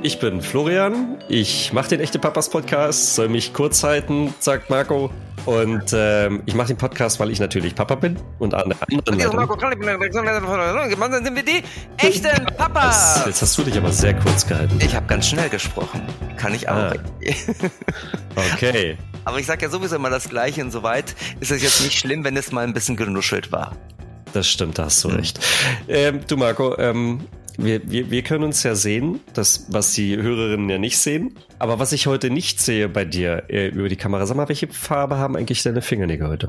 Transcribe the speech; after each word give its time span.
Ich 0.00 0.20
bin 0.20 0.40
Florian, 0.40 1.18
ich 1.28 1.72
mache 1.72 1.88
den 1.88 2.00
Echte 2.00 2.20
Papas 2.20 2.48
Podcast, 2.50 3.16
soll 3.16 3.28
mich 3.28 3.52
kurz 3.52 3.82
halten, 3.82 4.32
sagt 4.38 4.70
Marco. 4.70 5.10
Und 5.44 5.92
ähm, 5.92 6.42
ich 6.46 6.54
mache 6.54 6.68
den 6.68 6.76
Podcast, 6.76 7.18
weil 7.18 7.30
ich 7.30 7.40
natürlich 7.40 7.74
Papa 7.74 7.96
bin 7.96 8.16
und 8.38 8.54
an 8.54 8.68
der 8.68 8.78
anderen 8.82 9.18
Seite. 9.18 10.88
Gemeinsam 10.90 11.24
sind 11.24 11.34
wir 11.34 11.42
die 11.42 11.62
echten 11.96 12.46
Papas. 12.56 13.24
Jetzt 13.26 13.42
hast 13.42 13.58
du 13.58 13.64
dich 13.64 13.76
aber 13.76 13.90
sehr 13.90 14.14
kurz 14.14 14.46
gehalten. 14.46 14.78
Ich 14.80 14.94
habe 14.94 15.06
ganz 15.06 15.26
schnell 15.26 15.48
gesprochen. 15.48 16.02
Kann 16.36 16.54
ich 16.54 16.68
auch. 16.68 16.74
Ah. 16.74 16.94
Okay. 18.54 18.96
Aber 19.24 19.40
ich 19.40 19.46
sag 19.46 19.60
ja 19.62 19.68
sowieso 19.68 19.96
immer 19.96 20.10
das 20.10 20.28
Gleiche. 20.28 20.60
Insoweit 20.60 21.16
ist 21.40 21.50
es 21.50 21.60
jetzt 21.60 21.82
nicht 21.82 21.98
schlimm, 21.98 22.22
wenn 22.22 22.36
es 22.36 22.52
mal 22.52 22.64
ein 22.64 22.72
bisschen 22.72 22.96
genuschelt 22.96 23.50
war. 23.50 23.76
Das 24.32 24.48
stimmt, 24.48 24.78
da 24.78 24.84
hast 24.84 25.02
du 25.02 25.08
recht. 25.08 25.40
Ähm, 25.88 26.20
du 26.28 26.36
Marco, 26.36 26.78
ähm, 26.78 27.26
wir, 27.58 27.90
wir, 27.90 28.10
wir 28.10 28.22
können 28.22 28.44
uns 28.44 28.62
ja 28.62 28.76
sehen, 28.76 29.20
das, 29.34 29.66
was 29.68 29.92
die 29.92 30.16
Hörerinnen 30.16 30.70
ja 30.70 30.78
nicht 30.78 30.96
sehen. 30.96 31.34
Aber 31.58 31.80
was 31.80 31.90
ich 31.92 32.06
heute 32.06 32.30
nicht 32.30 32.60
sehe 32.60 32.88
bei 32.88 33.04
dir 33.04 33.44
äh, 33.48 33.66
über 33.66 33.88
die 33.88 33.96
Kamera, 33.96 34.26
sag 34.26 34.36
mal, 34.36 34.48
welche 34.48 34.68
Farbe 34.68 35.16
haben 35.16 35.36
eigentlich 35.36 35.64
deine 35.64 35.82
Fingernägel 35.82 36.28
heute? 36.28 36.48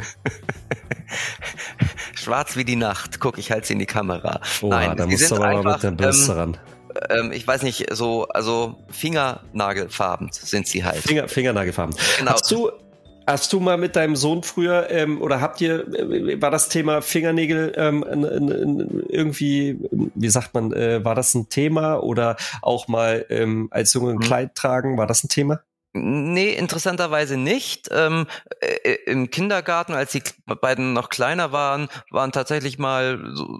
Schwarz 2.13 2.55
wie 2.57 2.63
die 2.63 2.75
Nacht. 2.75 3.19
Guck, 3.19 3.39
ich 3.39 3.51
halte 3.51 3.67
sie 3.67 3.73
in 3.73 3.79
die 3.79 3.87
Kamera. 3.87 4.39
Oh, 4.61 4.67
Nein, 4.67 4.95
da 4.95 5.07
musst 5.07 5.31
du 5.31 5.35
aber 5.35 5.45
mal 5.45 5.57
einfach, 5.57 5.73
mit 5.73 5.83
der 5.83 5.91
Bürste 5.91 6.31
ähm, 6.31 6.37
ran. 6.37 6.57
ähm, 7.09 7.31
ich 7.31 7.47
weiß 7.47 7.63
nicht, 7.63 7.87
so, 7.91 8.27
also 8.27 8.75
Fingernagelfarben 8.91 10.29
sind 10.31 10.67
sie 10.67 10.83
halt. 10.83 10.97
Finger, 10.97 11.27
Fingernagelfarben. 11.27 11.95
Genau. 12.19 12.33
Hast 12.33 12.51
du, 12.51 12.69
hast 13.29 13.53
du 13.53 13.59
mal 13.59 13.77
mit 13.77 13.95
deinem 13.95 14.15
Sohn 14.15 14.43
früher 14.43 14.89
ähm, 14.89 15.21
oder 15.21 15.41
habt 15.41 15.61
ihr, 15.61 15.87
äh, 15.93 16.41
war 16.41 16.51
das 16.51 16.69
Thema 16.69 17.01
Fingernägel 17.01 17.73
ähm, 17.75 18.03
n- 18.03 18.23
n- 18.23 18.49
n- 18.49 19.03
irgendwie, 19.07 19.79
wie 20.15 20.29
sagt 20.29 20.53
man, 20.53 20.73
äh, 20.73 21.03
war 21.03 21.15
das 21.15 21.33
ein 21.35 21.49
Thema 21.49 21.97
oder 22.03 22.35
auch 22.61 22.87
mal 22.87 23.25
ähm, 23.29 23.67
als 23.71 23.93
Junge 23.93 24.11
ein 24.11 24.19
Hm. 24.19 24.19
Kleid 24.19 24.55
tragen, 24.55 24.97
war 24.97 25.07
das 25.07 25.23
ein 25.23 25.29
Thema? 25.29 25.61
Nee, 25.93 26.53
interessanterweise 26.53 27.35
nicht. 27.35 27.87
Ähm, 27.91 28.27
äh, 28.61 28.97
Im 29.07 29.31
Kindergarten, 29.31 29.93
als 29.93 30.11
die 30.11 30.21
beiden 30.45 30.93
noch 30.93 31.09
kleiner 31.09 31.51
waren, 31.51 31.89
waren 32.11 32.31
tatsächlich 32.31 32.77
mal 32.77 33.19
so, 33.33 33.59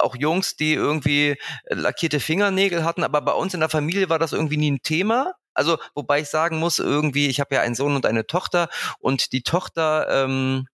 auch 0.00 0.16
Jungs, 0.16 0.56
die 0.56 0.74
irgendwie 0.74 1.36
lackierte 1.68 2.18
Fingernägel 2.20 2.84
hatten, 2.84 3.04
aber 3.04 3.20
bei 3.22 3.32
uns 3.32 3.54
in 3.54 3.60
der 3.60 3.68
Familie 3.68 4.08
war 4.10 4.18
das 4.18 4.32
irgendwie 4.32 4.56
nie 4.56 4.72
ein 4.72 4.82
Thema. 4.82 5.34
Also, 5.58 5.78
wobei 5.94 6.20
ich 6.20 6.28
sagen 6.28 6.58
muss, 6.58 6.78
irgendwie, 6.78 7.26
ich 7.28 7.40
habe 7.40 7.54
ja 7.56 7.62
einen 7.62 7.74
Sohn 7.74 7.96
und 7.96 8.06
eine 8.06 8.26
Tochter 8.26 8.68
und 9.00 9.32
die 9.32 9.42
Tochter, 9.42 10.06
ähm, 10.24 10.68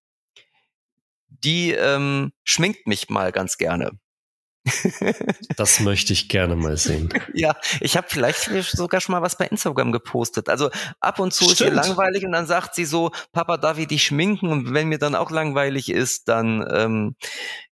die 1.27 1.71
ähm, 1.71 2.31
schminkt 2.43 2.87
mich 2.87 3.09
mal 3.09 3.31
ganz 3.31 3.57
gerne. 3.57 3.91
Das 5.57 5.79
möchte 5.79 6.13
ich 6.13 6.29
gerne 6.29 6.55
mal 6.55 6.77
sehen. 6.77 7.09
Ja, 7.33 7.55
ich 7.81 7.97
habe 7.97 8.07
vielleicht 8.09 8.49
sogar 8.71 9.01
schon 9.01 9.13
mal 9.13 9.21
was 9.21 9.37
bei 9.37 9.45
Instagram 9.47 9.91
gepostet. 9.91 10.47
Also 10.47 10.69
ab 11.01 11.19
und 11.19 11.33
zu 11.33 11.45
ist 11.45 11.59
ihr 11.59 11.67
Stimmt. 11.67 11.75
langweilig 11.75 12.23
und 12.25 12.31
dann 12.31 12.47
sagt 12.47 12.75
sie 12.75 12.85
so, 12.85 13.11
Papa, 13.33 13.57
darf 13.57 13.77
ich 13.77 13.87
dich 13.87 14.03
schminken? 14.03 14.49
Und 14.49 14.73
wenn 14.73 14.87
mir 14.87 14.99
dann 14.99 15.15
auch 15.15 15.31
langweilig 15.31 15.89
ist, 15.89 16.27
dann 16.29 16.65
ähm, 16.71 17.15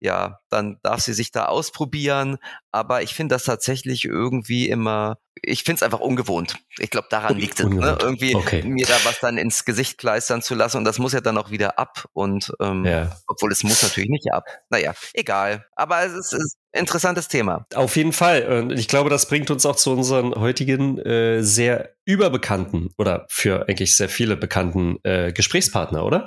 ja, 0.00 0.40
dann 0.48 0.78
darf 0.82 1.00
sie 1.00 1.12
sich 1.14 1.30
da 1.30 1.44
ausprobieren. 1.46 2.38
Aber 2.72 3.02
ich 3.02 3.14
finde 3.14 3.34
das 3.36 3.44
tatsächlich 3.44 4.04
irgendwie 4.04 4.68
immer, 4.68 5.18
ich 5.42 5.62
finde 5.62 5.76
es 5.76 5.82
einfach 5.82 6.00
ungewohnt. 6.00 6.56
Ich 6.78 6.90
glaube, 6.90 7.06
daran 7.10 7.36
liegt 7.38 7.60
es, 7.60 7.66
ne? 7.66 7.98
irgendwie 8.00 8.34
Okay. 8.34 8.62
mir 8.64 8.86
da 8.86 8.96
was 9.04 9.20
dann 9.20 9.38
ins 9.38 9.64
Gesicht 9.64 9.98
kleistern 9.98 10.42
zu 10.42 10.54
lassen 10.54 10.78
und 10.78 10.84
das 10.84 10.98
muss 10.98 11.12
ja 11.12 11.20
dann 11.20 11.38
auch 11.38 11.50
wieder 11.50 11.78
ab. 11.78 12.06
Und 12.14 12.52
ähm, 12.60 12.84
Ja. 12.84 13.16
obwohl 13.28 13.52
es 13.52 13.62
muss 13.62 13.82
natürlich 13.82 14.10
nicht 14.10 14.32
ab. 14.32 14.44
Naja, 14.70 14.94
egal. 15.14 15.66
Aber 15.76 16.02
es 16.04 16.12
ist, 16.14 16.32
ist 16.32 16.56
ein 16.56 16.61
interessantes 16.72 17.28
Thema. 17.28 17.66
Auf 17.74 17.96
jeden 17.96 18.12
Fall. 18.12 18.46
Und 18.46 18.72
ich 18.72 18.88
glaube, 18.88 19.10
das 19.10 19.26
bringt 19.28 19.50
uns 19.50 19.66
auch 19.66 19.76
zu 19.76 19.92
unseren 19.92 20.34
heutigen 20.34 20.98
äh, 20.98 21.42
sehr 21.42 21.94
überbekannten 22.04 22.90
oder 22.98 23.26
für 23.28 23.68
eigentlich 23.68 23.96
sehr 23.96 24.08
viele 24.08 24.36
bekannten 24.36 24.98
äh, 25.04 25.32
Gesprächspartner, 25.32 26.04
oder? 26.04 26.24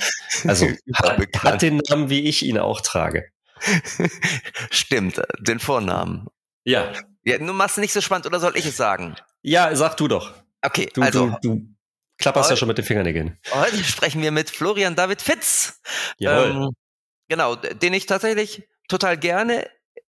Also 0.48 0.68
hat, 0.94 1.20
hat 1.44 1.62
den 1.62 1.78
Namen, 1.90 2.10
wie 2.10 2.22
ich 2.22 2.46
ihn 2.46 2.58
auch 2.60 2.82
trage. 2.82 3.30
Stimmt, 4.72 5.22
den 5.40 5.60
Vornamen. 5.60 6.28
Ja. 6.64 6.92
Ja, 7.24 7.38
du 7.38 7.54
machst 7.54 7.78
es 7.78 7.82
nicht 7.82 7.94
so 7.94 8.02
spannend, 8.02 8.28
oder 8.28 8.40
soll 8.40 8.56
ich 8.56 8.66
es 8.66 8.78
sagen? 8.78 9.16
Ja, 9.42 9.76
sag 9.76 9.98
du 9.98 10.08
doch. 10.08 10.34
Okay, 10.62 10.90
Du, 10.94 11.02
also 11.02 11.30
du, 11.42 11.56
du 11.58 11.68
klapperst 12.18 12.50
ja 12.50 12.56
schon 12.56 12.68
mit 12.68 12.78
den 12.78 12.86
Fingernägeln. 12.86 13.38
heute 13.52 13.84
sprechen 13.84 14.22
wir 14.22 14.32
mit 14.32 14.50
Florian 14.50 14.96
David 14.96 15.22
Fitz. 15.22 15.82
Jawohl. 16.18 16.52
Ähm, 16.52 16.70
genau, 17.28 17.56
den 17.56 17.94
ich 17.94 18.06
tatsächlich 18.06 18.68
total 18.88 19.18
gerne 19.18 19.68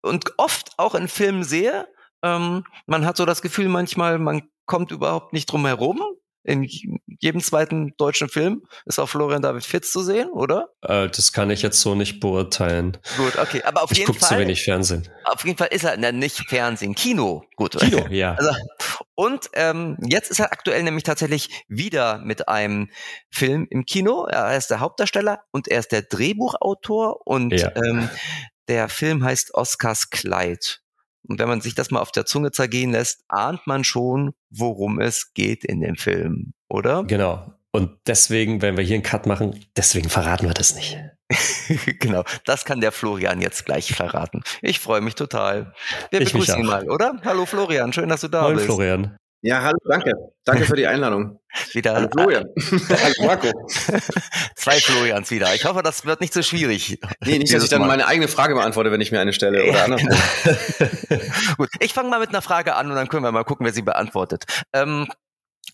und 0.02 0.32
oft 0.38 0.70
auch 0.78 0.94
in 0.94 1.08
Filmen 1.08 1.44
sehe. 1.44 1.86
Ähm, 2.22 2.64
man 2.86 3.06
hat 3.06 3.16
so 3.16 3.24
das 3.26 3.42
Gefühl 3.42 3.68
manchmal, 3.68 4.18
man 4.18 4.42
kommt 4.66 4.90
überhaupt 4.90 5.32
nicht 5.32 5.46
drum 5.46 5.66
herum. 5.66 6.02
In 6.44 6.66
jedem 7.20 7.42
zweiten 7.42 7.94
deutschen 7.98 8.30
Film 8.30 8.62
ist 8.86 8.98
auch 8.98 9.08
Florian 9.08 9.42
David 9.42 9.64
Fitz 9.64 9.92
zu 9.92 10.00
sehen, 10.02 10.30
oder? 10.30 10.68
Äh, 10.80 11.08
das 11.08 11.32
kann 11.32 11.50
ich 11.50 11.60
jetzt 11.60 11.80
so 11.80 11.94
nicht 11.94 12.20
beurteilen. 12.20 12.96
Gut, 13.18 13.36
okay. 13.36 13.62
Aber 13.64 13.82
auf 13.82 13.90
Ich 13.90 13.98
jeden 13.98 14.06
gucke 14.06 14.20
zu 14.20 14.26
Fall, 14.28 14.38
wenig 14.40 14.62
Fernsehen. 14.64 15.06
auf 15.24 15.44
jeden 15.44 15.58
Fall 15.58 15.68
ist 15.72 15.84
er 15.84 15.96
na, 15.98 16.10
nicht 16.10 16.38
Fernsehen, 16.48 16.94
Kino. 16.94 17.44
Gut. 17.56 17.76
Kino, 17.78 18.06
ja. 18.10 18.34
Also, 18.34 18.50
und 19.14 19.50
ähm, 19.54 19.98
jetzt 20.08 20.30
ist 20.30 20.38
er 20.38 20.50
aktuell 20.52 20.82
nämlich 20.84 21.02
tatsächlich 21.04 21.64
wieder 21.68 22.18
mit 22.18 22.48
einem 22.48 22.88
Film 23.30 23.66
im 23.68 23.84
Kino. 23.84 24.24
Er 24.24 24.56
ist 24.56 24.68
der 24.70 24.80
Hauptdarsteller 24.80 25.42
und 25.50 25.68
er 25.68 25.80
ist 25.80 25.92
der 25.92 26.02
Drehbuchautor 26.02 27.26
und 27.26 27.52
Ja. 27.52 27.72
ähm, 27.76 28.08
der 28.68 28.88
Film 28.88 29.24
heißt 29.24 29.54
Oscars 29.54 30.10
Kleid. 30.10 30.80
Und 31.26 31.38
wenn 31.38 31.48
man 31.48 31.60
sich 31.60 31.74
das 31.74 31.90
mal 31.90 32.00
auf 32.00 32.12
der 32.12 32.26
Zunge 32.26 32.52
zergehen 32.52 32.92
lässt, 32.92 33.24
ahnt 33.28 33.66
man 33.66 33.84
schon, 33.84 34.32
worum 34.50 35.00
es 35.00 35.32
geht 35.34 35.64
in 35.64 35.80
dem 35.80 35.96
Film, 35.96 36.52
oder? 36.68 37.04
Genau. 37.04 37.52
Und 37.70 37.98
deswegen, 38.06 38.62
wenn 38.62 38.76
wir 38.76 38.84
hier 38.84 38.94
einen 38.94 39.02
Cut 39.02 39.26
machen, 39.26 39.64
deswegen 39.76 40.08
verraten 40.08 40.46
wir 40.46 40.54
das 40.54 40.74
nicht. 40.74 40.98
genau, 42.00 42.24
das 42.46 42.64
kann 42.64 42.80
der 42.80 42.92
Florian 42.92 43.42
jetzt 43.42 43.66
gleich 43.66 43.94
verraten. 43.94 44.42
Ich 44.62 44.80
freue 44.80 45.02
mich 45.02 45.14
total. 45.14 45.74
Wir 46.10 46.22
Ich 46.22 46.32
begrüßen 46.32 46.60
ihn 46.60 46.66
mal, 46.66 46.88
oder? 46.88 47.20
Hallo 47.24 47.44
Florian, 47.44 47.92
schön, 47.92 48.08
dass 48.08 48.22
du 48.22 48.28
da 48.28 48.44
Moin, 48.44 48.54
bist. 48.54 48.64
Florian. 48.64 49.17
Ja, 49.40 49.62
hallo, 49.62 49.78
danke. 49.88 50.12
Danke 50.44 50.64
für 50.64 50.74
die 50.74 50.86
Einladung. 50.88 51.40
Wieder 51.72 51.94
Hallo 51.94 52.08
Florian. 52.10 52.46
hallo 52.88 53.26
Marco. 53.26 53.50
zwei 54.56 54.80
Florians 54.80 55.30
wieder. 55.30 55.54
Ich 55.54 55.64
hoffe, 55.64 55.82
das 55.82 56.04
wird 56.04 56.20
nicht 56.20 56.32
so 56.32 56.42
schwierig. 56.42 56.98
Nee, 57.24 57.38
nicht, 57.38 57.54
dass 57.54 57.62
ich 57.62 57.70
dann 57.70 57.86
meine 57.86 58.06
eigene 58.06 58.28
Frage 58.28 58.54
beantworte, 58.54 58.90
wenn 58.90 59.00
ich 59.00 59.12
mir 59.12 59.20
eine 59.20 59.32
stelle 59.32 59.64
oder 59.64 59.84
andersrum. 59.84 60.10
Gut, 61.56 61.68
ich 61.80 61.94
fange 61.94 62.10
mal 62.10 62.20
mit 62.20 62.30
einer 62.30 62.42
Frage 62.42 62.74
an 62.74 62.90
und 62.90 62.96
dann 62.96 63.08
können 63.08 63.22
wir 63.22 63.32
mal 63.32 63.44
gucken, 63.44 63.64
wer 63.64 63.72
sie 63.72 63.82
beantwortet. 63.82 64.44
Ähm, 64.72 65.08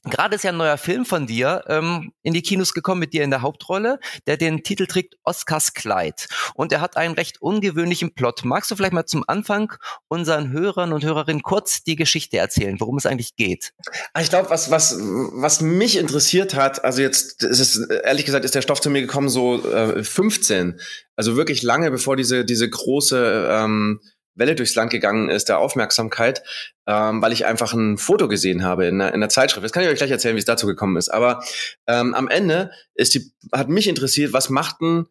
Gerade 0.03 0.37
ist 0.37 0.45
ja 0.45 0.51
ein 0.51 0.57
neuer 0.57 0.77
Film 0.77 1.05
von 1.07 1.27
dir 1.27 1.65
ähm, 1.69 2.13
in 2.23 2.35
die 2.35 2.43
Kinos 2.43 2.75
gekommen 2.75 3.01
mit 3.01 3.13
dir 3.13 3.23
in 3.23 3.31
der 3.31 3.43
Hauptrolle, 3.43 3.99
der 4.27 4.37
den 4.37 4.63
Titel 4.63 4.87
trägt 4.87 5.17
Oscars 5.25 5.73
Kleid. 5.75 6.29
Und 6.55 6.73
er 6.73 6.81
hat 6.81 6.97
einen 6.97 7.15
recht 7.15 7.41
ungewöhnlichen 7.41 8.15
Plot. 8.15 8.45
Magst 8.45 8.71
du 8.71 8.77
vielleicht 8.77 8.93
mal 8.93 9.07
zum 9.07 9.25
Anfang 9.27 9.73
unseren 10.09 10.51
Hörern 10.51 10.93
und 10.93 11.05
Hörerinnen 11.05 11.43
kurz 11.43 11.83
die 11.83 11.97
Geschichte 11.97 12.39
erzählen, 12.39 12.79
worum 12.81 12.97
es 12.97 13.07
eigentlich 13.07 13.37
geht? 13.37 13.73
Ah, 14.13 14.21
Ich 14.21 14.31
glaube, 14.31 14.51
was, 14.51 14.71
was, 14.71 14.97
was 14.99 15.61
mich 15.61 15.97
interessiert 15.97 16.55
hat, 16.55 16.85
also 16.85 17.01
jetzt, 17.01 17.43
es 17.43 17.61
ist, 17.61 17.77
ehrlich 17.91 18.25
gesagt, 18.25 18.45
ist 18.45 18.55
der 18.55 18.63
Stoff 18.63 18.81
zu 18.81 18.91
mir 18.91 19.01
gekommen 19.01 19.29
so 19.29 19.65
äh, 19.71 20.03
15. 20.03 20.81
Also 21.17 21.37
wirklich 21.37 21.63
lange, 21.63 21.91
bevor 21.91 22.17
diese, 22.17 22.45
diese 22.45 22.69
große 22.69 23.49
ähm, 23.51 24.01
Welle 24.35 24.55
durchs 24.55 24.75
Land 24.75 24.91
gegangen 24.91 25.29
ist, 25.29 25.49
der 25.49 25.59
Aufmerksamkeit, 25.59 26.43
ähm, 26.87 27.23
weil 27.23 27.33
ich 27.33 27.47
einfach 27.47 27.73
ein 27.73 27.99
Foto 27.99 28.29
gesehen 28.29 28.65
habe 28.65 28.87
in 28.87 29.01
einer, 29.01 29.09
in 29.09 29.15
einer 29.15 29.29
Zeitschrift. 29.29 29.65
Das 29.65 29.73
kann 29.73 29.83
ich 29.83 29.89
euch 29.89 29.99
gleich 29.99 30.11
erzählen, 30.11 30.35
wie 30.35 30.41
es 30.41 30.45
dazu 30.45 30.67
gekommen 30.67 30.97
ist. 30.97 31.09
Aber 31.09 31.43
ähm, 31.87 32.15
am 32.15 32.29
Ende 32.29 32.71
ist 32.95 33.15
die, 33.15 33.33
hat 33.53 33.69
mich 33.69 33.89
interessiert, 33.89 34.33
was 34.33 34.51
macht 34.51 34.81
denn 34.81 35.07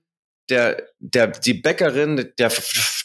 der, 0.50 0.84
der, 1.00 1.28
die 1.28 1.54
Bäckerin, 1.54 2.32
der, 2.38 2.52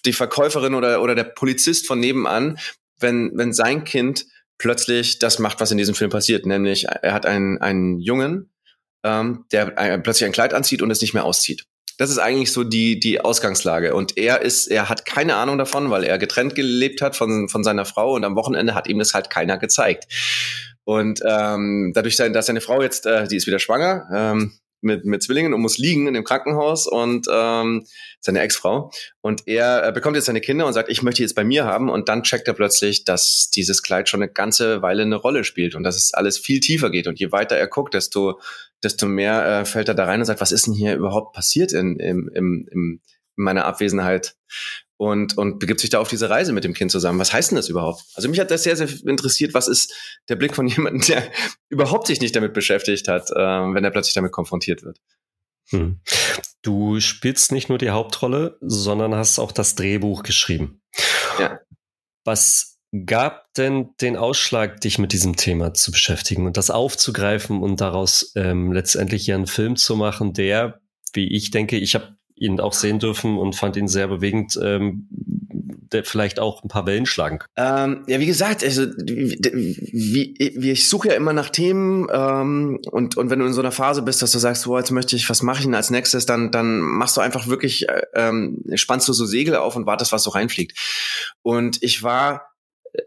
die 0.05 0.13
Verkäuferin 0.13 0.75
oder, 0.75 1.03
oder 1.03 1.15
der 1.15 1.25
Polizist 1.25 1.87
von 1.87 2.01
nebenan, 2.01 2.59
wenn, 2.99 3.31
wenn 3.35 3.53
sein 3.53 3.85
Kind 3.85 4.27
plötzlich 4.59 5.21
das 5.21 5.39
macht, 5.39 5.61
was 5.61 5.71
in 5.71 5.79
diesem 5.79 5.95
Film 5.95 6.11
passiert, 6.11 6.47
nämlich 6.47 6.87
er 6.89 7.13
hat 7.13 7.27
einen, 7.27 7.59
einen 7.59 8.01
Jungen, 8.01 8.51
ähm, 9.05 9.45
der 9.53 9.79
äh, 9.79 9.99
plötzlich 9.99 10.27
ein 10.27 10.33
Kleid 10.33 10.53
anzieht 10.53 10.83
und 10.83 10.91
es 10.91 11.01
nicht 11.01 11.15
mehr 11.15 11.25
auszieht. 11.25 11.65
Das 11.99 12.09
ist 12.09 12.19
eigentlich 12.19 12.53
so 12.53 12.65
die, 12.65 12.99
die 12.99 13.21
Ausgangslage. 13.21 13.95
Und 13.95 14.17
er 14.17 14.41
ist, 14.41 14.69
er 14.69 14.89
hat 14.89 15.05
keine 15.05 15.37
Ahnung 15.37 15.59
davon, 15.59 15.91
weil 15.91 16.05
er 16.05 16.17
getrennt 16.17 16.55
gelebt 16.55 17.03
hat 17.03 17.17
von, 17.17 17.49
von 17.49 17.63
seiner 17.63 17.85
Frau 17.85 18.15
und 18.15 18.25
am 18.25 18.37
Wochenende 18.37 18.75
hat 18.75 18.89
ihm 18.89 18.99
das 18.99 19.13
halt 19.13 19.29
keiner 19.29 19.59
gezeigt. 19.59 20.07
Und 20.85 21.21
ähm, 21.29 21.93
dadurch, 21.95 22.17
dass 22.17 22.47
seine 22.47 22.63
Frau 22.63 22.81
jetzt, 22.81 23.05
äh, 23.05 23.29
die 23.29 23.37
ist 23.37 23.47
wieder 23.47 23.59
schwanger, 23.59 24.09
ähm, 24.15 24.53
mit, 24.81 25.05
mit 25.05 25.23
Zwillingen 25.23 25.55
und 25.55 25.61
muss 25.61 25.79
liegen 25.79 26.07
in 26.07 26.15
dem 26.15 26.25
Krankenhaus 26.25 26.87
und 26.87 27.27
ähm, 27.31 27.85
seine 28.21 28.41
Ex-Frau. 28.41 28.91
Und 29.21 29.47
er 29.47 29.89
äh, 29.89 29.93
bekommt 29.93 30.17
jetzt 30.17 30.27
seine 30.27 30.41
Kinder 30.41 30.67
und 30.67 30.73
sagt, 30.73 30.89
ich 30.89 31.03
möchte 31.03 31.23
jetzt 31.23 31.35
bei 31.35 31.45
mir 31.45 31.65
haben. 31.65 31.91
Und 31.91 32.09
dann 32.09 32.23
checkt 32.23 32.49
er 32.49 32.55
plötzlich, 32.55 33.05
dass 33.05 33.51
dieses 33.55 33.83
Kleid 33.83 34.09
schon 34.09 34.23
eine 34.23 34.31
ganze 34.31 34.83
Weile 34.83 35.03
eine 35.03 35.17
Rolle 35.17 35.45
spielt 35.45 35.75
und 35.75 35.83
dass 35.83 35.97
es 35.97 36.15
alles 36.15 36.39
viel 36.39 36.61
tiefer 36.61 36.91
geht. 36.91 37.07
Und 37.07 37.19
je 37.19 37.33
weiter 37.33 37.57
er 37.57 37.67
guckt, 37.67 37.95
desto, 37.95 38.41
desto 38.83 39.07
mehr 39.07 39.61
äh, 39.61 39.65
fällt 39.65 39.89
er 39.89 39.95
da 39.95 40.05
rein 40.05 40.21
und 40.21 40.27
sagt, 40.27 40.41
was 40.41 40.53
ist 40.53 40.67
denn 40.67 40.75
hier 40.75 40.95
überhaupt 40.95 41.35
passiert 41.35 41.73
in, 41.73 41.99
im, 41.99 42.31
im, 42.35 42.69
in 42.71 43.01
meiner 43.37 43.65
Abwesenheit? 43.65 44.37
und, 44.99 45.39
und 45.39 45.61
begibt 45.61 45.81
sich 45.81 45.91
da 45.91 46.01
auf 46.01 46.09
diese 46.09 46.29
Reise 46.29 46.53
mit 46.53 46.65
dem 46.65 46.75
Kind 46.75 46.91
zusammen. 46.91 47.21
Was 47.21 47.33
heißt 47.33 47.53
denn 47.53 47.57
das 47.57 47.69
überhaupt? 47.69 48.05
Also 48.15 48.29
mich 48.29 48.41
hat 48.41 48.51
das 48.51 48.65
sehr, 48.65 48.77
sehr 48.77 48.89
interessiert, 49.07 49.55
was 49.55 49.69
ist 49.69 49.95
der 50.29 50.37
Blick 50.37 50.55
von 50.55 50.67
jemandem, 50.69 51.03
der 51.03 51.31
überhaupt 51.69 52.09
sich 52.09 52.21
nicht 52.21 52.37
damit 52.37 52.53
beschäftigt 52.53 53.09
hat, 53.09 53.31
äh, 53.31 53.35
wenn 53.35 53.85
er 53.85 53.91
plötzlich 53.91 54.15
damit 54.15 54.33
konfrontiert 54.33 54.83
wird. 54.83 54.99
Hm. 55.71 56.01
Du 56.63 56.99
spielst 56.99 57.53
nicht 57.53 57.69
nur 57.69 57.79
die 57.79 57.91
Hauptrolle, 57.91 58.59
sondern 58.61 59.15
hast 59.15 59.39
auch 59.39 59.53
das 59.53 59.77
Drehbuch 59.77 60.25
geschrieben. 60.25 60.83
Ja. 61.39 61.61
Was 62.25 62.78
gab 63.05 63.53
denn 63.55 63.91
den 64.01 64.17
Ausschlag, 64.17 64.81
dich 64.81 64.99
mit 64.99 65.13
diesem 65.13 65.37
Thema 65.37 65.75
zu 65.75 65.93
beschäftigen 65.93 66.47
und 66.47 66.57
das 66.57 66.71
aufzugreifen 66.71 67.63
und 67.63 67.81
daraus 67.81 68.33
ähm, 68.35 68.73
letztendlich 68.73 69.25
hier 69.25 69.35
einen 69.35 69.47
Film 69.47 69.77
zu 69.77 69.97
machen, 69.97 70.33
der, 70.33 70.81
wie 71.13 71.29
ich 71.35 71.51
denke, 71.51 71.77
ich 71.77 71.95
habe 71.95 72.17
ihn 72.35 72.61
auch 72.61 72.73
sehen 72.73 72.99
dürfen 72.99 73.37
und 73.37 73.57
fand 73.57 73.77
ihn 73.77 73.89
sehr 73.89 74.09
bewegend, 74.09 74.59
ähm, 74.63 75.09
der 75.93 76.05
vielleicht 76.05 76.39
auch 76.39 76.63
ein 76.63 76.69
paar 76.69 76.87
Wellen 76.87 77.07
schlagen. 77.07 77.41
Ähm, 77.57 78.05
ja, 78.07 78.21
wie 78.21 78.27
gesagt, 78.27 78.63
also 78.63 78.83
wie, 78.83 80.35
wie, 80.39 80.71
ich 80.71 80.89
suche 80.89 81.09
ja 81.09 81.15
immer 81.15 81.33
nach 81.33 81.51
Themen 81.51 82.07
ähm, 82.13 82.79
und, 82.91 83.17
und 83.17 83.31
wenn 83.31 83.39
du 83.39 83.47
in 83.47 83.53
so 83.53 83.61
einer 83.61 83.73
Phase 83.73 84.03
bist, 84.03 84.23
dass 84.23 84.33
du 84.33 84.39
sagst, 84.39 84.63
so, 84.63 84.79
jetzt 84.79 84.91
möchte 84.91 85.17
ich, 85.17 85.29
was 85.29 85.43
mache 85.43 85.59
ich 85.59 85.65
denn 85.65 85.75
als 85.75 85.91
nächstes, 85.91 86.27
dann, 86.27 86.51
dann 86.51 86.81
machst 86.81 87.17
du 87.17 87.21
einfach 87.21 87.49
wirklich, 87.49 87.89
äh, 87.89 88.03
ähm, 88.15 88.63
spannst 88.75 89.09
du 89.09 89.13
so 89.13 89.27
Segel 89.27 89.57
auf 89.57 89.77
und 89.77 89.87
wartest, 89.87 90.13
was 90.13 90.23
so 90.23 90.31
reinfliegt. 90.31 90.79
Und 91.43 91.83
ich 91.83 92.03
war 92.03 92.48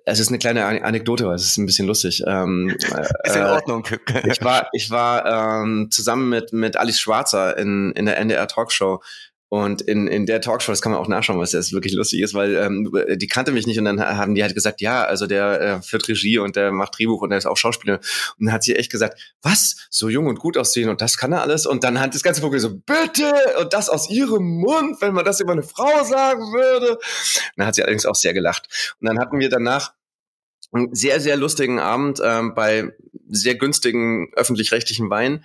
es 0.06 0.20
ist 0.20 0.30
eine 0.30 0.40
kleine 0.40 0.66
Anekdote, 0.66 1.26
weil 1.26 1.36
es 1.36 1.46
ist 1.46 1.58
ein 1.58 1.66
bisschen 1.66 1.88
lustig. 1.88 2.24
Ähm, 2.26 2.70
ist 3.24 3.36
in 3.36 3.42
äh, 3.42 3.46
Ordnung. 3.46 3.86
ich 4.26 4.44
war, 4.44 4.70
ich 4.74 4.90
war 4.92 5.64
ähm, 5.64 5.90
zusammen 5.92 6.30
mit 6.30 6.54
mit 6.54 6.78
Alice 6.78 7.00
Schwarzer 7.00 7.58
in 7.58 7.92
in 7.94 8.06
der 8.06 8.18
NDR 8.18 8.48
Talkshow 8.48 9.02
und 9.54 9.82
in, 9.82 10.08
in 10.08 10.26
der 10.26 10.40
Talkshow, 10.40 10.72
das 10.72 10.82
kann 10.82 10.94
man 10.94 11.02
auch 11.02 11.10
nachschauen, 11.10 11.38
was 11.38 11.52
jetzt 11.52 11.74
wirklich 11.74 11.92
lustig 11.92 12.22
ist, 12.22 12.34
weil 12.34 12.56
ähm, 12.56 12.90
die 13.18 13.28
kannte 13.28 13.52
mich 13.52 13.68
nicht 13.68 13.78
und 13.78 13.84
dann 13.84 14.00
haben 14.00 14.34
die 14.34 14.44
halt 14.44 14.56
gesagt, 14.56 14.80
ja, 14.80 15.04
also 15.04 15.28
der 15.28 15.60
äh, 15.60 15.82
führt 15.82 16.08
Regie 16.08 16.38
und 16.38 16.56
der 16.56 16.72
macht 16.72 16.98
Drehbuch 16.98 17.22
und 17.22 17.32
der 17.32 17.38
ist 17.38 17.46
auch 17.46 17.58
Schauspieler. 17.58 18.00
Und 18.40 18.46
dann 18.46 18.54
hat 18.54 18.64
sie 18.64 18.78
echt 18.78 18.90
gesagt, 18.90 19.20
was? 19.42 19.76
So 19.90 20.08
jung 20.08 20.28
und 20.28 20.40
gut 20.40 20.56
aussehen 20.58 20.88
und 20.88 21.02
das 21.02 21.18
kann 21.18 21.34
er 21.34 21.42
alles? 21.42 21.66
Und 21.66 21.84
dann 21.84 22.00
hat 22.00 22.16
das 22.16 22.24
ganze 22.24 22.40
Publikum 22.40 22.70
so, 22.72 22.78
bitte! 22.78 23.34
Und 23.60 23.74
das 23.74 23.90
aus 23.90 24.10
ihrem 24.10 24.42
Mund, 24.42 25.02
wenn 25.02 25.14
man 25.14 25.26
das 25.26 25.42
über 25.42 25.52
eine 25.52 25.64
Frau 25.64 26.02
sagen 26.06 26.54
würde. 26.54 26.92
Und 26.92 27.00
dann 27.58 27.68
hat 27.68 27.76
sie 27.76 27.84
allerdings 27.84 28.06
auch 28.06 28.16
sehr 28.16 28.34
gelacht. 28.34 28.70
Und 29.02 29.10
dann 29.10 29.20
hatten 29.20 29.38
wir 29.38 29.50
danach 29.50 29.92
einen 30.72 30.96
sehr, 30.96 31.20
sehr 31.20 31.36
lustigen 31.36 31.78
Abend 31.78 32.22
ähm, 32.24 32.54
bei 32.56 32.94
sehr 33.28 33.56
günstigen 33.56 34.32
öffentlich-rechtlichen 34.34 35.10
Wein 35.10 35.44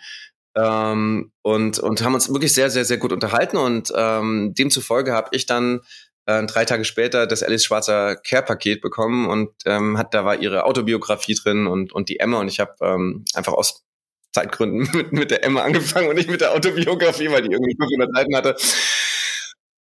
ähm, 0.57 1.31
und, 1.43 1.79
und 1.79 2.03
haben 2.03 2.15
uns 2.15 2.33
wirklich 2.33 2.55
sehr, 2.55 2.71
sehr, 2.71 2.85
sehr 2.85 2.99
gut 2.99 3.13
unterhalten. 3.13 3.57
Und 3.57 3.93
ähm, 3.95 4.55
demzufolge 4.55 5.13
habe 5.13 5.29
ich 5.33 5.47
dann 5.47 5.83
äh, 6.25 6.45
drei 6.47 6.65
Tage 6.65 6.85
später 6.85 7.27
das 7.27 7.43
Alice 7.43 7.65
Schwarzer 7.65 8.17
Care-Paket 8.17 8.81
bekommen 8.81 9.29
und 9.29 9.51
ähm, 9.65 9.99
hat, 9.99 10.15
da 10.15 10.25
war 10.25 10.41
ihre 10.41 10.65
Autobiografie 10.65 11.35
drin 11.35 11.67
und, 11.67 11.93
und 11.93 12.09
die 12.09 12.19
Emma 12.19 12.41
und 12.41 12.49
ich 12.49 12.59
habe 12.59 12.75
ähm, 12.81 13.25
einfach 13.35 13.53
aus 13.53 13.85
Zeitgründen 14.33 14.89
mit, 14.95 15.13
mit 15.13 15.31
der 15.31 15.45
Emma 15.45 15.63
angefangen 15.63 16.09
und 16.09 16.17
nicht 16.17 16.31
mit 16.31 16.41
der 16.41 16.53
Autobiografie, 16.53 17.31
weil 17.31 17.43
die 17.43 17.53
irgendwie 17.53 17.77
500 17.77 18.15
Seiten 18.15 18.37
hatte. 18.37 18.57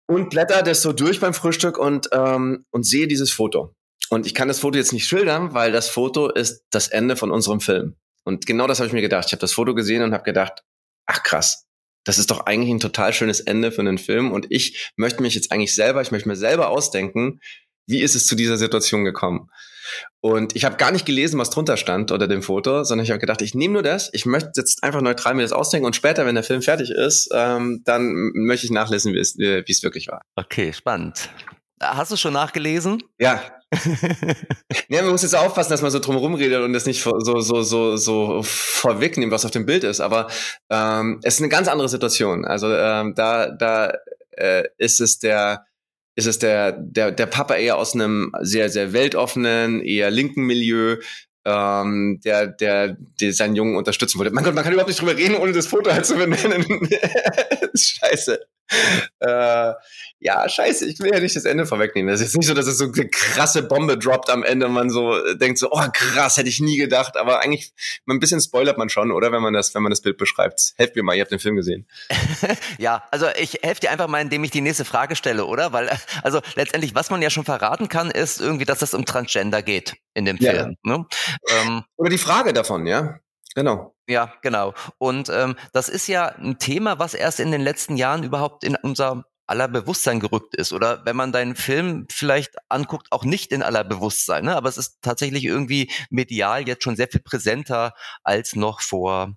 Und 0.07 0.31
blätter 0.31 0.63
das 0.63 0.83
so 0.83 0.93
durch 0.93 1.21
beim 1.21 1.33
Frühstück 1.33 1.79
und, 1.79 2.11
ähm, 2.13 2.67
und 2.71 2.85
sehe 2.85 3.09
dieses 3.09 3.33
Foto. 3.33 3.75
Und 4.11 4.27
ich 4.27 4.35
kann 4.35 4.49
das 4.49 4.61
Foto 4.61 4.77
jetzt 4.77 4.93
nicht 4.93 5.09
schildern, 5.09 5.55
weil 5.55 5.73
das 5.73 5.89
Foto 5.89 6.29
ist 6.31 6.65
das 6.71 6.89
Ende 6.89 7.17
von 7.17 7.31
unserem 7.31 7.61
Film. 7.61 7.97
Und 8.25 8.47
genau 8.47 8.67
das 8.67 8.79
habe 8.79 8.87
ich 8.87 8.93
mir 8.93 9.03
gedacht. 9.03 9.27
Ich 9.27 9.33
habe 9.33 9.41
das 9.41 9.53
Foto 9.53 9.75
gesehen 9.75 10.03
und 10.03 10.13
habe 10.13 10.25
gedacht, 10.25 10.65
ach 11.07 11.23
krass, 11.23 11.67
das 12.05 12.19
ist 12.19 12.31
doch 12.31 12.47
eigentlich 12.47 12.71
ein 12.71 12.81
total 12.81 13.13
schönes 13.13 13.41
Ende 13.41 13.73
für 13.73 13.81
einen 13.81 13.99
Film. 13.99 14.33
Und 14.33 14.47
ich 14.51 14.93
möchte 14.97 15.23
mich 15.23 15.35
jetzt 15.35 15.53
eigentlich 15.53 15.75
selber, 15.75 16.03
ich 16.03 16.11
möchte 16.11 16.29
mir 16.29 16.37
selber 16.37 16.69
ausdenken, 16.69 17.41
wie 17.87 18.01
ist 18.01 18.15
es 18.15 18.27
zu 18.27 18.35
dieser 18.35 18.57
Situation 18.57 19.05
gekommen? 19.05 19.51
Und 20.21 20.57
ich 20.57 20.65
habe 20.65 20.77
gar 20.77 20.91
nicht 20.91 21.05
gelesen, 21.05 21.39
was 21.39 21.51
drunter 21.51 21.77
stand 21.77 22.11
unter 22.11 22.27
dem 22.27 22.43
Foto, 22.43 22.85
sondern 22.85 23.05
ich 23.05 23.11
habe 23.11 23.21
gedacht, 23.21 23.43
ich 23.43 23.55
nehme 23.55 23.75
nur 23.75 23.83
das, 23.83 24.09
ich 24.15 24.25
möchte 24.25 24.53
jetzt 24.57 24.83
einfach 24.83 25.03
neutral 25.03 25.35
mir 25.35 25.43
das 25.43 25.53
ausdenken 25.53 25.85
und 25.85 25.95
später, 25.95 26.25
wenn 26.25 26.35
der 26.35 26.45
Film 26.45 26.63
fertig 26.63 26.91
ist, 26.91 27.29
ähm, 27.35 27.83
dann 27.85 28.33
möchte 28.35 28.65
ich 28.67 28.73
nachlesen, 28.73 29.13
wie 29.13 29.19
es, 29.19 29.37
wie 29.37 29.65
es 29.69 29.83
wirklich 29.83 30.09
war. 30.09 30.23
Okay, 30.37 30.73
spannend. 30.73 31.29
Hast 31.83 32.13
du 32.13 32.17
schon 32.17 32.33
nachgelesen? 32.33 33.03
Ja, 33.19 33.43
ja, 34.89 35.03
man 35.03 35.13
muss 35.13 35.23
jetzt 35.23 35.37
aufpassen, 35.37 35.71
dass 35.71 35.83
man 35.83 35.91
so 35.91 35.99
drumherum 35.99 36.35
redet 36.35 36.63
und 36.63 36.73
das 36.73 36.87
nicht 36.87 37.03
so, 37.03 37.19
so, 37.19 37.63
so, 37.63 37.97
so 37.97 38.43
vorwegnimmt, 38.43 39.33
was 39.33 39.45
auf 39.45 39.51
dem 39.51 39.67
Bild 39.67 39.85
ist. 39.85 40.01
Aber 40.01 40.29
ähm, 40.71 41.21
es 41.23 41.35
ist 41.35 41.41
eine 41.41 41.49
ganz 41.49 41.69
andere 41.69 41.89
Situation. 41.89 42.45
Also 42.45 42.73
ähm, 42.75 43.15
da, 43.15 43.51
da 43.51 43.93
äh, 44.33 44.65
ist 44.79 45.01
es 45.01 45.19
der, 45.19 45.67
ist 46.17 46.27
es 46.27 46.39
der, 46.39 46.73
der, 46.73 47.13
der 47.13 47.27
Papa 47.27 47.55
eher 47.55 47.77
aus 47.77 47.95
einem 47.95 48.33
sehr, 48.41 48.69
sehr 48.69 48.93
weltoffenen, 48.93 49.81
eher 49.81 50.11
linken 50.11 50.45
Milieu, 50.45 50.97
ähm, 51.45 52.21
der, 52.25 52.47
der, 52.47 52.97
der 53.21 53.33
seinen 53.33 53.57
Jungen 53.57 53.77
unterstützen 53.77 54.19
wollte. 54.19 54.33
Mein 54.33 54.45
Gott, 54.45 54.55
man 54.55 54.65
kann 54.65 54.73
überhaupt 54.73 54.89
nicht 54.89 55.01
drüber 55.01 55.17
reden, 55.17 55.37
ohne 55.37 55.53
das 55.53 55.67
Foto 55.67 55.93
halt 55.93 56.07
zu 56.07 56.17
benennen. 56.17 56.65
Scheiße. 57.75 58.41
Äh, 59.21 59.73
ja, 60.19 60.47
scheiße, 60.47 60.87
ich 60.87 61.01
will 61.01 61.11
ja 61.11 61.19
nicht 61.19 61.35
das 61.35 61.47
Ende 61.47 61.65
vorwegnehmen. 61.65 62.11
Das 62.11 62.21
ist 62.21 62.27
jetzt 62.27 62.37
nicht 62.37 62.47
so, 62.47 62.53
dass 62.53 62.67
es 62.67 62.77
so 62.77 62.85
eine 62.85 63.09
krasse 63.09 63.63
Bombe 63.63 63.97
droppt 63.97 64.29
am 64.29 64.43
Ende 64.43 64.67
und 64.67 64.73
man 64.73 64.91
so 64.91 65.15
denkt 65.37 65.59
so, 65.59 65.71
oh 65.71 65.87
krass, 65.95 66.37
hätte 66.37 66.51
ich 66.51 66.61
nie 66.61 66.77
gedacht. 66.77 67.17
Aber 67.17 67.41
eigentlich, 67.41 67.73
ein 68.07 68.21
bisschen 68.21 68.43
spoilert 68.43 68.77
man 68.77 68.91
schon, 68.91 69.11
oder? 69.13 69.33
Wenn 69.33 69.41
man 69.41 69.55
das, 69.55 69.75
wenn 69.75 69.83
man 69.83 69.89
das 69.89 70.03
Bild 70.03 70.19
beschreibt. 70.19 70.75
Helft 70.77 70.95
mir 70.95 71.03
mal, 71.03 71.15
ihr 71.15 71.23
habt 71.23 71.33
den 71.33 71.39
Film 71.39 71.57
gesehen. 71.57 71.87
ja, 72.79 73.05
also 73.11 73.27
ich 73.41 73.61
helfe 73.63 73.81
dir 73.81 73.91
einfach 73.91 74.09
mal, 74.09 74.21
indem 74.21 74.45
ich 74.45 74.51
die 74.51 74.61
nächste 74.61 74.85
Frage 74.85 75.17
stelle, 75.17 75.47
oder? 75.47 75.73
Weil, 75.73 75.89
also 76.23 76.43
letztendlich, 76.55 76.95
was 76.95 77.09
man 77.09 77.23
ja 77.23 77.31
schon 77.31 77.47
verraten 77.47 77.89
kann, 77.89 78.11
ist 78.11 78.43
irgendwie, 78.43 78.67
dass 78.67 78.83
es 78.83 78.93
um 78.93 79.07
Transgender 79.07 79.63
geht 79.63 79.95
in 80.13 80.27
dem 80.27 80.37
Film. 80.37 80.77
Ja. 80.85 80.97
Ne? 80.97 81.07
Ähm, 81.49 81.85
oder 81.97 82.11
die 82.11 82.19
Frage 82.19 82.53
davon, 82.53 82.87
ja. 82.87 83.21
Genau. 83.55 83.94
Ja, 84.07 84.35
genau. 84.43 84.75
Und 84.99 85.31
ähm, 85.31 85.57
das 85.73 85.89
ist 85.89 86.07
ja 86.09 86.27
ein 86.27 86.59
Thema, 86.59 86.99
was 86.99 87.15
erst 87.15 87.41
in 87.41 87.51
den 87.51 87.63
letzten 87.63 87.97
Jahren 87.97 88.23
überhaupt 88.23 88.65
in 88.65 88.77
unser 88.77 89.25
aller 89.47 89.69
Bewusstsein 89.69 90.21
gerückt 90.21 90.55
ist. 90.55 90.73
Oder 90.73 91.05
wenn 91.05 91.17
man 91.17 91.33
deinen 91.33 91.57
Film 91.57 92.07
vielleicht 92.11 92.55
anguckt, 92.69 93.09
auch 93.13 93.25
nicht 93.25 93.53
in 93.53 93.63
aller 93.63 93.85
Bewusstsein. 93.85 94.45
Ne? 94.45 94.57
Aber 94.57 94.69
es 94.69 94.79
ist 94.79 94.99
tatsächlich 95.03 95.45
irgendwie 95.45 95.91
medial 96.11 96.67
jetzt 96.67 96.85
schon 96.85 96.97
sehr 96.97 97.09
viel 97.09 97.21
präsenter 97.21 97.93
als 98.23 98.57
noch 98.57 98.81
vor 98.81 99.35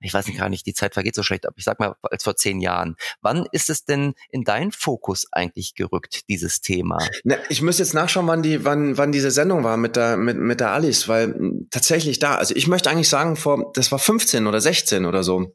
ich 0.00 0.12
weiß 0.12 0.26
nicht 0.26 0.38
gar 0.38 0.48
nicht, 0.48 0.66
die 0.66 0.74
Zeit 0.74 0.94
vergeht 0.94 1.14
so 1.14 1.22
schlecht, 1.22 1.46
aber 1.46 1.56
ich 1.56 1.64
sag 1.64 1.80
mal, 1.80 1.94
als 2.02 2.24
vor 2.24 2.36
zehn 2.36 2.60
Jahren. 2.60 2.96
Wann 3.20 3.46
ist 3.52 3.70
es 3.70 3.84
denn 3.84 4.14
in 4.30 4.44
deinen 4.44 4.72
Fokus 4.72 5.26
eigentlich 5.32 5.74
gerückt, 5.74 6.28
dieses 6.28 6.60
Thema? 6.60 6.98
Na, 7.24 7.36
ich 7.48 7.62
muss 7.62 7.78
jetzt 7.78 7.94
nachschauen, 7.94 8.26
wann 8.26 8.42
die, 8.42 8.64
wann, 8.64 8.96
wann 8.98 9.12
diese 9.12 9.30
Sendung 9.30 9.64
war 9.64 9.76
mit 9.76 9.96
der, 9.96 10.16
mit, 10.16 10.36
mit 10.36 10.60
der 10.60 10.70
Alice, 10.70 11.08
weil 11.08 11.34
tatsächlich 11.70 12.18
da, 12.18 12.36
also 12.36 12.54
ich 12.54 12.66
möchte 12.66 12.90
eigentlich 12.90 13.08
sagen, 13.08 13.36
vor, 13.36 13.72
das 13.74 13.92
war 13.92 13.98
15 13.98 14.46
oder 14.46 14.60
16 14.60 15.04
oder 15.04 15.22
so 15.22 15.54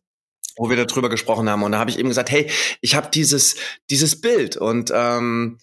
wo 0.57 0.69
wir 0.69 0.85
darüber 0.85 1.09
gesprochen 1.09 1.49
haben. 1.49 1.63
Und 1.63 1.71
da 1.71 1.79
habe 1.79 1.89
ich 1.89 1.97
eben 1.97 2.09
gesagt, 2.09 2.29
hey, 2.29 2.49
ich 2.81 2.95
habe 2.95 3.09
dieses, 3.11 3.55
dieses 3.89 4.19
Bild 4.19 4.57
und 4.57 4.91
ähm, 4.93 5.59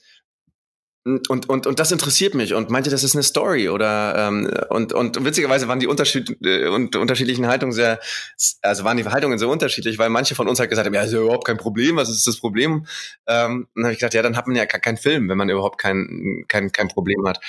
und, 1.28 1.48
und, 1.48 1.66
und 1.66 1.78
das 1.78 1.92
interessiert 1.92 2.34
mich 2.34 2.54
und 2.54 2.70
meinte, 2.70 2.90
das 2.90 3.02
ist 3.02 3.14
eine 3.14 3.22
Story 3.22 3.68
oder 3.68 4.28
ähm, 4.28 4.50
und, 4.70 4.92
und 4.92 5.24
witzigerweise 5.24 5.68
waren 5.68 5.80
die 5.80 5.86
Unterschied, 5.86 6.36
äh, 6.44 6.66
und 6.68 6.96
unterschiedlichen 6.96 7.46
Haltungen 7.46 7.72
sehr, 7.72 8.00
also 8.62 8.84
waren 8.84 8.96
die 8.96 9.04
Haltungen 9.04 9.38
sehr 9.38 9.48
unterschiedlich, 9.48 9.98
weil 9.98 10.10
manche 10.10 10.34
von 10.34 10.48
uns 10.48 10.60
halt 10.60 10.70
gesagt 10.70 10.86
haben, 10.86 10.94
ja, 10.94 11.02
ist 11.02 11.12
ja 11.12 11.20
überhaupt 11.20 11.46
kein 11.46 11.56
Problem, 11.56 11.96
was 11.96 12.08
ist 12.08 12.26
das 12.26 12.38
Problem? 12.38 12.86
Ähm, 13.26 13.68
dann 13.74 13.84
habe 13.84 13.92
ich 13.92 13.98
gesagt, 13.98 14.14
ja, 14.14 14.22
dann 14.22 14.36
hat 14.36 14.46
man 14.46 14.56
ja 14.56 14.66
keinen 14.66 14.96
Film, 14.98 15.28
wenn 15.28 15.38
man 15.38 15.48
überhaupt 15.48 15.78
kein, 15.78 16.44
kein, 16.48 16.72
kein 16.72 16.88
Problem 16.88 17.26
hat. 17.26 17.40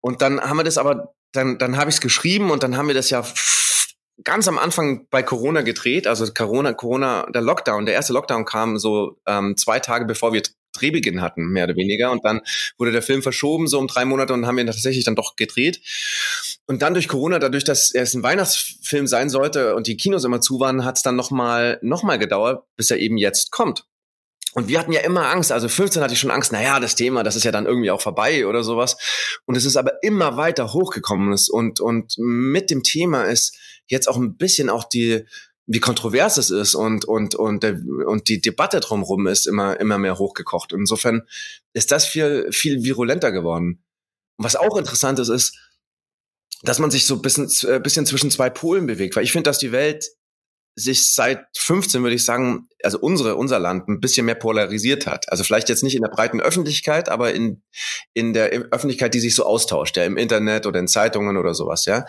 Und 0.00 0.20
dann 0.20 0.40
haben 0.40 0.58
wir 0.58 0.64
das 0.64 0.76
aber, 0.76 1.14
dann, 1.32 1.58
dann 1.58 1.76
habe 1.76 1.90
ich 1.90 1.96
es 1.96 2.00
geschrieben 2.00 2.50
und 2.50 2.62
dann 2.62 2.76
haben 2.76 2.88
wir 2.88 2.94
das 2.94 3.10
ja 3.10 3.24
ganz 4.22 4.46
am 4.46 4.58
Anfang 4.58 5.06
bei 5.10 5.22
Corona 5.22 5.62
gedreht, 5.62 6.06
also 6.06 6.26
Corona, 6.32 6.72
Corona, 6.72 7.26
der 7.34 7.42
Lockdown, 7.42 7.86
der 7.86 7.94
erste 7.94 8.12
Lockdown 8.12 8.44
kam 8.44 8.78
so 8.78 9.18
ähm, 9.26 9.56
zwei 9.56 9.80
Tage 9.80 10.04
bevor 10.04 10.32
wir 10.32 10.42
Drehbeginn 10.74 11.22
hatten, 11.22 11.46
mehr 11.46 11.64
oder 11.64 11.76
weniger. 11.76 12.10
Und 12.10 12.24
dann 12.24 12.42
wurde 12.78 12.92
der 12.92 13.02
Film 13.02 13.22
verschoben, 13.22 13.66
so 13.66 13.78
um 13.78 13.86
drei 13.86 14.04
Monate, 14.04 14.34
und 14.34 14.46
haben 14.46 14.58
ihn 14.58 14.66
tatsächlich 14.66 15.04
dann 15.04 15.16
doch 15.16 15.36
gedreht. 15.36 15.80
Und 16.66 16.82
dann 16.82 16.94
durch 16.94 17.08
Corona, 17.08 17.38
dadurch, 17.38 17.64
dass 17.64 17.94
es 17.94 18.14
ein 18.14 18.22
Weihnachtsfilm 18.22 19.06
sein 19.06 19.30
sollte 19.30 19.74
und 19.74 19.86
die 19.86 19.96
Kinos 19.96 20.24
immer 20.24 20.40
zu 20.40 20.60
waren, 20.60 20.84
hat 20.84 20.96
es 20.96 21.02
dann 21.02 21.16
nochmal 21.16 21.78
noch 21.82 22.02
mal 22.02 22.18
gedauert, 22.18 22.64
bis 22.76 22.90
er 22.90 22.98
eben 22.98 23.16
jetzt 23.16 23.50
kommt. 23.50 23.84
Und 24.54 24.68
wir 24.68 24.78
hatten 24.78 24.92
ja 24.92 25.00
immer 25.00 25.28
Angst, 25.30 25.50
also 25.50 25.68
15 25.68 26.00
hatte 26.00 26.14
ich 26.14 26.20
schon 26.20 26.30
Angst, 26.30 26.52
naja, 26.52 26.78
das 26.78 26.94
Thema, 26.94 27.24
das 27.24 27.34
ist 27.34 27.42
ja 27.42 27.50
dann 27.50 27.66
irgendwie 27.66 27.90
auch 27.90 28.00
vorbei 28.00 28.46
oder 28.46 28.62
sowas. 28.62 28.96
Und 29.46 29.56
es 29.56 29.64
ist 29.64 29.76
aber 29.76 30.02
immer 30.02 30.36
weiter 30.36 30.72
hochgekommen 30.72 31.36
und, 31.50 31.80
und 31.80 32.14
mit 32.18 32.70
dem 32.70 32.84
Thema 32.84 33.24
ist 33.24 33.58
jetzt 33.86 34.08
auch 34.08 34.16
ein 34.16 34.36
bisschen 34.36 34.70
auch 34.70 34.84
die, 34.84 35.24
wie 35.66 35.80
kontrovers 35.80 36.36
es 36.36 36.50
ist 36.50 36.74
und 36.74 37.04
und 37.04 37.34
und 37.34 37.62
der, 37.62 37.80
und 38.06 38.28
die 38.28 38.40
Debatte 38.40 38.80
drumherum 38.80 39.26
ist 39.26 39.46
immer 39.46 39.80
immer 39.80 39.98
mehr 39.98 40.18
hochgekocht. 40.18 40.72
Insofern 40.72 41.22
ist 41.72 41.90
das 41.90 42.06
viel 42.06 42.50
viel 42.52 42.84
virulenter 42.84 43.32
geworden. 43.32 43.82
Was 44.36 44.56
auch 44.56 44.76
interessant 44.76 45.18
ist, 45.18 45.28
ist, 45.28 45.56
dass 46.62 46.78
man 46.78 46.90
sich 46.90 47.06
so 47.06 47.14
ein 47.14 47.22
bisschen, 47.22 47.48
äh, 47.70 47.78
bisschen 47.78 48.06
zwischen 48.06 48.30
zwei 48.30 48.50
Polen 48.50 48.86
bewegt, 48.86 49.16
weil 49.16 49.24
ich 49.24 49.32
finde, 49.32 49.48
dass 49.48 49.58
die 49.58 49.72
Welt 49.72 50.04
sich 50.76 51.12
seit 51.12 51.46
15, 51.56 52.02
würde 52.02 52.16
ich 52.16 52.24
sagen, 52.24 52.68
also 52.82 52.98
unsere, 52.98 53.36
unser 53.36 53.60
Land 53.60 53.88
ein 53.88 54.00
bisschen 54.00 54.26
mehr 54.26 54.34
polarisiert 54.34 55.06
hat. 55.06 55.30
Also 55.30 55.44
vielleicht 55.44 55.68
jetzt 55.68 55.84
nicht 55.84 55.94
in 55.94 56.02
der 56.02 56.08
breiten 56.08 56.40
Öffentlichkeit, 56.40 57.08
aber 57.08 57.32
in, 57.32 57.62
in 58.12 58.32
der 58.32 58.50
Öffentlichkeit, 58.50 59.14
die 59.14 59.20
sich 59.20 59.36
so 59.36 59.44
austauscht, 59.44 59.96
ja, 59.96 60.04
im 60.04 60.16
Internet 60.16 60.66
oder 60.66 60.80
in 60.80 60.88
Zeitungen 60.88 61.36
oder 61.36 61.54
sowas, 61.54 61.84
ja. 61.84 62.06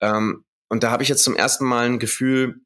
Ähm, 0.00 0.44
und 0.68 0.82
da 0.84 0.90
habe 0.90 1.02
ich 1.02 1.08
jetzt 1.08 1.24
zum 1.24 1.36
ersten 1.36 1.64
Mal 1.64 1.86
ein 1.86 1.98
Gefühl, 1.98 2.60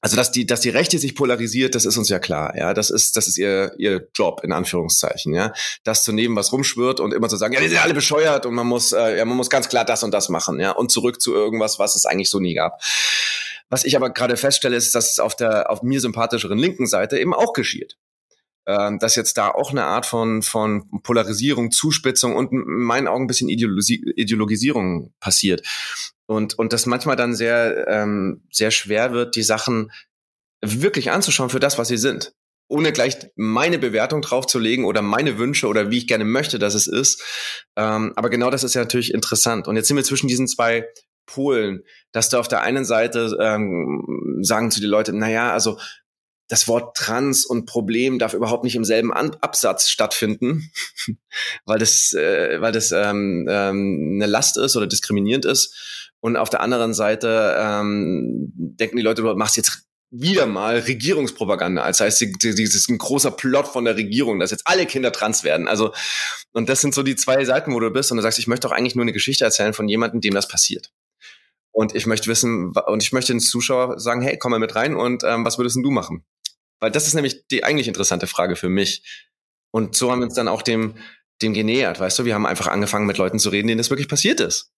also 0.00 0.16
dass 0.16 0.32
die, 0.32 0.46
dass 0.46 0.60
die 0.60 0.70
Rechte 0.70 0.98
sich 0.98 1.14
polarisiert, 1.14 1.74
das 1.74 1.84
ist 1.84 1.96
uns 1.96 2.08
ja 2.08 2.18
klar. 2.18 2.56
Ja, 2.56 2.72
das 2.72 2.90
ist, 2.90 3.16
das 3.16 3.28
ist 3.28 3.36
ihr, 3.36 3.72
ihr 3.78 4.08
Job 4.14 4.40
in 4.42 4.52
Anführungszeichen. 4.52 5.34
Ja, 5.34 5.52
das 5.84 6.02
zu 6.02 6.12
nehmen, 6.12 6.36
was 6.36 6.52
rumschwirrt 6.52 7.00
und 7.00 7.12
immer 7.12 7.28
zu 7.28 7.36
sagen, 7.36 7.52
ja, 7.52 7.60
die 7.60 7.68
sind 7.68 7.82
alle 7.82 7.94
bescheuert 7.94 8.46
und 8.46 8.54
man 8.54 8.66
muss, 8.66 8.92
äh, 8.92 9.18
ja, 9.18 9.24
man 9.24 9.36
muss 9.36 9.50
ganz 9.50 9.68
klar 9.68 9.84
das 9.84 10.02
und 10.02 10.12
das 10.12 10.28
machen. 10.28 10.58
Ja, 10.58 10.72
und 10.72 10.90
zurück 10.90 11.20
zu 11.20 11.34
irgendwas, 11.34 11.78
was 11.78 11.96
es 11.96 12.06
eigentlich 12.06 12.30
so 12.30 12.40
nie 12.40 12.54
gab. 12.54 12.80
Was 13.68 13.84
ich 13.84 13.94
aber 13.94 14.10
gerade 14.10 14.36
feststelle, 14.36 14.76
ist, 14.76 14.94
dass 14.94 15.12
es 15.12 15.18
auf 15.18 15.36
der 15.36 15.70
auf 15.70 15.82
mir 15.82 16.00
sympathischeren 16.00 16.58
linken 16.58 16.86
Seite 16.86 17.18
eben 17.18 17.34
auch 17.34 17.52
geschieht 17.52 17.96
dass 18.98 19.16
jetzt 19.16 19.36
da 19.38 19.48
auch 19.48 19.70
eine 19.70 19.84
Art 19.84 20.06
von, 20.06 20.42
von 20.42 21.02
Polarisierung, 21.02 21.70
Zuspitzung 21.70 22.36
und 22.36 22.52
in 22.52 22.64
meinen 22.66 23.08
Augen 23.08 23.24
ein 23.24 23.28
bisschen 23.28 23.48
Ideologie, 23.48 24.02
Ideologisierung 24.16 25.12
passiert. 25.20 25.66
Und, 26.26 26.58
und 26.58 26.72
das 26.72 26.86
manchmal 26.86 27.16
dann 27.16 27.34
sehr, 27.34 27.88
ähm, 27.88 28.42
sehr 28.50 28.70
schwer 28.70 29.12
wird, 29.12 29.34
die 29.34 29.42
Sachen 29.42 29.90
wirklich 30.62 31.10
anzuschauen 31.10 31.50
für 31.50 31.60
das, 31.60 31.78
was 31.78 31.88
sie 31.88 31.96
sind. 31.96 32.34
Ohne 32.68 32.92
gleich 32.92 33.16
meine 33.34 33.78
Bewertung 33.78 34.22
draufzulegen 34.22 34.84
oder 34.84 35.02
meine 35.02 35.38
Wünsche 35.38 35.66
oder 35.66 35.90
wie 35.90 35.98
ich 35.98 36.06
gerne 36.06 36.24
möchte, 36.24 36.60
dass 36.60 36.74
es 36.74 36.86
ist. 36.86 37.22
Ähm, 37.76 38.12
aber 38.14 38.30
genau 38.30 38.50
das 38.50 38.62
ist 38.62 38.74
ja 38.74 38.80
natürlich 38.80 39.12
interessant. 39.12 39.66
Und 39.66 39.74
jetzt 39.74 39.88
sind 39.88 39.96
wir 39.96 40.04
zwischen 40.04 40.28
diesen 40.28 40.46
zwei 40.46 40.86
Polen, 41.26 41.82
dass 42.12 42.28
du 42.28 42.38
auf 42.38 42.48
der 42.48 42.62
einen 42.62 42.84
Seite 42.84 43.36
ähm, 43.40 44.38
sagen 44.42 44.70
zu 44.70 44.80
die 44.80 44.86
Leute, 44.86 45.12
naja, 45.12 45.52
also 45.52 45.78
das 46.50 46.66
Wort 46.66 46.96
Trans 46.96 47.46
und 47.46 47.64
Problem 47.64 48.18
darf 48.18 48.34
überhaupt 48.34 48.64
nicht 48.64 48.74
im 48.74 48.84
selben 48.84 49.12
An 49.12 49.36
Absatz 49.40 49.88
stattfinden, 49.88 50.70
weil 51.64 51.78
das, 51.78 52.12
äh, 52.12 52.60
weil 52.60 52.72
das 52.72 52.90
ähm, 52.90 53.46
ähm, 53.48 54.16
eine 54.16 54.26
Last 54.26 54.58
ist 54.58 54.76
oder 54.76 54.88
diskriminierend 54.88 55.44
ist. 55.44 56.10
Und 56.18 56.36
auf 56.36 56.50
der 56.50 56.60
anderen 56.60 56.92
Seite 56.92 57.56
ähm, 57.56 58.52
denken 58.54 58.96
die 58.96 59.02
Leute, 59.02 59.22
du 59.22 59.34
machst 59.36 59.56
jetzt 59.56 59.84
wieder 60.10 60.46
mal 60.46 60.80
Regierungspropaganda. 60.80 61.82
Als 61.82 62.00
heißt, 62.00 62.20
das 62.42 62.58
ist 62.58 62.90
ein 62.90 62.98
großer 62.98 63.30
Plot 63.30 63.68
von 63.68 63.84
der 63.84 63.96
Regierung, 63.96 64.40
dass 64.40 64.50
jetzt 64.50 64.66
alle 64.66 64.86
Kinder 64.86 65.12
trans 65.12 65.44
werden. 65.44 65.68
Also, 65.68 65.94
und 66.52 66.68
das 66.68 66.80
sind 66.80 66.94
so 66.94 67.04
die 67.04 67.14
zwei 67.14 67.44
Seiten, 67.44 67.72
wo 67.72 67.78
du 67.78 67.90
bist 67.90 68.10
und 68.10 68.16
du 68.16 68.22
sagst, 68.24 68.40
ich 68.40 68.48
möchte 68.48 68.66
doch 68.66 68.74
eigentlich 68.74 68.96
nur 68.96 69.04
eine 69.04 69.12
Geschichte 69.12 69.44
erzählen 69.44 69.72
von 69.72 69.88
jemandem, 69.88 70.20
dem 70.20 70.34
das 70.34 70.48
passiert. 70.48 70.90
Und 71.72 71.94
ich 71.94 72.06
möchte 72.06 72.28
wissen, 72.28 72.72
und 72.72 73.02
ich 73.02 73.12
möchte 73.12 73.32
den 73.32 73.40
Zuschauer 73.40 73.98
sagen, 74.00 74.22
hey, 74.22 74.36
komm 74.38 74.50
mal 74.50 74.58
mit 74.58 74.74
rein 74.74 74.96
und 74.96 75.22
ähm, 75.24 75.44
was 75.44 75.58
würdest 75.58 75.76
denn 75.76 75.82
du 75.82 75.90
machen? 75.90 76.24
Weil 76.80 76.90
das 76.90 77.06
ist 77.06 77.14
nämlich 77.14 77.46
die 77.48 77.62
eigentlich 77.64 77.88
interessante 77.88 78.26
Frage 78.26 78.56
für 78.56 78.68
mich. 78.68 79.28
Und 79.70 79.94
so 79.94 80.10
haben 80.10 80.20
wir 80.20 80.26
uns 80.26 80.34
dann 80.34 80.48
auch 80.48 80.62
dem, 80.62 80.96
dem 81.42 81.54
genähert, 81.54 82.00
weißt 82.00 82.18
du? 82.18 82.24
Wir 82.24 82.34
haben 82.34 82.46
einfach 82.46 82.66
angefangen, 82.66 83.06
mit 83.06 83.18
Leuten 83.18 83.38
zu 83.38 83.50
reden, 83.50 83.68
denen 83.68 83.78
das 83.78 83.90
wirklich 83.90 84.08
passiert 84.08 84.40
ist. 84.40 84.72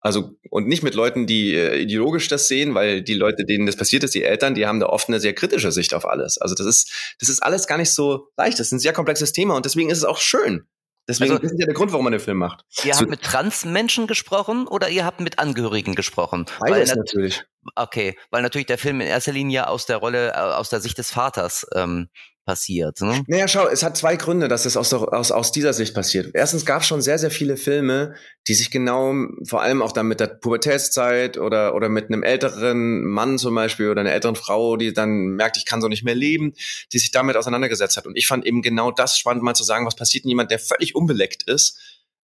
Also, 0.00 0.36
und 0.50 0.66
nicht 0.66 0.82
mit 0.82 0.94
Leuten, 0.94 1.26
die 1.26 1.54
äh, 1.54 1.80
ideologisch 1.80 2.28
das 2.28 2.48
sehen, 2.48 2.74
weil 2.74 3.02
die 3.02 3.14
Leute, 3.14 3.44
denen 3.44 3.66
das 3.66 3.76
passiert 3.76 4.04
ist, 4.04 4.14
die 4.14 4.24
Eltern, 4.24 4.54
die 4.54 4.66
haben 4.66 4.80
da 4.80 4.86
oft 4.86 5.08
eine 5.08 5.20
sehr 5.20 5.34
kritische 5.34 5.72
Sicht 5.72 5.94
auf 5.94 6.06
alles. 6.06 6.38
Also, 6.38 6.54
das 6.54 6.66
ist, 6.66 7.14
das 7.20 7.28
ist 7.28 7.42
alles 7.42 7.66
gar 7.66 7.78
nicht 7.78 7.92
so 7.92 8.28
leicht. 8.36 8.58
Das 8.58 8.68
ist 8.68 8.72
ein 8.72 8.78
sehr 8.78 8.92
komplexes 8.92 9.32
Thema 9.32 9.54
und 9.54 9.64
deswegen 9.64 9.90
ist 9.90 9.98
es 9.98 10.04
auch 10.04 10.18
schön. 10.18 10.66
Deswegen 11.08 11.32
also, 11.32 11.42
das 11.42 11.52
ist 11.52 11.60
ja 11.60 11.66
der 11.66 11.74
Grund, 11.74 11.92
warum 11.92 12.04
man 12.04 12.12
den 12.12 12.20
Film 12.20 12.38
macht. 12.38 12.64
Ihr 12.84 12.94
so, 12.94 13.00
habt 13.00 13.10
mit 13.10 13.22
Transmenschen 13.22 14.06
gesprochen 14.06 14.66
oder 14.66 14.88
ihr 14.88 15.04
habt 15.04 15.20
mit 15.20 15.38
Angehörigen 15.38 15.94
gesprochen? 15.94 16.46
Beides 16.58 16.90
weil, 16.90 16.96
natürlich. 16.96 17.44
Okay, 17.76 18.18
weil 18.30 18.42
natürlich 18.42 18.66
der 18.66 18.78
Film 18.78 19.00
in 19.00 19.06
erster 19.06 19.32
Linie 19.32 19.68
aus 19.68 19.86
der 19.86 19.98
Rolle, 19.98 20.30
äh, 20.30 20.36
aus 20.36 20.68
der 20.68 20.80
Sicht 20.80 20.98
des 20.98 21.10
Vaters 21.10 21.66
ähm, 21.74 22.08
passiert. 22.46 23.00
Ne? 23.02 23.24
Naja, 23.26 23.48
schau, 23.48 23.66
es 23.66 23.82
hat 23.82 23.96
zwei 23.96 24.16
Gründe, 24.16 24.48
dass 24.48 24.64
es 24.64 24.76
aus, 24.76 24.94
aus, 24.94 25.32
aus 25.32 25.52
dieser 25.52 25.72
Sicht 25.72 25.94
passiert. 25.94 26.30
Erstens 26.32 26.64
gab 26.64 26.80
es 26.80 26.86
schon 26.86 27.02
sehr, 27.02 27.18
sehr 27.18 27.30
viele 27.30 27.56
Filme, 27.56 28.14
die 28.48 28.54
sich 28.54 28.70
genau, 28.70 29.14
vor 29.44 29.60
allem 29.60 29.82
auch 29.82 29.92
dann 29.92 30.06
mit 30.06 30.20
der 30.20 30.28
Pubertätszeit 30.28 31.36
oder, 31.36 31.74
oder 31.74 31.88
mit 31.88 32.06
einem 32.06 32.22
älteren 32.22 33.04
Mann 33.04 33.36
zum 33.36 33.54
Beispiel 33.54 33.90
oder 33.90 34.00
einer 34.00 34.12
älteren 34.12 34.36
Frau, 34.36 34.76
die 34.76 34.94
dann 34.94 35.34
merkt, 35.34 35.56
ich 35.56 35.66
kann 35.66 35.82
so 35.82 35.88
nicht 35.88 36.04
mehr 36.04 36.14
leben, 36.14 36.54
die 36.92 36.98
sich 36.98 37.10
damit 37.10 37.36
auseinandergesetzt 37.36 37.96
hat. 37.96 38.06
Und 38.06 38.16
ich 38.16 38.28
fand 38.28 38.46
eben 38.46 38.62
genau 38.62 38.92
das 38.92 39.18
spannend, 39.18 39.42
mal 39.42 39.54
zu 39.54 39.64
sagen, 39.64 39.84
was 39.84 39.96
passiert 39.96 40.24
denn 40.24 40.30
jemand, 40.30 40.50
der 40.50 40.60
völlig 40.60 40.94
unbeleckt 40.94 41.42
ist, 41.42 41.78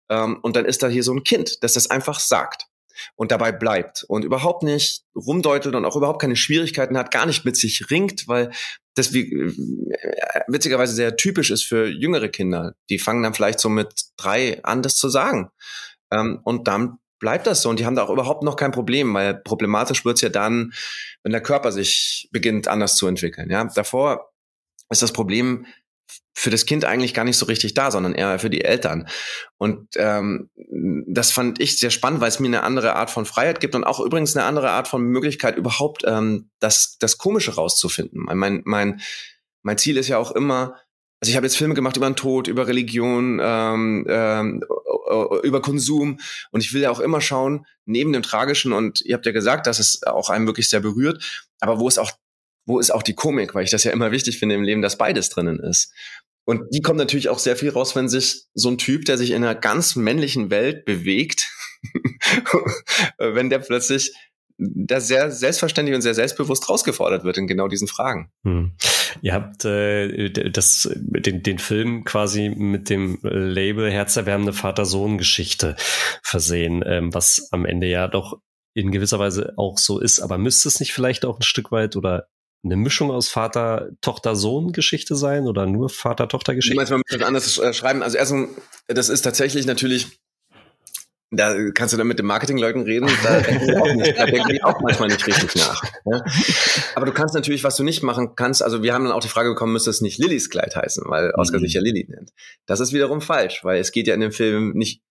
ähm, 0.08 0.38
und 0.42 0.56
dann 0.56 0.64
ist 0.64 0.82
da 0.82 0.88
hier 0.88 1.02
so 1.02 1.12
ein 1.12 1.24
Kind, 1.24 1.62
das 1.62 1.74
das 1.74 1.90
einfach 1.90 2.20
sagt 2.20 2.66
und 3.14 3.30
dabei 3.30 3.52
bleibt 3.52 4.04
und 4.08 4.24
überhaupt 4.24 4.62
nicht 4.62 5.04
rumdeutelt 5.14 5.74
und 5.74 5.84
auch 5.84 5.96
überhaupt 5.96 6.20
keine 6.20 6.36
Schwierigkeiten 6.36 6.96
hat, 6.96 7.10
gar 7.10 7.26
nicht 7.26 7.44
mit 7.44 7.56
sich 7.56 7.90
ringt, 7.90 8.28
weil 8.28 8.50
das 8.94 9.12
wie, 9.12 9.32
äh, 9.32 10.40
witzigerweise 10.48 10.94
sehr 10.94 11.16
typisch 11.16 11.50
ist 11.50 11.64
für 11.64 11.86
jüngere 11.86 12.28
Kinder. 12.28 12.74
Die 12.90 12.98
fangen 12.98 13.22
dann 13.22 13.34
vielleicht 13.34 13.60
so 13.60 13.68
mit 13.68 13.92
drei 14.16 14.62
an, 14.64 14.82
das 14.82 14.96
zu 14.96 15.08
sagen. 15.08 15.50
Ähm, 16.10 16.40
und 16.44 16.68
dann 16.68 16.98
bleibt 17.18 17.46
das 17.46 17.62
so. 17.62 17.70
Und 17.70 17.78
die 17.78 17.86
haben 17.86 17.96
da 17.96 18.02
auch 18.02 18.10
überhaupt 18.10 18.42
noch 18.42 18.56
kein 18.56 18.72
Problem, 18.72 19.14
weil 19.14 19.34
problematisch 19.34 20.04
wird's 20.04 20.20
ja 20.20 20.28
dann, 20.28 20.72
wenn 21.22 21.32
der 21.32 21.40
Körper 21.40 21.72
sich 21.72 22.28
beginnt 22.32 22.68
anders 22.68 22.96
zu 22.96 23.06
entwickeln. 23.06 23.48
Ja, 23.50 23.64
davor 23.64 24.32
ist 24.90 25.02
das 25.02 25.12
Problem 25.12 25.66
für 26.34 26.50
das 26.50 26.66
Kind 26.66 26.84
eigentlich 26.84 27.14
gar 27.14 27.24
nicht 27.24 27.36
so 27.36 27.46
richtig 27.46 27.74
da, 27.74 27.90
sondern 27.90 28.14
eher 28.14 28.38
für 28.38 28.50
die 28.50 28.64
Eltern. 28.64 29.06
Und 29.58 29.88
ähm, 29.96 30.50
das 31.06 31.30
fand 31.30 31.60
ich 31.60 31.78
sehr 31.78 31.90
spannend, 31.90 32.20
weil 32.20 32.28
es 32.28 32.40
mir 32.40 32.48
eine 32.48 32.62
andere 32.62 32.96
Art 32.96 33.10
von 33.10 33.26
Freiheit 33.26 33.60
gibt 33.60 33.74
und 33.74 33.84
auch 33.84 34.00
übrigens 34.00 34.34
eine 34.36 34.46
andere 34.46 34.70
Art 34.70 34.88
von 34.88 35.02
Möglichkeit, 35.02 35.56
überhaupt 35.56 36.04
ähm, 36.06 36.50
das, 36.58 36.96
das 36.98 37.18
Komische 37.18 37.54
rauszufinden. 37.54 38.22
Mein, 38.24 38.62
mein, 38.64 39.00
mein 39.62 39.78
Ziel 39.78 39.96
ist 39.98 40.08
ja 40.08 40.18
auch 40.18 40.32
immer, 40.32 40.76
also 41.20 41.30
ich 41.30 41.36
habe 41.36 41.46
jetzt 41.46 41.56
Filme 41.56 41.74
gemacht 41.74 41.96
über 41.96 42.10
den 42.10 42.16
Tod, 42.16 42.48
über 42.48 42.66
Religion, 42.66 43.38
ähm, 43.40 44.06
ähm, 44.08 44.64
über 45.42 45.60
Konsum 45.60 46.18
und 46.50 46.64
ich 46.64 46.72
will 46.72 46.82
ja 46.82 46.90
auch 46.90 47.00
immer 47.00 47.20
schauen, 47.20 47.66
neben 47.84 48.12
dem 48.12 48.22
Tragischen 48.22 48.72
und 48.72 49.02
ihr 49.02 49.14
habt 49.14 49.26
ja 49.26 49.32
gesagt, 49.32 49.66
dass 49.66 49.78
es 49.78 50.02
auch 50.02 50.30
einem 50.30 50.46
wirklich 50.46 50.68
sehr 50.68 50.80
berührt, 50.80 51.44
aber 51.60 51.78
wo 51.78 51.86
es 51.86 51.98
auch 51.98 52.10
wo 52.66 52.78
ist 52.78 52.90
auch 52.90 53.02
die 53.02 53.14
Komik, 53.14 53.54
weil 53.54 53.64
ich 53.64 53.70
das 53.70 53.84
ja 53.84 53.92
immer 53.92 54.12
wichtig 54.12 54.38
finde 54.38 54.54
im 54.54 54.62
Leben, 54.62 54.82
dass 54.82 54.98
beides 54.98 55.28
drinnen 55.30 55.60
ist. 55.60 55.92
Und 56.44 56.62
die 56.72 56.80
kommt 56.80 56.98
natürlich 56.98 57.28
auch 57.28 57.38
sehr 57.38 57.56
viel 57.56 57.70
raus, 57.70 57.94
wenn 57.94 58.08
sich 58.08 58.46
so 58.54 58.68
ein 58.68 58.78
Typ, 58.78 59.04
der 59.04 59.16
sich 59.16 59.30
in 59.30 59.44
einer 59.44 59.54
ganz 59.54 59.94
männlichen 59.94 60.50
Welt 60.50 60.84
bewegt, 60.84 61.48
wenn 63.18 63.48
der 63.48 63.60
plötzlich 63.60 64.12
da 64.58 65.00
sehr 65.00 65.30
selbstverständlich 65.30 65.94
und 65.94 66.02
sehr 66.02 66.14
selbstbewusst 66.14 66.68
rausgefordert 66.68 67.24
wird 67.24 67.38
in 67.38 67.46
genau 67.46 67.68
diesen 67.68 67.88
Fragen. 67.88 68.30
Hm. 68.44 68.72
Ihr 69.20 69.34
habt 69.34 69.64
äh, 69.64 70.30
das, 70.30 70.88
den, 70.92 71.42
den 71.42 71.58
Film 71.58 72.04
quasi 72.04 72.48
mit 72.48 72.90
dem 72.90 73.18
Label 73.22 73.90
Herzerwärmende 73.90 74.52
Vater-Sohn-Geschichte 74.52 75.76
versehen, 76.22 76.82
ähm, 76.86 77.14
was 77.14 77.48
am 77.50 77.64
Ende 77.64 77.86
ja 77.86 78.08
doch 78.08 78.40
in 78.74 78.90
gewisser 78.90 79.18
Weise 79.18 79.54
auch 79.56 79.78
so 79.78 80.00
ist. 80.00 80.20
Aber 80.20 80.38
müsste 80.38 80.68
es 80.68 80.80
nicht 80.80 80.92
vielleicht 80.92 81.24
auch 81.24 81.38
ein 81.38 81.42
Stück 81.42 81.72
weit 81.72 81.96
oder 81.96 82.28
eine 82.64 82.76
Mischung 82.76 83.10
aus 83.10 83.28
Vater-Tochter-Sohn-Geschichte 83.28 85.16
sein 85.16 85.46
oder 85.46 85.66
nur 85.66 85.88
Vater-Tochter-Geschichte? 85.88 86.76
Meinst 86.76 86.90
du, 86.90 86.94
man 86.94 87.02
muss 87.08 87.18
das 87.18 87.26
anders 87.26 87.58
äh, 87.58 87.72
schreiben? 87.74 88.02
Also 88.02 88.18
erstens, 88.18 88.50
das 88.86 89.08
ist 89.08 89.22
tatsächlich 89.22 89.66
natürlich, 89.66 90.20
da 91.32 91.70
kannst 91.72 91.92
du 91.92 91.98
dann 91.98 92.06
mit 92.06 92.20
den 92.20 92.26
Marketingleuten 92.26 92.82
reden, 92.82 93.10
da 93.24 93.40
denken 93.40 93.66
die 93.66 93.76
auch, 93.76 93.94
nicht, 93.94 94.16
da 94.16 94.26
denken 94.26 94.48
die 94.48 94.62
auch 94.62 94.80
manchmal 94.80 95.08
nicht 95.08 95.26
richtig 95.26 95.56
nach. 95.56 95.82
Ja? 96.04 96.22
Aber 96.94 97.06
du 97.06 97.12
kannst 97.12 97.34
natürlich, 97.34 97.64
was 97.64 97.74
du 97.76 97.82
nicht 97.82 98.04
machen 98.04 98.36
kannst, 98.36 98.62
also 98.62 98.82
wir 98.82 98.94
haben 98.94 99.04
dann 99.04 99.12
auch 99.12 99.22
die 99.22 99.28
Frage 99.28 99.48
bekommen, 99.48 99.72
müsste 99.72 99.90
es 99.90 100.00
nicht 100.00 100.18
Lillys 100.18 100.48
Kleid 100.48 100.76
heißen, 100.76 101.04
weil 101.08 101.32
Oscar 101.32 101.58
mhm. 101.58 101.64
sich 101.64 101.74
ja 101.74 101.80
Lilly 101.80 102.06
nennt. 102.08 102.30
Das 102.66 102.78
ist 102.78 102.92
wiederum 102.92 103.20
falsch, 103.20 103.64
weil 103.64 103.80
es 103.80 103.90
geht 103.90 104.06
ja 104.06 104.14
in 104.14 104.20
dem 104.20 104.32
Film 104.32 104.72
nicht 104.74 105.02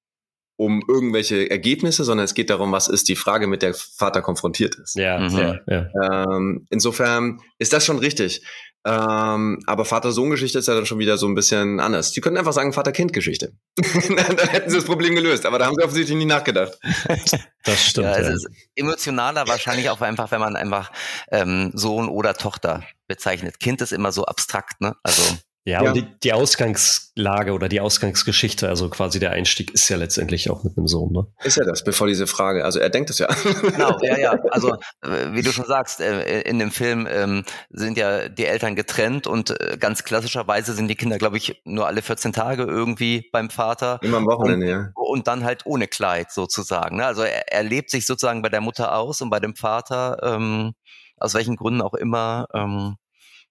um 0.57 0.83
irgendwelche 0.87 1.49
Ergebnisse, 1.49 2.03
sondern 2.03 2.25
es 2.25 2.33
geht 2.33 2.49
darum, 2.49 2.71
was 2.71 2.87
ist 2.87 3.09
die 3.09 3.15
Frage, 3.15 3.47
mit 3.47 3.61
der 3.61 3.73
Vater 3.73 4.21
konfrontiert 4.21 4.75
ist. 4.75 4.95
Ja, 4.95 5.17
mhm. 5.17 5.37
ja, 5.37 5.59
ja. 5.67 6.25
Ähm, 6.25 6.67
insofern 6.69 7.41
ist 7.57 7.73
das 7.73 7.85
schon 7.85 7.99
richtig. 7.99 8.43
Ähm, 8.83 9.59
aber 9.67 9.85
Vater-Sohn-Geschichte 9.85 10.57
ist 10.57 10.67
ja 10.67 10.73
dann 10.73 10.87
schon 10.87 10.97
wieder 10.97 11.17
so 11.17 11.27
ein 11.27 11.35
bisschen 11.35 11.79
anders. 11.79 12.11
Die 12.13 12.21
könnten 12.21 12.39
einfach 12.39 12.53
sagen 12.53 12.73
Vater-Kind-Geschichte. 12.73 13.53
dann 13.77 14.37
hätten 14.49 14.69
sie 14.69 14.75
das 14.75 14.85
Problem 14.85 15.13
gelöst, 15.13 15.45
aber 15.45 15.59
da 15.59 15.67
haben 15.67 15.75
sie 15.75 15.83
offensichtlich 15.83 16.17
nie 16.17 16.25
nachgedacht. 16.25 16.79
das 17.63 17.85
stimmt. 17.85 18.05
Ja, 18.07 18.17
es 18.17 18.27
ja. 18.27 18.33
ist 18.33 18.47
emotionaler 18.75 19.47
wahrscheinlich 19.47 19.89
auch 19.91 20.01
einfach, 20.01 20.31
wenn 20.31 20.39
man 20.39 20.55
einfach 20.55 20.91
ähm, 21.31 21.71
Sohn 21.75 22.09
oder 22.09 22.33
Tochter 22.33 22.83
bezeichnet. 23.07 23.59
Kind 23.59 23.81
ist 23.81 23.93
immer 23.93 24.11
so 24.11 24.25
abstrakt, 24.25 24.81
ne? 24.81 24.95
Also 25.03 25.21
ja, 25.63 25.83
ja, 25.83 25.89
und 25.89 25.95
die, 25.95 26.07
die 26.23 26.33
Ausgangslage 26.33 27.53
oder 27.53 27.69
die 27.69 27.81
Ausgangsgeschichte, 27.81 28.67
also 28.67 28.89
quasi 28.89 29.19
der 29.19 29.31
Einstieg 29.31 29.71
ist 29.71 29.87
ja 29.89 29.97
letztendlich 29.97 30.49
auch 30.49 30.63
mit 30.63 30.75
einem 30.75 30.87
Sohn, 30.87 31.13
ne? 31.13 31.27
Ist 31.43 31.57
ja 31.57 31.65
das, 31.65 31.83
bevor 31.83 32.07
diese 32.07 32.25
Frage, 32.25 32.65
also 32.65 32.79
er 32.79 32.89
denkt 32.89 33.11
es 33.11 33.19
ja. 33.19 33.27
Genau, 33.61 33.95
ja, 34.01 34.17
ja. 34.17 34.31
Also 34.49 34.73
äh, 35.03 35.33
wie 35.33 35.43
du 35.43 35.51
schon 35.51 35.65
sagst, 35.65 36.01
äh, 36.01 36.41
in 36.41 36.57
dem 36.57 36.71
Film 36.71 37.07
ähm, 37.07 37.43
sind 37.69 37.97
ja 37.97 38.27
die 38.27 38.45
Eltern 38.45 38.75
getrennt 38.75 39.27
und 39.27 39.51
äh, 39.51 39.77
ganz 39.79 40.03
klassischerweise 40.03 40.73
sind 40.73 40.87
die 40.87 40.95
Kinder, 40.95 41.19
glaube 41.19 41.37
ich, 41.37 41.61
nur 41.63 41.85
alle 41.85 42.01
14 42.01 42.33
Tage 42.33 42.63
irgendwie 42.63 43.29
beim 43.31 43.51
Vater. 43.51 43.99
Immer 44.01 44.17
am 44.17 44.25
Wochenende, 44.25 44.65
und, 44.65 44.71
ja. 44.71 44.91
Und 44.95 45.27
dann 45.27 45.43
halt 45.43 45.67
ohne 45.67 45.87
Kleid 45.87 46.31
sozusagen. 46.31 46.97
Ne? 46.97 47.05
Also 47.05 47.21
er, 47.21 47.51
er 47.53 47.63
lebt 47.63 47.91
sich 47.91 48.07
sozusagen 48.07 48.41
bei 48.41 48.49
der 48.49 48.61
Mutter 48.61 48.95
aus 48.95 49.21
und 49.21 49.29
bei 49.29 49.39
dem 49.39 49.55
Vater 49.55 50.17
ähm, 50.23 50.73
aus 51.17 51.35
welchen 51.35 51.55
Gründen 51.55 51.81
auch 51.81 51.93
immer, 51.93 52.47
ähm, 52.53 52.95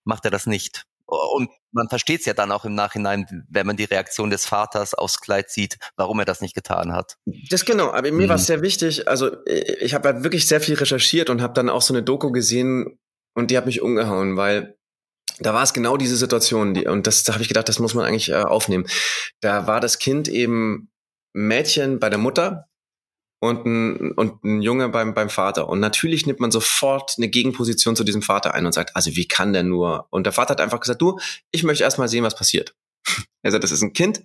macht 0.02 0.24
er 0.24 0.32
das 0.32 0.46
nicht. 0.46 0.86
Und 1.10 1.50
man 1.72 1.88
versteht 1.88 2.20
es 2.20 2.26
ja 2.26 2.34
dann 2.34 2.52
auch 2.52 2.64
im 2.64 2.74
Nachhinein, 2.74 3.26
wenn 3.48 3.66
man 3.66 3.76
die 3.76 3.84
Reaktion 3.84 4.30
des 4.30 4.46
Vaters 4.46 4.94
aufs 4.94 5.20
Kleid 5.20 5.50
sieht, 5.50 5.78
warum 5.96 6.18
er 6.18 6.24
das 6.24 6.40
nicht 6.40 6.54
getan 6.54 6.92
hat. 6.92 7.16
Das 7.50 7.64
genau, 7.64 7.90
aber 7.90 8.10
mir 8.12 8.26
mhm. 8.26 8.28
war 8.28 8.36
es 8.36 8.46
sehr 8.46 8.62
wichtig. 8.62 9.08
Also 9.08 9.36
ich 9.46 9.94
habe 9.94 10.08
halt 10.08 10.24
wirklich 10.24 10.46
sehr 10.46 10.60
viel 10.60 10.74
recherchiert 10.74 11.30
und 11.30 11.42
habe 11.42 11.54
dann 11.54 11.68
auch 11.68 11.82
so 11.82 11.94
eine 11.94 12.02
Doku 12.02 12.30
gesehen 12.30 12.98
und 13.34 13.50
die 13.50 13.56
hat 13.56 13.66
mich 13.66 13.82
umgehauen, 13.82 14.36
weil 14.36 14.76
da 15.38 15.54
war 15.54 15.62
es 15.62 15.72
genau 15.72 15.96
diese 15.96 16.16
Situation, 16.16 16.74
die, 16.74 16.86
und 16.86 17.06
das 17.06 17.24
da 17.24 17.32
habe 17.32 17.42
ich 17.42 17.48
gedacht, 17.48 17.68
das 17.68 17.78
muss 17.78 17.94
man 17.94 18.04
eigentlich 18.04 18.28
äh, 18.28 18.42
aufnehmen. 18.42 18.86
Da 19.40 19.66
war 19.66 19.80
das 19.80 19.98
Kind 19.98 20.28
eben 20.28 20.90
Mädchen 21.32 21.98
bei 21.98 22.10
der 22.10 22.18
Mutter 22.18 22.69
und 23.40 23.64
ein, 23.64 24.12
und 24.12 24.44
ein 24.44 24.62
Junge 24.62 24.90
beim, 24.90 25.14
beim 25.14 25.30
Vater. 25.30 25.68
Und 25.68 25.80
natürlich 25.80 26.26
nimmt 26.26 26.40
man 26.40 26.50
sofort 26.50 27.14
eine 27.16 27.28
Gegenposition 27.28 27.97
zu 27.97 28.04
diesem 28.04 28.23
Vater 28.23 28.54
ein 28.54 28.66
und 28.66 28.73
sagt, 28.73 28.94
also 28.94 29.16
wie 29.16 29.26
kann 29.26 29.52
der 29.54 29.62
nur? 29.62 30.06
Und 30.11 30.25
der 30.25 30.32
Vater 30.32 30.52
hat 30.52 30.61
einfach 30.61 30.80
gesagt, 30.80 31.00
du, 31.00 31.18
ich 31.50 31.64
möchte 31.64 31.82
erst 31.82 31.99
mal 31.99 32.09
sehen, 32.09 32.23
was 32.23 32.37
passiert. 32.37 32.75
er 33.42 33.50
sagt, 33.50 33.64
das 33.64 33.73
ist 33.73 33.82
ein 33.82 33.94
Kind. 33.94 34.23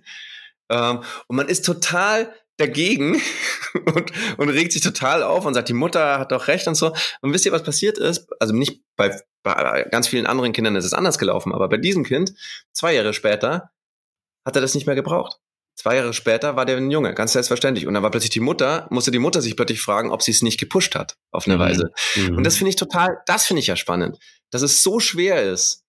Ähm, 0.68 1.00
und 1.26 1.36
man 1.36 1.48
ist 1.48 1.64
total 1.64 2.32
dagegen 2.58 3.20
und, 3.94 4.12
und 4.36 4.48
regt 4.50 4.72
sich 4.72 4.82
total 4.82 5.22
auf 5.22 5.46
und 5.46 5.54
sagt, 5.54 5.70
die 5.70 5.74
Mutter 5.74 6.18
hat 6.18 6.32
doch 6.32 6.48
recht 6.48 6.68
und 6.68 6.74
so. 6.74 6.94
Und 7.22 7.32
wisst 7.32 7.46
ihr, 7.46 7.52
was 7.52 7.62
passiert 7.62 7.96
ist? 7.96 8.28
Also 8.38 8.54
nicht 8.54 8.82
bei, 8.96 9.18
bei 9.42 9.86
ganz 9.90 10.08
vielen 10.08 10.26
anderen 10.26 10.52
Kindern 10.52 10.76
ist 10.76 10.84
es 10.84 10.92
anders 10.92 11.18
gelaufen, 11.18 11.54
aber 11.54 11.70
bei 11.70 11.78
diesem 11.78 12.04
Kind, 12.04 12.34
zwei 12.72 12.94
Jahre 12.94 13.14
später, 13.14 13.70
hat 14.44 14.56
er 14.56 14.62
das 14.62 14.74
nicht 14.74 14.86
mehr 14.86 14.94
gebraucht. 14.94 15.38
Zwei 15.76 15.96
Jahre 15.96 16.14
später 16.14 16.56
war 16.56 16.64
der 16.64 16.78
ein 16.78 16.90
Junge, 16.90 17.12
ganz 17.12 17.34
selbstverständlich. 17.34 17.86
Und 17.86 17.92
dann 17.92 18.02
war 18.02 18.10
plötzlich 18.10 18.30
die 18.30 18.40
Mutter, 18.40 18.86
musste 18.90 19.10
die 19.10 19.18
Mutter 19.18 19.42
sich 19.42 19.56
plötzlich 19.56 19.82
fragen, 19.82 20.10
ob 20.10 20.22
sie 20.22 20.30
es 20.30 20.40
nicht 20.40 20.58
gepusht 20.58 20.94
hat, 20.94 21.18
auf 21.30 21.46
eine 21.46 21.56
mhm. 21.56 21.60
Weise. 21.60 21.90
Mhm. 22.14 22.38
Und 22.38 22.44
das 22.44 22.56
finde 22.56 22.70
ich 22.70 22.76
total, 22.76 23.18
das 23.26 23.44
finde 23.44 23.60
ich 23.60 23.66
ja 23.66 23.76
spannend, 23.76 24.18
dass 24.50 24.62
es 24.62 24.82
so 24.82 25.00
schwer 25.00 25.42
ist, 25.42 25.84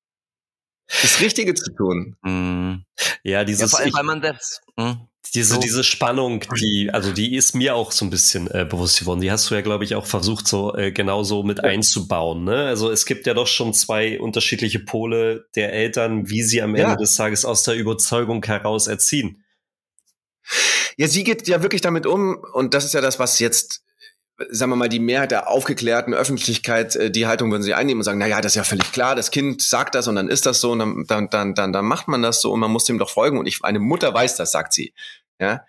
das 1.02 1.22
Richtige 1.22 1.54
zu 1.54 1.72
tun. 1.74 2.18
Mhm. 2.22 2.84
Ja, 3.24 3.46
dieses. 3.46 3.72
Ja, 3.72 3.78
vor 3.78 3.80
allem, 3.80 3.94
weil 3.94 4.04
man 4.04 4.22
das. 4.22 4.62
Mh. 4.76 5.08
Diese, 5.34 5.56
so. 5.56 5.60
diese 5.60 5.84
Spannung, 5.84 6.42
die, 6.56 6.90
also 6.92 7.12
die 7.12 7.36
ist 7.36 7.54
mir 7.54 7.76
auch 7.76 7.92
so 7.92 8.06
ein 8.06 8.10
bisschen 8.10 8.50
äh, 8.50 8.66
bewusst 8.66 9.00
geworden. 9.00 9.20
Die 9.20 9.30
hast 9.30 9.50
du 9.50 9.56
ja, 9.56 9.62
glaube 9.62 9.84
ich, 9.84 9.94
auch 9.96 10.06
versucht, 10.06 10.48
so 10.48 10.74
äh, 10.76 10.94
genauso 10.94 11.44
mit 11.44 11.58
ja. 11.58 11.66
einzubauen. 11.66 12.46
Ne? 12.46 12.66
Also 12.66 12.90
es 12.90 13.06
gibt 13.06 13.28
ja 13.28 13.34
doch 13.34 13.48
schon 13.48 13.74
zwei 13.74 14.20
unterschiedliche 14.22 14.80
Pole 14.80 15.46
der 15.56 15.74
Eltern, 15.74 16.30
wie 16.30 16.44
sie 16.44 16.62
am 16.62 16.78
ja. 16.78 16.86
Ende 16.86 17.04
des 17.04 17.16
Tages 17.16 17.44
aus 17.44 17.64
der 17.64 17.76
Überzeugung 17.76 18.42
heraus 18.46 18.88
erziehen. 18.88 19.44
Ja, 20.98 21.08
sie 21.08 21.24
geht 21.24 21.48
ja 21.48 21.62
wirklich 21.62 21.82
damit 21.82 22.06
um, 22.06 22.44
und 22.54 22.74
das 22.74 22.84
ist 22.84 22.94
ja 22.94 23.02
das, 23.02 23.20
was 23.20 23.40
jetzt 23.40 23.84
sagen 24.50 24.72
wir 24.72 24.76
mal, 24.76 24.90
die 24.90 25.00
Mehrheit 25.00 25.32
der 25.32 25.50
aufgeklärten 25.50 26.14
Öffentlichkeit, 26.14 26.96
äh, 26.96 27.12
die 27.12 27.28
Haltung 27.28 27.52
würden 27.52 27.64
sie 27.64 27.74
einnehmen 27.74 28.02
und 28.02 28.04
sagen, 28.04 28.20
na 28.20 28.28
ja, 28.28 28.42
das 28.42 28.52
ist 28.52 28.58
ja 28.58 28.64
völlig 28.64 28.92
klar, 28.92 29.16
das 29.16 29.32
Kind 29.32 29.62
sagt 29.62 29.96
das 29.96 30.08
und 30.08 30.16
dann 30.16 30.28
ist 30.28 30.46
das 30.46 30.62
so 30.62 30.72
und 30.72 30.80
dann, 30.80 31.06
dann, 31.08 31.30
dann, 31.30 31.56
dann, 31.56 31.74
dann 31.74 31.86
macht 31.86 32.08
man 32.08 32.22
das 32.22 32.42
so 32.42 32.52
und 32.52 32.60
man 32.60 32.72
muss 32.72 32.86
dem 32.86 33.00
doch 33.00 33.10
folgen 33.10 33.38
und 33.38 33.48
ich, 33.48 33.64
eine 33.64 33.80
Mutter 33.80 34.14
weiß 34.14 34.36
das, 34.36 34.52
sagt 34.52 34.74
sie. 34.74 34.94
Ja. 35.40 35.62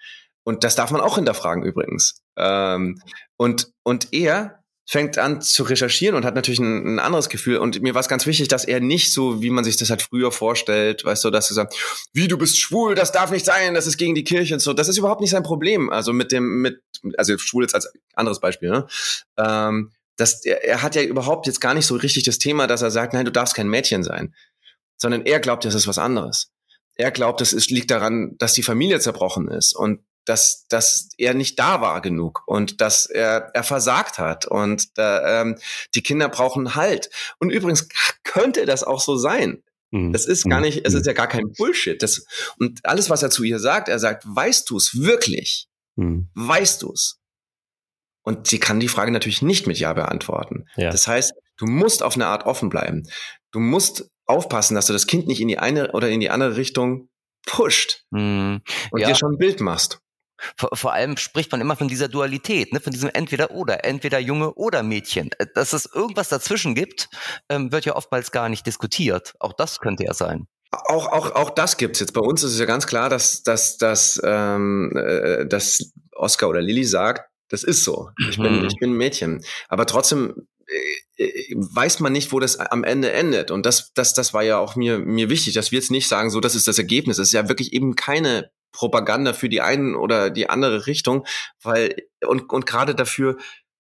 Und 0.44 0.64
das 0.64 0.76
darf 0.76 0.90
man 0.90 1.00
auch 1.00 1.16
hinterfragen 1.16 1.62
übrigens. 1.62 2.22
Ähm, 2.36 3.00
und, 3.36 3.70
und 3.82 4.12
er 4.12 4.57
fängt 4.90 5.18
an 5.18 5.42
zu 5.42 5.64
recherchieren 5.64 6.16
und 6.16 6.24
hat 6.24 6.34
natürlich 6.34 6.60
ein, 6.60 6.94
ein 6.94 6.98
anderes 6.98 7.28
Gefühl. 7.28 7.58
Und 7.58 7.82
mir 7.82 7.92
war 7.92 8.00
es 8.00 8.08
ganz 8.08 8.24
wichtig, 8.24 8.48
dass 8.48 8.64
er 8.64 8.80
nicht 8.80 9.12
so, 9.12 9.42
wie 9.42 9.50
man 9.50 9.62
sich 9.62 9.76
das 9.76 9.90
halt 9.90 10.00
früher 10.00 10.32
vorstellt, 10.32 11.04
weißt 11.04 11.24
du, 11.24 11.30
dass 11.30 11.50
er 11.50 11.54
sagt, 11.54 12.08
wie 12.14 12.26
du 12.26 12.38
bist 12.38 12.58
schwul, 12.58 12.94
das 12.94 13.12
darf 13.12 13.30
nicht 13.30 13.44
sein, 13.44 13.74
das 13.74 13.86
ist 13.86 13.98
gegen 13.98 14.14
die 14.14 14.24
Kirche 14.24 14.54
und 14.54 14.60
so. 14.60 14.72
Das 14.72 14.88
ist 14.88 14.96
überhaupt 14.96 15.20
nicht 15.20 15.28
sein 15.28 15.42
Problem. 15.42 15.90
Also 15.90 16.14
mit 16.14 16.32
dem, 16.32 16.62
mit, 16.62 16.80
also 17.18 17.36
schwul 17.36 17.64
jetzt 17.64 17.74
als 17.74 17.92
anderes 18.14 18.40
Beispiel, 18.40 18.70
ne? 18.70 18.86
Ähm, 19.36 19.92
das, 20.16 20.42
er, 20.46 20.64
er 20.64 20.82
hat 20.82 20.96
ja 20.96 21.02
überhaupt 21.02 21.46
jetzt 21.46 21.60
gar 21.60 21.74
nicht 21.74 21.86
so 21.86 21.94
richtig 21.94 22.24
das 22.24 22.38
Thema, 22.38 22.66
dass 22.66 22.80
er 22.80 22.90
sagt, 22.90 23.12
nein, 23.12 23.26
du 23.26 23.30
darfst 23.30 23.54
kein 23.54 23.68
Mädchen 23.68 24.02
sein. 24.02 24.34
Sondern 24.96 25.26
er 25.26 25.38
glaubt, 25.38 25.66
das 25.66 25.74
ist 25.74 25.86
was 25.86 25.98
anderes. 25.98 26.50
Er 26.94 27.10
glaubt, 27.10 27.42
es 27.42 27.68
liegt 27.68 27.90
daran, 27.90 28.36
dass 28.38 28.54
die 28.54 28.62
Familie 28.62 29.00
zerbrochen 29.00 29.48
ist 29.48 29.76
und 29.76 30.00
dass, 30.28 30.66
dass 30.68 31.08
er 31.16 31.34
nicht 31.34 31.58
da 31.58 31.80
war 31.80 32.02
genug 32.02 32.42
und 32.46 32.80
dass 32.80 33.06
er, 33.06 33.50
er 33.54 33.64
versagt 33.64 34.18
hat 34.18 34.46
und 34.46 34.98
da, 34.98 35.42
ähm, 35.42 35.58
die 35.94 36.02
Kinder 36.02 36.28
brauchen 36.28 36.74
Halt. 36.74 37.10
Und 37.38 37.50
übrigens 37.50 37.88
könnte 38.24 38.66
das 38.66 38.84
auch 38.84 39.00
so 39.00 39.16
sein. 39.16 39.62
Mhm. 39.90 40.12
Das 40.12 40.26
ist 40.26 40.44
gar 40.44 40.58
mhm. 40.58 40.66
nicht, 40.66 40.84
es 40.84 40.92
ist 40.92 41.04
mhm. 41.04 41.08
ja 41.08 41.12
gar 41.14 41.28
kein 41.28 41.52
Bullshit. 41.56 42.02
Das, 42.02 42.26
und 42.58 42.80
alles, 42.84 43.08
was 43.08 43.22
er 43.22 43.30
zu 43.30 43.42
ihr 43.42 43.58
sagt, 43.58 43.88
er 43.88 43.98
sagt, 43.98 44.24
weißt 44.26 44.68
du 44.68 44.76
es 44.76 45.00
wirklich? 45.00 45.68
Weißt 46.34 46.82
du 46.82 46.92
es? 46.92 47.18
Und 48.22 48.46
sie 48.46 48.60
kann 48.60 48.80
die 48.80 48.88
Frage 48.88 49.10
natürlich 49.10 49.40
nicht 49.40 49.66
mit 49.66 49.78
Ja 49.78 49.94
beantworten. 49.94 50.66
Ja. 50.76 50.90
Das 50.90 51.08
heißt, 51.08 51.32
du 51.56 51.66
musst 51.66 52.02
auf 52.02 52.16
eine 52.16 52.26
Art 52.26 52.44
offen 52.44 52.68
bleiben. 52.68 53.08
Du 53.50 53.60
musst 53.60 54.10
aufpassen, 54.26 54.74
dass 54.74 54.86
du 54.86 54.92
das 54.92 55.06
Kind 55.06 55.26
nicht 55.26 55.40
in 55.40 55.48
die 55.48 55.58
eine 55.58 55.92
oder 55.92 56.10
in 56.10 56.20
die 56.20 56.28
andere 56.28 56.56
Richtung 56.56 57.08
pusht 57.46 58.04
mhm. 58.10 58.60
und 58.90 59.00
ja. 59.00 59.08
dir 59.08 59.14
schon 59.14 59.32
ein 59.32 59.38
Bild 59.38 59.60
machst. 59.60 60.00
Vor, 60.56 60.70
vor 60.74 60.92
allem 60.92 61.16
spricht 61.16 61.52
man 61.52 61.60
immer 61.60 61.76
von 61.76 61.88
dieser 61.88 62.08
Dualität, 62.08 62.72
ne? 62.72 62.80
von 62.80 62.92
diesem 62.92 63.10
entweder 63.12 63.50
oder, 63.50 63.84
entweder 63.84 64.18
Junge 64.18 64.54
oder 64.54 64.82
Mädchen. 64.82 65.30
Äh, 65.38 65.46
dass 65.54 65.72
es 65.72 65.86
irgendwas 65.86 66.28
dazwischen 66.28 66.74
gibt, 66.74 67.08
ähm, 67.48 67.72
wird 67.72 67.84
ja 67.84 67.96
oftmals 67.96 68.30
gar 68.30 68.48
nicht 68.48 68.66
diskutiert. 68.66 69.34
Auch 69.40 69.52
das 69.52 69.80
könnte 69.80 70.04
ja 70.04 70.14
sein. 70.14 70.46
Auch, 70.70 71.06
auch, 71.06 71.34
auch 71.34 71.50
das 71.50 71.76
gibt's 71.76 72.00
jetzt. 72.00 72.12
Bei 72.12 72.20
uns 72.20 72.42
ist 72.42 72.52
es 72.52 72.58
ja 72.58 72.66
ganz 72.66 72.86
klar, 72.86 73.08
dass, 73.08 73.42
dass, 73.42 73.78
dass, 73.78 74.20
ähm, 74.22 74.92
äh, 74.96 75.46
dass 75.46 75.92
Oscar 76.14 76.48
oder 76.48 76.60
Lilly 76.60 76.84
sagt, 76.84 77.28
das 77.48 77.62
ist 77.62 77.84
so. 77.84 78.10
Ich 78.28 78.36
bin, 78.36 78.60
mhm. 78.60 78.66
ich 78.66 78.76
bin 78.76 78.90
ein 78.90 78.96
Mädchen. 78.96 79.42
Aber 79.68 79.86
trotzdem 79.86 80.46
äh, 80.66 81.24
äh, 81.24 81.54
weiß 81.56 82.00
man 82.00 82.12
nicht, 82.12 82.32
wo 82.32 82.40
das 82.40 82.58
am 82.58 82.84
Ende 82.84 83.12
endet. 83.12 83.50
Und 83.50 83.64
das, 83.64 83.92
das, 83.94 84.12
das 84.12 84.34
war 84.34 84.42
ja 84.42 84.58
auch 84.58 84.76
mir, 84.76 84.98
mir 84.98 85.30
wichtig, 85.30 85.54
dass 85.54 85.72
wir 85.72 85.78
jetzt 85.78 85.90
nicht 85.90 86.08
sagen, 86.08 86.30
so, 86.30 86.40
das 86.40 86.54
ist 86.54 86.68
das 86.68 86.78
Ergebnis. 86.78 87.18
Es 87.18 87.28
ist 87.28 87.32
ja 87.32 87.48
wirklich 87.48 87.72
eben 87.72 87.96
keine 87.96 88.50
Propaganda 88.72 89.32
für 89.32 89.48
die 89.48 89.60
einen 89.60 89.94
oder 89.94 90.30
die 90.30 90.48
andere 90.48 90.86
Richtung, 90.86 91.26
weil 91.62 91.94
und, 92.26 92.52
und 92.52 92.66
gerade 92.66 92.94
dafür 92.94 93.36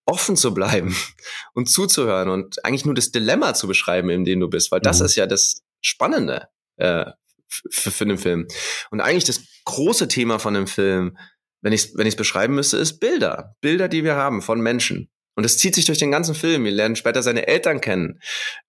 offen 0.06 0.36
zu 0.36 0.54
bleiben 0.54 0.96
und 1.54 1.68
zuzuhören 1.68 2.30
und 2.30 2.64
eigentlich 2.64 2.84
nur 2.84 2.94
das 2.94 3.10
Dilemma 3.10 3.54
zu 3.54 3.68
beschreiben, 3.68 4.10
in 4.10 4.24
dem 4.24 4.40
du 4.40 4.48
bist, 4.48 4.72
weil 4.72 4.80
das 4.80 5.00
mhm. 5.00 5.06
ist 5.06 5.16
ja 5.16 5.26
das 5.26 5.62
Spannende 5.80 6.48
äh, 6.76 7.06
für, 7.48 7.90
für 7.90 8.06
den 8.06 8.18
Film. 8.18 8.48
Und 8.90 9.00
eigentlich 9.00 9.24
das 9.24 9.42
große 9.64 10.08
Thema 10.08 10.38
von 10.38 10.54
dem 10.54 10.66
Film, 10.66 11.16
wenn 11.60 11.72
ich 11.72 11.84
es 11.84 11.96
wenn 11.96 12.06
ich's 12.06 12.16
beschreiben 12.16 12.54
müsste, 12.54 12.78
ist 12.78 13.00
Bilder. 13.00 13.56
Bilder, 13.60 13.88
die 13.88 14.04
wir 14.04 14.16
haben 14.16 14.42
von 14.42 14.60
Menschen. 14.60 15.10
Und 15.38 15.44
es 15.44 15.56
zieht 15.56 15.76
sich 15.76 15.84
durch 15.84 15.98
den 15.98 16.10
ganzen 16.10 16.34
Film. 16.34 16.64
Wir 16.64 16.72
lernen 16.72 16.96
später 16.96 17.22
seine 17.22 17.46
Eltern 17.46 17.80
kennen. 17.80 18.20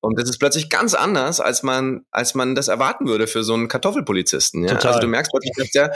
Und 0.01 0.19
das 0.19 0.29
ist 0.29 0.37
plötzlich 0.37 0.69
ganz 0.69 0.93
anders, 0.93 1.39
als 1.39 1.63
man, 1.63 2.05
als 2.11 2.35
man 2.35 2.53
das 2.53 2.67
erwarten 2.67 3.07
würde 3.07 3.25
für 3.25 3.43
so 3.43 3.55
einen 3.55 3.67
Kartoffelpolizisten. 3.69 4.67
Ja? 4.67 4.75
Also 4.75 4.99
du 4.99 5.07
merkst 5.07 5.31
plötzlich, 5.31 5.55
dass 5.57 5.71
der, 5.71 5.95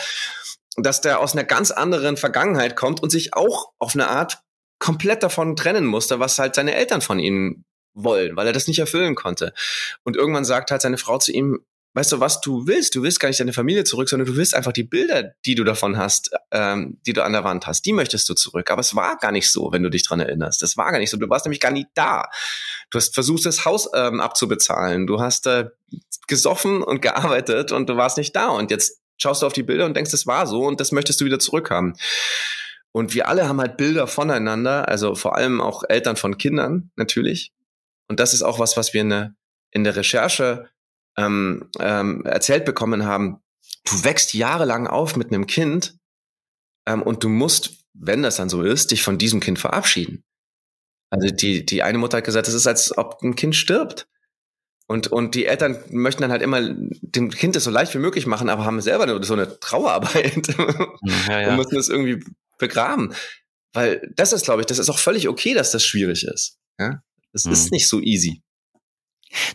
dass 0.78 1.02
der 1.02 1.20
aus 1.20 1.34
einer 1.34 1.44
ganz 1.44 1.70
anderen 1.70 2.18
Vergangenheit 2.18 2.76
kommt 2.76 3.04
und 3.04 3.12
sich 3.12 3.36
auch 3.36 3.68
auf 3.78 3.94
eine 3.94 4.08
Art 4.08 4.40
komplett 4.80 5.22
davon 5.22 5.56
trennen 5.56 5.86
musste, 5.86 6.20
was 6.20 6.40
halt 6.40 6.56
seine 6.56 6.74
Eltern 6.74 7.02
von 7.02 7.20
ihm 7.20 7.66
wollen, 7.94 8.36
weil 8.36 8.48
er 8.48 8.54
das 8.54 8.68
nicht 8.68 8.80
erfüllen 8.80 9.14
konnte. 9.14 9.54
Und 10.04 10.16
irgendwann 10.16 10.44
sagt 10.44 10.72
halt 10.72 10.82
seine 10.82 10.98
Frau 10.98 11.20
zu 11.20 11.32
ihm, 11.32 11.64
weißt 11.94 12.12
du, 12.12 12.20
was 12.20 12.42
du 12.42 12.68
willst? 12.68 12.96
Du 12.96 13.04
willst 13.04 13.20
gar 13.20 13.30
nicht 13.30 13.40
deine 13.40 13.54
Familie 13.54 13.84
zurück, 13.84 14.10
sondern 14.10 14.28
du 14.28 14.36
willst 14.36 14.56
einfach 14.56 14.72
die 14.72 14.84
Bilder, 14.84 15.34
die 15.46 15.56
du 15.56 15.64
davon 15.64 15.98
hast, 15.98 16.32
ähm, 16.52 17.00
die 17.06 17.14
du 17.14 17.24
an 17.24 17.34
der 17.34 17.44
Wand 17.44 17.68
hast, 17.68 17.86
die 17.86 17.94
möchtest 17.94 18.28
du 18.30 18.34
zurück. 18.34 18.72
Aber 18.72 18.82
es 18.82 18.96
war 18.96 19.18
gar 19.18 19.32
nicht 19.32 19.52
so, 19.52 19.72
wenn 19.72 19.84
du 19.84 19.90
dich 19.90 20.04
dran 20.04 20.20
erinnerst. 20.20 20.62
Das 20.62 20.76
war 20.78 20.92
gar 20.92 21.00
nicht 21.00 21.10
so. 21.10 21.18
Du 21.18 21.30
warst 21.30 21.46
nämlich 21.46 21.60
gar 21.60 21.72
nicht 21.72 21.88
da. 21.94 22.30
Du 22.90 22.98
hast 22.98 23.14
versucht, 23.14 23.46
das 23.46 23.66
Haus 23.66 23.90
ähm, 23.94 24.20
abzubezahlen. 24.20 25.08
Du 25.08 25.20
hast 25.20 25.46
äh, 25.48 25.70
gesoffen 26.28 26.82
und 26.82 27.02
gearbeitet 27.02 27.72
und 27.72 27.90
du 27.90 27.98
warst 27.98 28.18
nicht 28.18 28.36
da. 28.36 28.50
Und 28.50 28.72
jetzt 28.72 29.00
schaust 29.18 29.42
du 29.42 29.46
auf 29.46 29.54
die 29.54 29.64
Bilder 29.64 29.86
und 29.86 29.96
denkst, 29.96 30.14
es 30.14 30.26
war 30.26 30.48
so 30.48 30.66
und 30.66 30.80
das 30.80 30.92
möchtest 30.92 31.22
du 31.22 31.26
wieder 31.26 31.40
zurückhaben. 31.40 31.96
Und 32.92 33.14
wir 33.16 33.28
alle 33.28 33.48
haben 33.48 33.60
halt 33.60 33.78
Bilder 33.78 34.06
voneinander, 34.08 34.88
also 34.88 35.16
vor 35.16 35.36
allem 35.36 35.62
auch 35.62 35.84
Eltern 35.88 36.16
von 36.16 36.38
Kindern 36.38 36.92
natürlich. 36.96 37.52
Und 38.08 38.20
das 38.20 38.34
ist 38.34 38.44
auch 38.44 38.60
was, 38.60 38.78
was 38.78 38.94
wir 38.94 39.02
in 39.02 39.10
der, 39.10 39.36
in 39.72 39.84
der 39.84 39.96
Recherche 39.96 40.70
ähm, 41.18 41.70
ähm, 41.80 42.26
erzählt 42.26 42.66
bekommen 42.66 43.06
haben, 43.06 43.40
du 43.86 44.04
wächst 44.04 44.34
jahrelang 44.34 44.88
auf 44.88 45.16
mit 45.16 45.30
einem 45.30 45.48
Kind 45.48 45.98
ähm, 46.88 47.02
und 47.02 47.24
du 47.24 47.30
musst, 47.30 47.86
wenn 47.94 48.24
das 48.24 48.38
dann 48.38 48.50
so 48.50 48.62
ist, 48.64 48.92
dich 48.92 49.04
von 49.04 49.18
diesem 49.18 49.40
Kind 49.40 49.60
verabschieden. 49.60 50.24
Also 51.10 51.28
die, 51.28 51.66
die 51.66 51.84
eine 51.84 52.00
Mutter 52.00 52.18
hat 52.18 52.24
gesagt, 52.24 52.48
es 52.48 52.56
ist, 52.56 52.66
als 52.66 52.98
ob 52.98 53.22
ein 53.22 53.36
Kind 53.36 53.56
stirbt. 53.56 54.08
Und, 54.88 55.08
und 55.08 55.36
die 55.36 55.46
Eltern 55.46 55.78
möchten 55.90 56.24
dann 56.24 56.32
halt 56.32 56.42
immer 56.42 56.62
dem 56.62 57.30
Kind 57.30 57.56
das 57.56 57.64
so 57.64 57.72
leicht 57.72 57.94
wie 57.94 58.00
möglich 58.00 58.26
machen, 58.26 58.50
aber 58.50 58.66
haben 58.66 58.82
selber 58.82 59.24
so 59.24 59.34
eine 59.34 59.60
Trauerarbeit 59.60 60.48
ja, 61.30 61.40
ja. 61.40 61.50
und 61.50 61.58
müssen 61.58 61.78
es 61.78 61.90
irgendwie 61.90 62.24
begraben. 62.58 63.14
Weil 63.74 64.12
das 64.16 64.34
ist, 64.34 64.46
glaube 64.46 64.62
ich, 64.62 64.66
das 64.66 64.80
ist 64.80 64.90
auch 64.90 65.00
völlig 65.00 65.30
okay, 65.30 65.54
dass 65.54 65.72
das 65.72 65.86
schwierig 65.86 66.26
ist. 66.26 66.58
Ja? 66.80 67.02
Das 67.32 67.46
mhm. 67.46 67.54
ist 67.54 67.72
nicht 67.72 67.88
so 67.88 68.00
easy. 68.02 68.42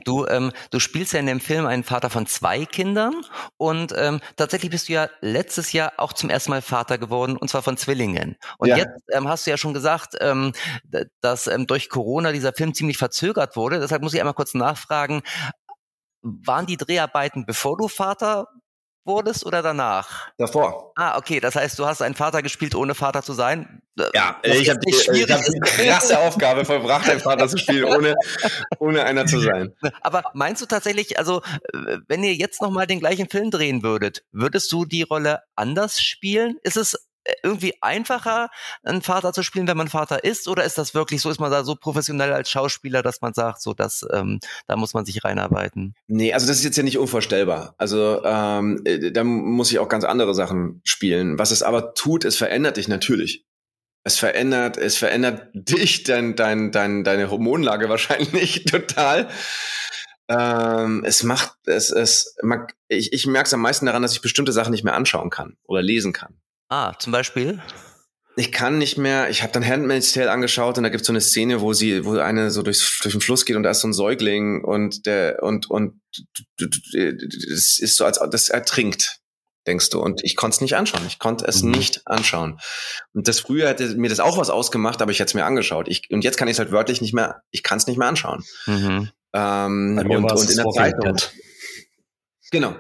Du, 0.05 0.27
ähm, 0.27 0.53
du 0.71 0.81
spielst 0.81 1.13
ja 1.13 1.21
in 1.21 1.27
dem 1.27 1.41
Film 1.41 1.67
einen 1.67 1.85
Vater 1.85 2.11
von 2.11 2.27
zwei 2.27 2.65
Kindern 2.65 3.15
und 3.57 3.95
ähm, 3.97 4.21
tatsächlich 4.37 4.71
bist 4.71 4.89
du 4.89 4.95
ja 4.95 5.09
letztes 5.21 5.73
Jahr 5.73 5.93
auch 5.99 6.13
zum 6.13 6.31
ersten 6.31 6.51
Mal 6.51 6.63
Vater 6.63 6.99
geworden 6.99 7.37
und 7.37 7.49
zwar 7.49 7.63
von 7.63 7.77
Zwillingen. 7.77 8.37
Und 8.59 8.69
ja. 8.69 8.77
jetzt 8.77 9.03
ähm, 9.13 9.29
hast 9.29 9.47
du 9.47 9.51
ja 9.51 9.57
schon 9.57 9.75
gesagt, 9.75 10.17
ähm, 10.21 10.53
dass 11.21 11.47
ähm, 11.47 11.67
durch 11.67 11.89
Corona 11.89 12.33
dieser 12.33 12.53
Film 12.53 12.75
ziemlich 12.75 12.99
verzögert 12.99 13.57
wurde. 13.57 13.81
Deshalb 13.81 14.03
muss 14.03 14.15
ich 14.15 14.21
einmal 14.21 14.35
kurz 14.35 14.55
nachfragen, 14.55 15.23
waren 16.23 16.67
die 16.67 16.77
Dreharbeiten, 16.77 17.47
bevor 17.47 17.77
du 17.77 17.89
Vater 17.89 18.49
wurdest 19.09 19.45
oder 19.45 19.63
danach? 19.63 20.29
Davor. 20.39 20.93
Ah, 20.95 21.19
okay. 21.19 21.41
Das 21.41 21.57
heißt, 21.57 21.77
du 21.79 21.87
hast 21.87 22.03
einen 22.03 22.15
Vater 22.15 22.43
gespielt, 22.43 22.77
ohne 22.77 22.95
Vater 22.95 23.23
zu 23.23 23.33
sein? 23.33 23.83
Ja, 24.15 24.39
das 24.43 24.57
ich 24.57 24.71
habe 24.71 24.79
die, 24.79 24.95
ich 24.95 25.31
hab 25.31 25.45
die 25.45 25.61
krasse 25.61 26.21
Aufgabe 26.21 26.65
vollbracht, 26.65 27.11
einen 27.11 27.19
Vater 27.19 27.49
zu 27.49 27.59
spielen, 27.59 27.85
ohne, 27.85 28.15
ohne 28.79 29.03
einer 29.03 29.27
zu 29.27 29.41
sein. 29.41 29.75
Aber 30.03 30.23
meinst 30.35 30.63
du 30.63 30.67
tatsächlich, 30.67 31.19
also 31.19 31.43
wenn 32.07 32.23
ihr 32.23 32.35
jetzt 32.35 32.63
nochmal 32.63 32.87
den 32.87 33.01
gleichen 33.01 33.29
Film 33.29 33.51
drehen 33.51 33.83
würdet, 33.83 34.23
würdest 34.31 34.71
du 34.71 34.85
die 34.85 35.03
Rolle 35.03 35.43
anders 35.57 36.01
spielen? 36.01 36.59
Ist 36.63 36.77
es 36.77 37.08
irgendwie 37.43 37.75
einfacher, 37.81 38.51
einen 38.83 39.03
Vater 39.03 39.33
zu 39.33 39.43
spielen, 39.43 39.67
wenn 39.67 39.77
man 39.77 39.89
Vater 39.89 40.25
ist? 40.25 40.49
Oder 40.49 40.65
ist 40.65 40.79
das 40.79 40.95
wirklich 40.95 41.21
so, 41.21 41.31
ist 41.31 41.41
man 41.41 41.51
da 41.51 41.65
so 41.65 41.75
professionell 41.75 42.33
als 42.33 42.51
Schauspieler, 42.51 43.03
dass 43.03 43.21
man 43.21 43.35
sagt, 43.35 43.63
so 43.63 43.75
dass 43.75 44.07
ähm, 44.13 44.41
da 44.67 44.77
muss 44.77 44.95
man 44.95 45.05
sich 45.05 45.25
reinarbeiten? 45.25 45.95
Nee, 46.07 46.33
also 46.33 46.47
das 46.47 46.59
ist 46.59 46.65
jetzt 46.65 46.77
ja 46.77 46.83
nicht 46.83 46.99
unvorstellbar. 46.99 47.75
Also 47.79 48.23
ähm, 48.25 48.81
äh, 48.85 49.13
da 49.13 49.25
muss 49.25 49.71
ich 49.71 49.79
auch 49.79 49.89
ganz 49.89 50.05
andere 50.05 50.35
Sachen 50.35 50.81
spielen. 50.85 51.39
Was 51.39 51.51
es 51.51 51.63
aber 51.63 51.95
tut, 51.95 52.25
es 52.25 52.37
verändert 52.37 52.77
dich 52.77 52.89
natürlich. 52.89 53.45
Es 54.05 54.19
verändert, 54.19 54.77
es 54.77 54.97
verändert 54.97 55.49
dich, 55.53 56.05
dein, 56.05 56.37
dein, 56.37 56.71
dein, 56.73 57.05
deine 57.05 57.31
Hormonlage 57.31 57.89
wahrscheinlich 57.89 58.65
total. 58.67 59.29
Ähm, 60.29 61.05
es 61.05 61.23
macht, 61.23 61.57
es, 61.65 61.91
es, 61.91 62.37
ich, 62.89 63.13
ich 63.13 63.27
merke 63.27 63.47
es 63.47 63.55
am 63.55 63.63
meisten 63.63 63.87
daran, 63.87 64.03
dass 64.03 64.13
ich 64.13 64.21
bestimmte 64.21 64.53
Sachen 64.53 64.73
nicht 64.73 64.85
mehr 64.85 64.95
anschauen 64.95 65.31
kann 65.31 65.57
oder 65.65 65.81
lesen 65.81 66.13
kann. 66.13 66.39
Ah, 66.69 66.95
zum 66.99 67.13
Beispiel? 67.13 67.61
Ich 68.37 68.53
kann 68.53 68.79
nicht 68.79 68.99
mehr, 68.99 69.31
ich 69.31 69.43
habe 69.43 69.53
dann 69.53 69.67
Handmaid's 69.67 70.13
Tale 70.13 70.31
angeschaut 70.31 70.79
und 70.79 70.85
da 70.85 70.91
gibt 70.91 71.01
es 71.01 71.07
so 71.07 71.13
eine 71.13 71.21
Szene, 71.21 71.61
wo 71.61 71.73
sie, 71.73 72.05
wo 72.05 72.19
eine 72.19 72.51
so 72.53 72.63
durchs, 72.63 73.01
durch 73.03 73.15
den 73.15 73.21
Fluss 73.21 73.45
geht 73.45 73.57
und 73.57 73.65
da 73.65 73.71
ist 73.71 73.81
so 73.81 73.89
ein 73.89 73.93
Säugling 73.93 74.65
und 74.65 75.07
der 75.07 75.43
und 75.43 75.69
und 75.69 76.01
es 76.61 77.79
ist 77.81 77.97
so, 77.97 78.05
als 78.05 78.21
das 78.31 78.49
ertrinkt, 78.49 79.19
denkst 79.67 79.91
du. 79.91 80.01
Und 80.01 80.23
ich 80.23 80.37
konnte 80.37 80.57
es 80.57 80.61
nicht 80.61 80.77
anschauen. 80.77 81.03
Ich 81.07 81.19
konnte 81.19 81.47
es 81.47 81.63
mhm. 81.63 81.73
nicht 81.73 82.03
anschauen. 82.07 82.59
Und 83.13 83.27
das 83.29 83.41
früher 83.41 83.69
hätte 83.69 83.97
mir 83.97 84.09
das 84.09 84.21
auch 84.21 84.39
was 84.39 84.51
ausgemacht, 84.51 85.03
aber 85.03 85.11
ich 85.11 85.19
hätte 85.19 85.31
es 85.31 85.35
mir 85.35 85.45
angeschaut. 85.45 85.89
Ich, 85.89 86.09
und 86.11 86.23
jetzt 86.23 86.37
kann 86.37 86.49
ich 86.49 86.53
es 86.53 86.59
halt 86.59 86.71
wörtlich 86.71 87.01
nicht 87.01 87.15
mehr, 87.15 87.43
ich 87.51 87.63
kann 87.63 87.79
es 87.79 87.87
nicht 87.87 87.99
mehr 87.99 88.09
anschauen. 88.09 88.45
Mhm. 88.67 89.11
Ähm, 89.33 89.99
und, 89.99 90.33
und 90.33 90.51
in 90.51 90.57
der 90.57 90.71
Zeitung. 90.71 91.17
Genau. 92.51 92.77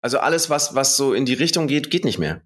Also 0.00 0.18
alles, 0.18 0.48
was, 0.48 0.74
was 0.74 0.96
so 0.96 1.12
in 1.12 1.26
die 1.26 1.34
Richtung 1.34 1.66
geht, 1.66 1.90
geht 1.90 2.04
nicht 2.04 2.18
mehr. 2.18 2.42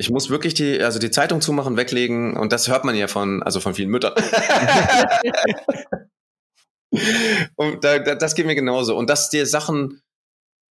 Ich 0.00 0.10
muss 0.10 0.30
wirklich 0.30 0.54
die, 0.54 0.80
also 0.80 1.00
die 1.00 1.10
Zeitung 1.10 1.40
zumachen, 1.40 1.76
weglegen 1.76 2.36
und 2.36 2.52
das 2.52 2.68
hört 2.68 2.84
man 2.84 2.94
ja 2.94 3.08
von, 3.08 3.42
also 3.42 3.58
von 3.58 3.74
vielen 3.74 3.90
Müttern. 3.90 4.14
und 7.56 7.82
da, 7.82 7.98
da, 7.98 8.14
das 8.14 8.36
geht 8.36 8.46
mir 8.46 8.54
genauso. 8.54 8.96
Und 8.96 9.10
dass 9.10 9.28
dir 9.28 9.44
Sachen, 9.44 10.00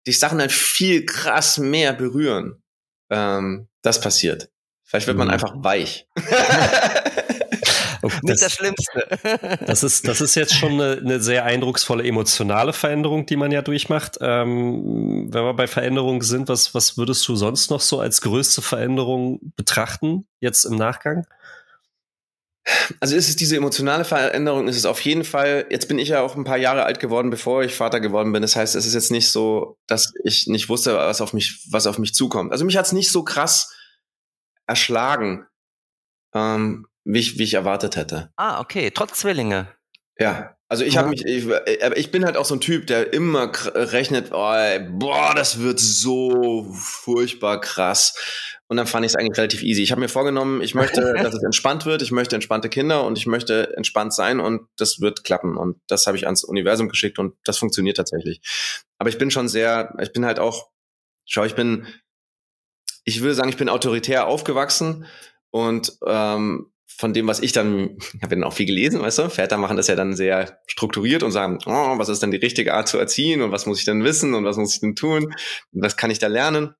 die 0.05 0.12
Sachen 0.12 0.41
halt 0.41 0.51
viel 0.51 1.05
krass 1.05 1.57
mehr 1.57 1.93
berühren, 1.93 2.62
ähm, 3.09 3.69
das 3.81 4.01
passiert. 4.01 4.49
Vielleicht 4.83 5.07
wird 5.07 5.17
man 5.17 5.27
mhm. 5.27 5.33
einfach 5.33 5.53
weich. 5.55 6.05
Das, 8.03 8.21
Nicht 8.21 8.41
das 8.41 8.53
Schlimmste. 8.53 9.59
das, 9.65 9.83
ist, 9.83 10.07
das 10.07 10.21
ist 10.21 10.35
jetzt 10.35 10.53
schon 10.53 10.73
eine, 10.73 10.97
eine, 10.97 11.19
sehr 11.21 11.45
eindrucksvolle 11.45 12.03
emotionale 12.03 12.73
Veränderung, 12.73 13.25
die 13.25 13.37
man 13.37 13.51
ja 13.51 13.61
durchmacht. 13.61 14.17
Ähm, 14.21 15.33
wenn 15.33 15.43
wir 15.43 15.53
bei 15.53 15.67
Veränderungen 15.67 16.21
sind, 16.21 16.49
was, 16.49 16.75
was 16.75 16.97
würdest 16.97 17.27
du 17.27 17.35
sonst 17.35 17.71
noch 17.71 17.81
so 17.81 17.99
als 17.99 18.21
größte 18.21 18.61
Veränderung 18.61 19.39
betrachten, 19.55 20.27
jetzt 20.41 20.65
im 20.65 20.75
Nachgang? 20.75 21.25
Also 22.99 23.15
ist 23.15 23.29
es 23.29 23.35
diese 23.35 23.57
emotionale 23.57 24.05
Veränderung, 24.05 24.67
ist 24.67 24.77
es 24.77 24.85
auf 24.85 25.01
jeden 25.01 25.23
Fall, 25.25 25.65
jetzt 25.69 25.87
bin 25.87 25.99
ich 25.99 26.09
ja 26.09 26.21
auch 26.21 26.35
ein 26.35 26.45
paar 26.45 26.57
Jahre 26.57 26.83
alt 26.83 26.99
geworden, 26.99 27.29
bevor 27.29 27.63
ich 27.63 27.75
Vater 27.75 27.99
geworden 27.99 28.31
bin. 28.31 28.41
Das 28.41 28.55
heißt, 28.55 28.75
es 28.75 28.85
ist 28.85 28.93
jetzt 28.93 29.11
nicht 29.11 29.31
so, 29.31 29.77
dass 29.87 30.13
ich 30.23 30.47
nicht 30.47 30.69
wusste, 30.69 30.95
was 30.95 31.19
auf 31.21 31.33
mich, 31.33 31.65
was 31.71 31.87
auf 31.87 31.99
mich 31.99 32.13
zukommt. 32.13 32.51
Also 32.51 32.63
mich 32.63 32.77
hat 32.77 32.85
es 32.85 32.93
nicht 32.93 33.11
so 33.11 33.23
krass 33.23 33.73
erschlagen. 34.65 35.45
Ähm, 36.33 36.87
wie 37.03 37.19
ich, 37.19 37.37
wie 37.37 37.43
ich 37.43 37.53
erwartet 37.53 37.95
hätte. 37.95 38.31
Ah, 38.35 38.59
okay, 38.59 38.91
trotz 38.91 39.19
Zwillinge. 39.19 39.67
Ja, 40.19 40.55
also 40.69 40.83
ich 40.83 40.97
habe 40.97 41.09
mich, 41.09 41.25
ich, 41.25 41.47
äh, 41.47 41.93
ich 41.95 42.11
bin 42.11 42.25
halt 42.25 42.37
auch 42.37 42.45
so 42.45 42.55
ein 42.55 42.61
Typ, 42.61 42.87
der 42.87 43.13
immer 43.13 43.51
rechnet, 43.75 44.31
oh, 44.31 44.53
ey, 44.53 44.79
boah, 44.79 45.33
das 45.35 45.59
wird 45.59 45.79
so 45.79 46.71
furchtbar 46.73 47.61
krass. 47.61 48.15
Und 48.67 48.77
dann 48.77 48.87
fand 48.87 49.05
ich 49.05 49.11
es 49.11 49.15
eigentlich 49.15 49.37
relativ 49.37 49.61
easy. 49.61 49.83
Ich 49.83 49.91
habe 49.91 50.01
mir 50.01 50.09
vorgenommen, 50.09 50.61
ich 50.61 50.73
möchte, 50.73 51.13
dass 51.21 51.33
es 51.33 51.43
entspannt 51.43 51.85
wird, 51.85 52.01
ich 52.01 52.11
möchte 52.11 52.35
entspannte 52.35 52.69
Kinder 52.69 53.03
und 53.03 53.17
ich 53.17 53.27
möchte 53.27 53.75
entspannt 53.75 54.13
sein 54.13 54.39
und 54.39 54.67
das 54.77 54.99
wird 54.99 55.23
klappen. 55.23 55.57
Und 55.57 55.79
das 55.87 56.07
habe 56.07 56.17
ich 56.17 56.25
ans 56.25 56.43
Universum 56.43 56.89
geschickt 56.89 57.19
und 57.19 57.35
das 57.43 57.57
funktioniert 57.57 57.97
tatsächlich. 57.97 58.41
Aber 58.97 59.09
ich 59.09 59.17
bin 59.17 59.29
schon 59.29 59.47
sehr, 59.47 59.95
ich 60.01 60.11
bin 60.11 60.25
halt 60.25 60.39
auch, 60.39 60.69
schau, 61.25 61.43
ich 61.43 61.55
bin, 61.55 61.85
ich 63.03 63.21
würde 63.21 63.35
sagen, 63.35 63.49
ich 63.49 63.57
bin 63.57 63.69
autoritär 63.69 64.25
aufgewachsen 64.25 65.05
und 65.51 65.93
ähm, 66.07 66.72
von 66.97 67.13
dem, 67.13 67.27
was 67.27 67.39
ich 67.39 67.51
dann, 67.51 67.97
ich 68.13 68.21
habe 68.21 68.36
dann 68.36 68.43
auch 68.43 68.53
viel 68.53 68.65
gelesen, 68.65 69.01
weißt 69.01 69.19
du, 69.19 69.29
Väter 69.29 69.58
machen 69.58 69.77
das 69.77 69.88
ja 69.88 69.95
dann 69.95 70.15
sehr 70.15 70.60
strukturiert 70.67 71.23
und 71.23 71.32
sagen, 71.32 71.60
oh, 71.65 71.97
was 71.97 72.10
ist 72.10 72.21
denn 72.21 72.32
die 72.32 72.38
richtige 72.38 72.73
Art 72.73 72.88
zu 72.88 72.97
erziehen 72.97 73.41
und 73.41 73.51
was 73.51 73.65
muss 73.65 73.79
ich 73.79 73.86
denn 73.86 74.03
wissen 74.03 74.34
und 74.34 74.45
was 74.45 74.58
muss 74.58 74.73
ich 74.73 74.82
denn 74.82 74.95
tun 74.95 75.25
und 75.25 75.82
was 75.84 75.97
kann 75.97 76.12
ich 76.12 76.19
da 76.19 76.27
lernen? 76.27 76.75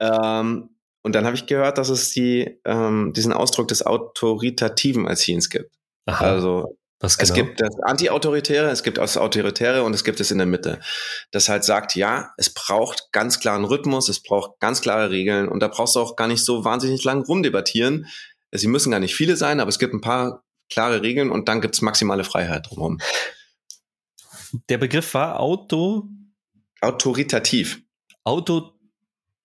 Ähm, 0.00 0.70
und 1.04 1.14
dann 1.14 1.24
habe 1.24 1.36
ich 1.36 1.46
gehört, 1.46 1.78
dass 1.78 1.88
es 1.88 2.10
die, 2.12 2.60
ähm, 2.64 3.12
diesen 3.14 3.32
Ausdruck 3.32 3.68
des 3.68 3.84
autoritativen 3.84 5.06
Erziehens 5.06 5.50
gibt. 5.50 5.74
Aha. 6.06 6.24
Also 6.24 6.76
was 7.02 7.18
genau? 7.18 7.30
Es 7.30 7.34
gibt 7.34 7.60
das 7.60 7.74
Anti-Autoritäre, 7.82 8.70
es 8.70 8.84
gibt 8.84 8.98
das 8.98 9.16
Autoritäre 9.16 9.82
und 9.82 9.92
es 9.92 10.04
gibt 10.04 10.20
es 10.20 10.30
in 10.30 10.38
der 10.38 10.46
Mitte. 10.46 10.78
Das 11.32 11.48
halt 11.48 11.64
sagt, 11.64 11.96
ja, 11.96 12.30
es 12.36 12.54
braucht 12.54 13.08
ganz 13.10 13.40
klaren 13.40 13.64
Rhythmus, 13.64 14.08
es 14.08 14.22
braucht 14.22 14.60
ganz 14.60 14.80
klare 14.80 15.10
Regeln 15.10 15.48
und 15.48 15.60
da 15.60 15.66
brauchst 15.66 15.96
du 15.96 16.00
auch 16.00 16.14
gar 16.14 16.28
nicht 16.28 16.44
so 16.44 16.64
wahnsinnig 16.64 17.02
lang 17.02 17.24
rumdebattieren, 17.24 18.06
Sie 18.52 18.68
müssen 18.68 18.90
gar 18.90 19.00
nicht 19.00 19.14
viele 19.14 19.36
sein, 19.36 19.60
aber 19.60 19.70
es 19.70 19.78
gibt 19.78 19.94
ein 19.94 20.00
paar 20.02 20.44
klare 20.70 21.02
Regeln 21.02 21.30
und 21.30 21.48
dann 21.48 21.60
gibt 21.60 21.74
es 21.74 21.82
maximale 21.82 22.24
Freiheit 22.24 22.68
drumherum. 22.68 22.98
Der 24.68 24.78
Begriff 24.78 25.14
war 25.14 25.40
Auto. 25.40 26.08
Autoritativ. 26.80 27.80
Auto. 28.24 28.72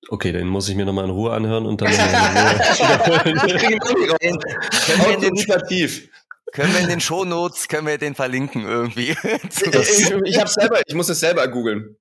Okay, 0.10 0.32
den 0.32 0.48
muss 0.48 0.70
ich 0.70 0.76
mir 0.76 0.86
nochmal 0.86 1.06
in 1.06 1.12
Ruhe 1.12 1.32
anhören 1.32 1.66
und 1.66 1.82
dann. 1.82 1.88
Autoritativ. 5.00 6.10
Können 6.54 6.74
wir 6.74 6.82
in 6.82 6.88
den 6.88 7.02
Shownotes, 7.02 7.68
können 7.68 7.88
wir 7.88 7.98
den 7.98 8.16
verlinken 8.16 8.66
irgendwie? 8.66 9.10
ich, 9.24 10.12
ich, 10.24 10.40
hab's 10.40 10.54
selber, 10.54 10.82
ich 10.86 10.96
muss 10.96 11.10
es 11.10 11.20
selber 11.20 11.48
googeln. 11.50 11.98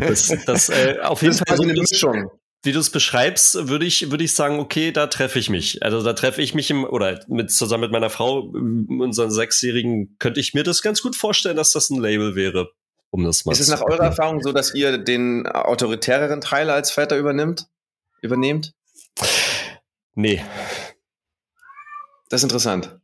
Das, 0.00 0.28
das 0.44 0.68
äh, 0.68 0.98
auf 1.02 1.22
jeden 1.22 1.36
das 1.36 1.42
Fall 1.46 1.56
so 1.56 1.62
eine 1.62 1.72
Mischung 1.72 2.30
wie 2.66 2.72
du 2.72 2.80
es 2.80 2.90
beschreibst, 2.90 3.68
würde 3.68 3.86
ich, 3.86 4.10
würde 4.10 4.24
ich 4.24 4.34
sagen, 4.34 4.58
okay, 4.58 4.92
da 4.92 5.06
treffe 5.06 5.38
ich 5.38 5.48
mich. 5.48 5.82
Also 5.82 6.02
da 6.02 6.12
treffe 6.12 6.42
ich 6.42 6.54
mich 6.54 6.70
im, 6.70 6.84
oder 6.84 7.20
mit, 7.28 7.50
zusammen 7.50 7.82
mit 7.82 7.92
meiner 7.92 8.10
Frau, 8.10 8.40
unseren 8.40 9.30
Sechsjährigen, 9.30 10.16
könnte 10.18 10.40
ich 10.40 10.52
mir 10.52 10.64
das 10.64 10.82
ganz 10.82 11.00
gut 11.00 11.16
vorstellen, 11.16 11.56
dass 11.56 11.72
das 11.72 11.90
ein 11.90 12.00
Label 12.00 12.34
wäre. 12.34 12.70
Um 13.10 13.24
das 13.24 13.44
mal 13.44 13.52
Ist 13.52 13.60
es 13.60 13.68
nach 13.68 13.82
eurer 13.82 14.04
Erfahrung 14.04 14.42
so, 14.42 14.52
dass 14.52 14.74
ihr 14.74 14.98
den 14.98 15.46
autoritäreren 15.46 16.40
Teil 16.40 16.68
als 16.68 16.90
Väter 16.90 17.16
übernimmt? 17.16 17.68
Übernehmt? 18.20 18.74
Nee. 20.14 20.42
Das 22.28 22.40
ist 22.40 22.44
interessant. 22.44 22.98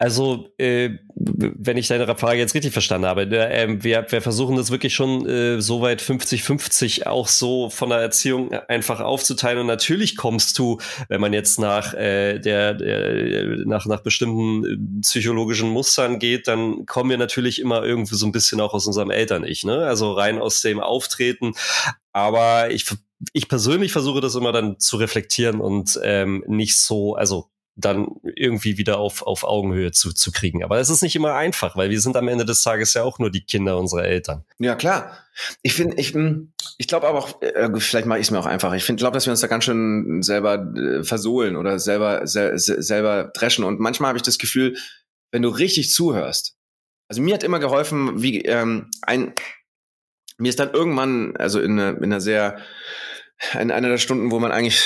Also, 0.00 0.48
äh, 0.56 0.96
wenn 1.14 1.76
ich 1.76 1.88
deine 1.88 2.06
Frage 2.16 2.38
jetzt 2.38 2.54
richtig 2.54 2.72
verstanden 2.72 3.06
habe, 3.06 3.24
äh, 3.24 3.84
wir, 3.84 4.06
wir 4.08 4.22
versuchen 4.22 4.56
das 4.56 4.70
wirklich 4.70 4.94
schon 4.94 5.28
äh, 5.28 5.60
so 5.60 5.82
weit 5.82 6.00
50-50 6.00 7.06
auch 7.06 7.28
so 7.28 7.68
von 7.68 7.90
der 7.90 7.98
Erziehung 7.98 8.50
einfach 8.50 9.00
aufzuteilen. 9.00 9.58
Und 9.58 9.66
natürlich 9.66 10.16
kommst 10.16 10.58
du, 10.58 10.78
wenn 11.10 11.20
man 11.20 11.34
jetzt 11.34 11.58
nach 11.60 11.92
äh, 11.92 12.38
der, 12.38 12.72
der 12.72 13.66
nach, 13.66 13.84
nach 13.84 14.00
bestimmten 14.00 14.64
äh, 14.64 15.02
psychologischen 15.02 15.68
Mustern 15.68 16.18
geht, 16.18 16.48
dann 16.48 16.86
kommen 16.86 17.10
wir 17.10 17.18
natürlich 17.18 17.60
immer 17.60 17.84
irgendwie 17.84 18.16
so 18.16 18.24
ein 18.24 18.32
bisschen 18.32 18.58
auch 18.62 18.72
aus 18.72 18.86
unserem 18.86 19.10
Eltern-Ich, 19.10 19.64
ne? 19.64 19.84
Also 19.84 20.12
rein 20.12 20.38
aus 20.38 20.62
dem 20.62 20.80
Auftreten. 20.80 21.52
Aber 22.14 22.70
ich 22.70 22.86
ich 23.34 23.48
persönlich 23.48 23.92
versuche 23.92 24.22
das 24.22 24.34
immer 24.34 24.52
dann 24.52 24.78
zu 24.78 24.96
reflektieren 24.96 25.60
und 25.60 26.00
ähm, 26.02 26.42
nicht 26.46 26.78
so, 26.78 27.16
also 27.16 27.50
dann 27.80 28.08
irgendwie 28.22 28.78
wieder 28.78 28.98
auf, 28.98 29.22
auf 29.22 29.44
Augenhöhe 29.44 29.92
zu, 29.92 30.12
zu 30.12 30.32
kriegen. 30.32 30.64
Aber 30.64 30.78
es 30.78 30.90
ist 30.90 31.02
nicht 31.02 31.16
immer 31.16 31.34
einfach, 31.34 31.76
weil 31.76 31.90
wir 31.90 32.00
sind 32.00 32.16
am 32.16 32.28
Ende 32.28 32.44
des 32.44 32.62
Tages 32.62 32.94
ja 32.94 33.02
auch 33.02 33.18
nur 33.18 33.30
die 33.30 33.44
Kinder 33.44 33.78
unserer 33.78 34.04
Eltern. 34.04 34.44
Ja, 34.58 34.74
klar. 34.74 35.16
Ich 35.62 35.74
finde, 35.74 35.96
ich, 35.96 36.12
hm, 36.12 36.52
ich 36.78 36.86
glaube 36.86 37.08
aber 37.08 37.18
auch, 37.18 37.42
äh, 37.42 37.70
vielleicht 37.78 38.06
mache 38.06 38.18
ich 38.18 38.26
es 38.26 38.30
mir 38.30 38.38
auch 38.38 38.46
einfach. 38.46 38.72
Ich 38.74 38.84
glaube, 38.84 39.14
dass 39.14 39.26
wir 39.26 39.30
uns 39.32 39.40
da 39.40 39.46
ganz 39.46 39.64
schön 39.64 40.22
selber 40.22 40.72
äh, 40.76 41.04
versohlen 41.04 41.56
oder 41.56 41.78
selber, 41.78 42.26
se, 42.26 42.58
selber 42.58 43.30
dreschen. 43.34 43.64
Und 43.64 43.80
manchmal 43.80 44.08
habe 44.08 44.18
ich 44.18 44.22
das 44.22 44.38
Gefühl, 44.38 44.76
wenn 45.30 45.42
du 45.42 45.48
richtig 45.48 45.90
zuhörst, 45.90 46.56
also 47.08 47.22
mir 47.22 47.34
hat 47.34 47.42
immer 47.42 47.58
geholfen, 47.58 48.22
wie 48.22 48.42
ähm, 48.42 48.88
ein, 49.02 49.34
mir 50.38 50.48
ist 50.48 50.60
dann 50.60 50.70
irgendwann, 50.70 51.36
also 51.36 51.60
in, 51.60 51.72
einer, 51.72 51.96
in 51.98 52.04
einer 52.04 52.20
sehr, 52.20 52.58
in 53.58 53.70
einer 53.70 53.88
der 53.88 53.98
Stunden, 53.98 54.30
wo 54.30 54.38
man 54.38 54.52
eigentlich 54.52 54.84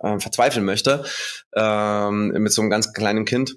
äh, 0.00 0.18
verzweifeln 0.18 0.64
möchte, 0.64 1.04
ähm, 1.54 2.28
mit 2.28 2.52
so 2.52 2.62
einem 2.62 2.70
ganz 2.70 2.92
kleinen 2.92 3.24
Kind, 3.24 3.56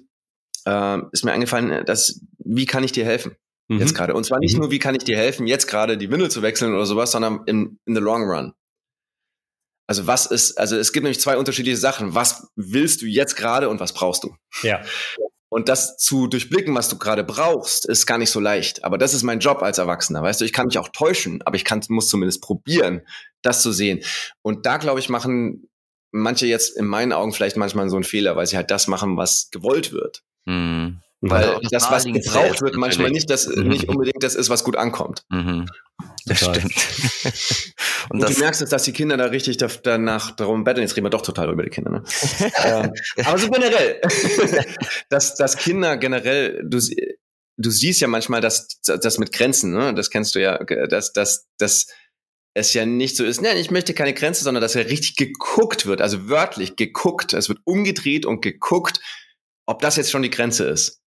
äh, 0.66 0.98
ist 1.12 1.24
mir 1.24 1.32
eingefallen, 1.32 1.84
dass, 1.86 2.20
wie 2.38 2.66
kann 2.66 2.84
ich 2.84 2.92
dir 2.92 3.04
helfen? 3.04 3.36
Mhm. 3.68 3.80
Jetzt 3.80 3.94
gerade. 3.94 4.14
Und 4.14 4.24
zwar 4.24 4.38
nicht 4.38 4.54
mhm. 4.54 4.62
nur, 4.62 4.70
wie 4.70 4.78
kann 4.78 4.94
ich 4.94 5.04
dir 5.04 5.16
helfen, 5.16 5.46
jetzt 5.46 5.66
gerade 5.66 5.96
die 5.96 6.10
Windel 6.10 6.30
zu 6.30 6.42
wechseln 6.42 6.74
oder 6.74 6.86
sowas, 6.86 7.12
sondern 7.12 7.42
in, 7.46 7.78
in 7.86 7.94
the 7.94 8.00
long 8.00 8.22
run. 8.22 8.52
Also 9.86 10.06
was 10.06 10.26
ist, 10.26 10.58
also 10.58 10.76
es 10.76 10.92
gibt 10.92 11.04
nämlich 11.04 11.20
zwei 11.20 11.36
unterschiedliche 11.36 11.76
Sachen. 11.76 12.14
Was 12.14 12.48
willst 12.56 13.02
du 13.02 13.06
jetzt 13.06 13.36
gerade 13.36 13.68
und 13.68 13.80
was 13.80 13.92
brauchst 13.92 14.24
du? 14.24 14.34
Ja. 14.62 14.82
Und 15.50 15.68
das 15.68 15.98
zu 15.98 16.26
durchblicken, 16.26 16.74
was 16.74 16.88
du 16.88 16.98
gerade 16.98 17.22
brauchst, 17.22 17.86
ist 17.86 18.06
gar 18.06 18.18
nicht 18.18 18.30
so 18.30 18.40
leicht. 18.40 18.82
Aber 18.82 18.98
das 18.98 19.14
ist 19.14 19.22
mein 19.22 19.40
Job 19.40 19.62
als 19.62 19.78
Erwachsener. 19.78 20.22
Weißt 20.22 20.40
du, 20.40 20.44
ich 20.44 20.52
kann 20.52 20.66
mich 20.66 20.78
auch 20.78 20.88
täuschen, 20.88 21.42
aber 21.42 21.54
ich 21.56 21.64
kann, 21.64 21.80
muss 21.90 22.08
zumindest 22.08 22.42
probieren, 22.42 23.02
das 23.42 23.62
zu 23.62 23.72
sehen. 23.72 24.02
Und 24.42 24.66
da, 24.66 24.78
glaube 24.78 25.00
ich, 25.00 25.08
machen 25.08 25.68
manche 26.14 26.46
jetzt 26.46 26.76
in 26.76 26.86
meinen 26.86 27.12
Augen 27.12 27.32
vielleicht 27.32 27.56
manchmal 27.56 27.90
so 27.90 27.96
einen 27.96 28.04
Fehler, 28.04 28.36
weil 28.36 28.46
sie 28.46 28.56
halt 28.56 28.70
das 28.70 28.86
machen, 28.86 29.16
was 29.16 29.48
gewollt 29.50 29.92
wird. 29.92 30.22
Mhm. 30.46 31.00
Weil 31.20 31.58
das, 31.62 31.70
das 31.70 31.90
was 31.90 32.04
gebraucht 32.04 32.60
wird, 32.60 32.76
manchmal 32.76 33.10
nicht, 33.10 33.30
das 33.30 33.46
mhm. 33.46 33.68
nicht 33.68 33.88
unbedingt 33.88 34.22
das 34.22 34.34
ist, 34.34 34.50
was 34.50 34.62
gut 34.62 34.76
ankommt. 34.76 35.24
Mhm. 35.30 35.66
Das 36.26 36.40
stimmt. 36.40 36.74
und, 38.10 38.22
und 38.22 38.30
du 38.30 38.40
merkst 38.40 38.62
es, 38.62 38.70
dass 38.70 38.84
die 38.84 38.92
Kinder 38.92 39.16
da 39.16 39.26
richtig 39.26 39.56
danach 39.56 40.36
darum 40.36 40.64
betteln. 40.64 40.82
Jetzt 40.82 40.96
reden 40.96 41.06
wir 41.06 41.10
doch 41.10 41.22
total 41.22 41.50
über 41.50 41.62
die 41.62 41.70
Kinder. 41.70 41.90
Ne? 41.90 42.04
ähm, 42.64 42.92
aber 43.24 43.38
so 43.38 43.48
generell, 43.48 44.00
dass, 45.08 45.34
dass 45.34 45.56
Kinder 45.56 45.96
generell, 45.96 46.62
du, 46.64 46.78
du 47.56 47.70
siehst 47.70 48.00
ja 48.02 48.08
manchmal, 48.08 48.42
dass 48.42 48.80
das 48.82 49.18
mit 49.18 49.32
Grenzen, 49.32 49.72
ne? 49.72 49.94
das 49.94 50.10
kennst 50.10 50.34
du 50.34 50.40
ja, 50.40 50.58
dass, 50.58 51.12
dass, 51.12 51.48
dass 51.58 51.86
es 52.54 52.72
ja 52.72 52.86
nicht 52.86 53.16
so 53.16 53.24
ist, 53.24 53.42
nein, 53.42 53.56
ich 53.56 53.70
möchte 53.70 53.94
keine 53.94 54.14
Grenze, 54.14 54.44
sondern 54.44 54.62
dass 54.62 54.74
ja 54.74 54.82
richtig 54.82 55.16
geguckt 55.16 55.86
wird, 55.86 56.00
also 56.00 56.28
wörtlich 56.28 56.76
geguckt. 56.76 57.32
Es 57.32 57.48
wird 57.48 57.58
umgedreht 57.64 58.24
und 58.24 58.40
geguckt, 58.42 59.00
ob 59.66 59.82
das 59.82 59.96
jetzt 59.96 60.10
schon 60.10 60.22
die 60.22 60.30
Grenze 60.30 60.64
ist. 60.64 61.02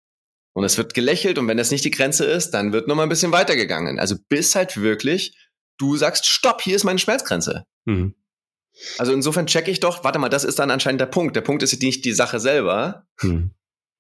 Und 0.54 0.64
es 0.64 0.78
wird 0.78 0.94
gelächelt 0.94 1.38
und 1.38 1.48
wenn 1.48 1.58
das 1.58 1.70
nicht 1.70 1.86
die 1.86 1.92
Grenze 1.92 2.26
ist, 2.26 2.52
dann 2.52 2.74
wird 2.74 2.88
noch 2.88 2.96
mal 2.96 3.04
ein 3.04 3.10
bisschen 3.10 3.32
weitergegangen. 3.32 4.00
Also 4.00 4.16
bis 4.30 4.56
halt 4.56 4.78
wirklich 4.78 5.36
du 5.78 5.98
sagst, 5.98 6.26
stopp, 6.26 6.62
hier 6.62 6.76
ist 6.76 6.84
meine 6.84 7.00
Schmerzgrenze. 7.00 7.66
Mhm. 7.86 8.16
Also 8.98 9.14
insofern 9.14 9.48
checke 9.48 9.72
ich 9.72 9.80
doch, 9.80 10.04
warte 10.04 10.20
mal, 10.20 10.30
das 10.30 10.44
ist 10.44 10.60
dann 10.60 10.72
anscheinend 10.72 11.02
der 11.02 11.06
Punkt. 11.08 11.36
Der 11.36 11.42
Punkt 11.42 11.64
ist 11.64 11.82
nicht 11.82 12.06
die 12.06 12.14
Sache 12.14 12.40
selber, 12.40 13.06
mhm. 13.22 13.52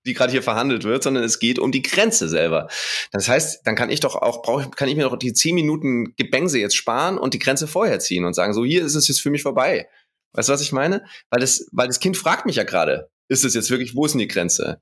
Die 0.06 0.14
gerade 0.14 0.32
hier 0.32 0.44
verhandelt 0.44 0.84
wird, 0.84 1.04
sondern 1.04 1.24
es 1.24 1.40
geht 1.40 1.60
um 1.60 1.72
die 1.72 1.82
Grenze 1.82 2.30
selber. 2.30 2.68
Das 3.12 3.28
heißt, 3.28 3.66
dann 3.66 3.76
kann 3.76 3.90
ich 3.90 4.00
doch 4.00 4.16
auch, 4.16 4.42
brauch, 4.42 4.70
kann 4.72 4.88
ich 4.88 4.96
mir 4.96 5.04
doch 5.04 5.18
die 5.18 5.34
zehn 5.34 5.56
Minuten 5.56 6.16
Gebängse 6.16 6.60
jetzt 6.60 6.76
sparen 6.76 7.18
und 7.18 7.34
die 7.34 7.40
Grenze 7.40 7.68
vorher 7.68 8.00
ziehen 8.00 8.26
und 8.26 8.34
sagen, 8.34 8.54
so 8.54 8.64
hier 8.64 8.86
ist 8.86 8.96
es 8.96 9.08
jetzt 9.08 9.22
für 9.22 9.30
mich 9.32 9.42
vorbei. 9.42 9.88
Weißt 10.34 10.50
du, 10.50 10.54
was 10.54 10.62
ich 10.62 10.72
meine? 10.72 11.06
Weil 11.30 11.40
das, 11.40 11.68
weil 11.72 11.88
das 11.88 12.00
Kind 12.00 12.18
fragt 12.18 12.46
mich 12.46 12.58
ja 12.58 12.64
gerade, 12.64 13.10
ist 13.30 13.46
es 13.46 13.54
jetzt 13.54 13.72
wirklich, 13.72 13.96
wo 13.96 14.06
ist 14.06 14.12
denn 14.12 14.20
die 14.20 14.28
Grenze? 14.28 14.82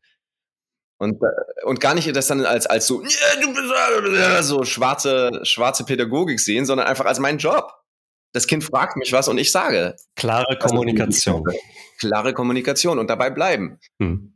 Und, 0.97 1.21
äh, 1.21 1.65
und 1.65 1.79
gar 1.79 1.95
nicht 1.95 2.13
das 2.15 2.27
dann 2.27 2.45
als, 2.45 2.65
als 2.65 2.87
so, 2.87 3.03
so 4.41 4.63
schwarze, 4.63 5.41
schwarze 5.43 5.85
Pädagogik 5.85 6.39
sehen, 6.39 6.65
sondern 6.65 6.87
einfach 6.87 7.05
als 7.05 7.19
mein 7.19 7.37
Job. 7.37 7.73
Das 8.33 8.47
Kind 8.47 8.63
fragt 8.63 8.97
mich 8.97 9.13
was 9.13 9.27
und 9.27 9.37
ich 9.37 9.51
sage. 9.51 9.95
Klare 10.15 10.57
Kommunikation. 10.57 11.43
Klare 11.99 12.33
Kommunikation 12.33 12.97
und 12.99 13.09
dabei 13.09 13.29
bleiben. 13.29 13.79
Hm 13.99 14.32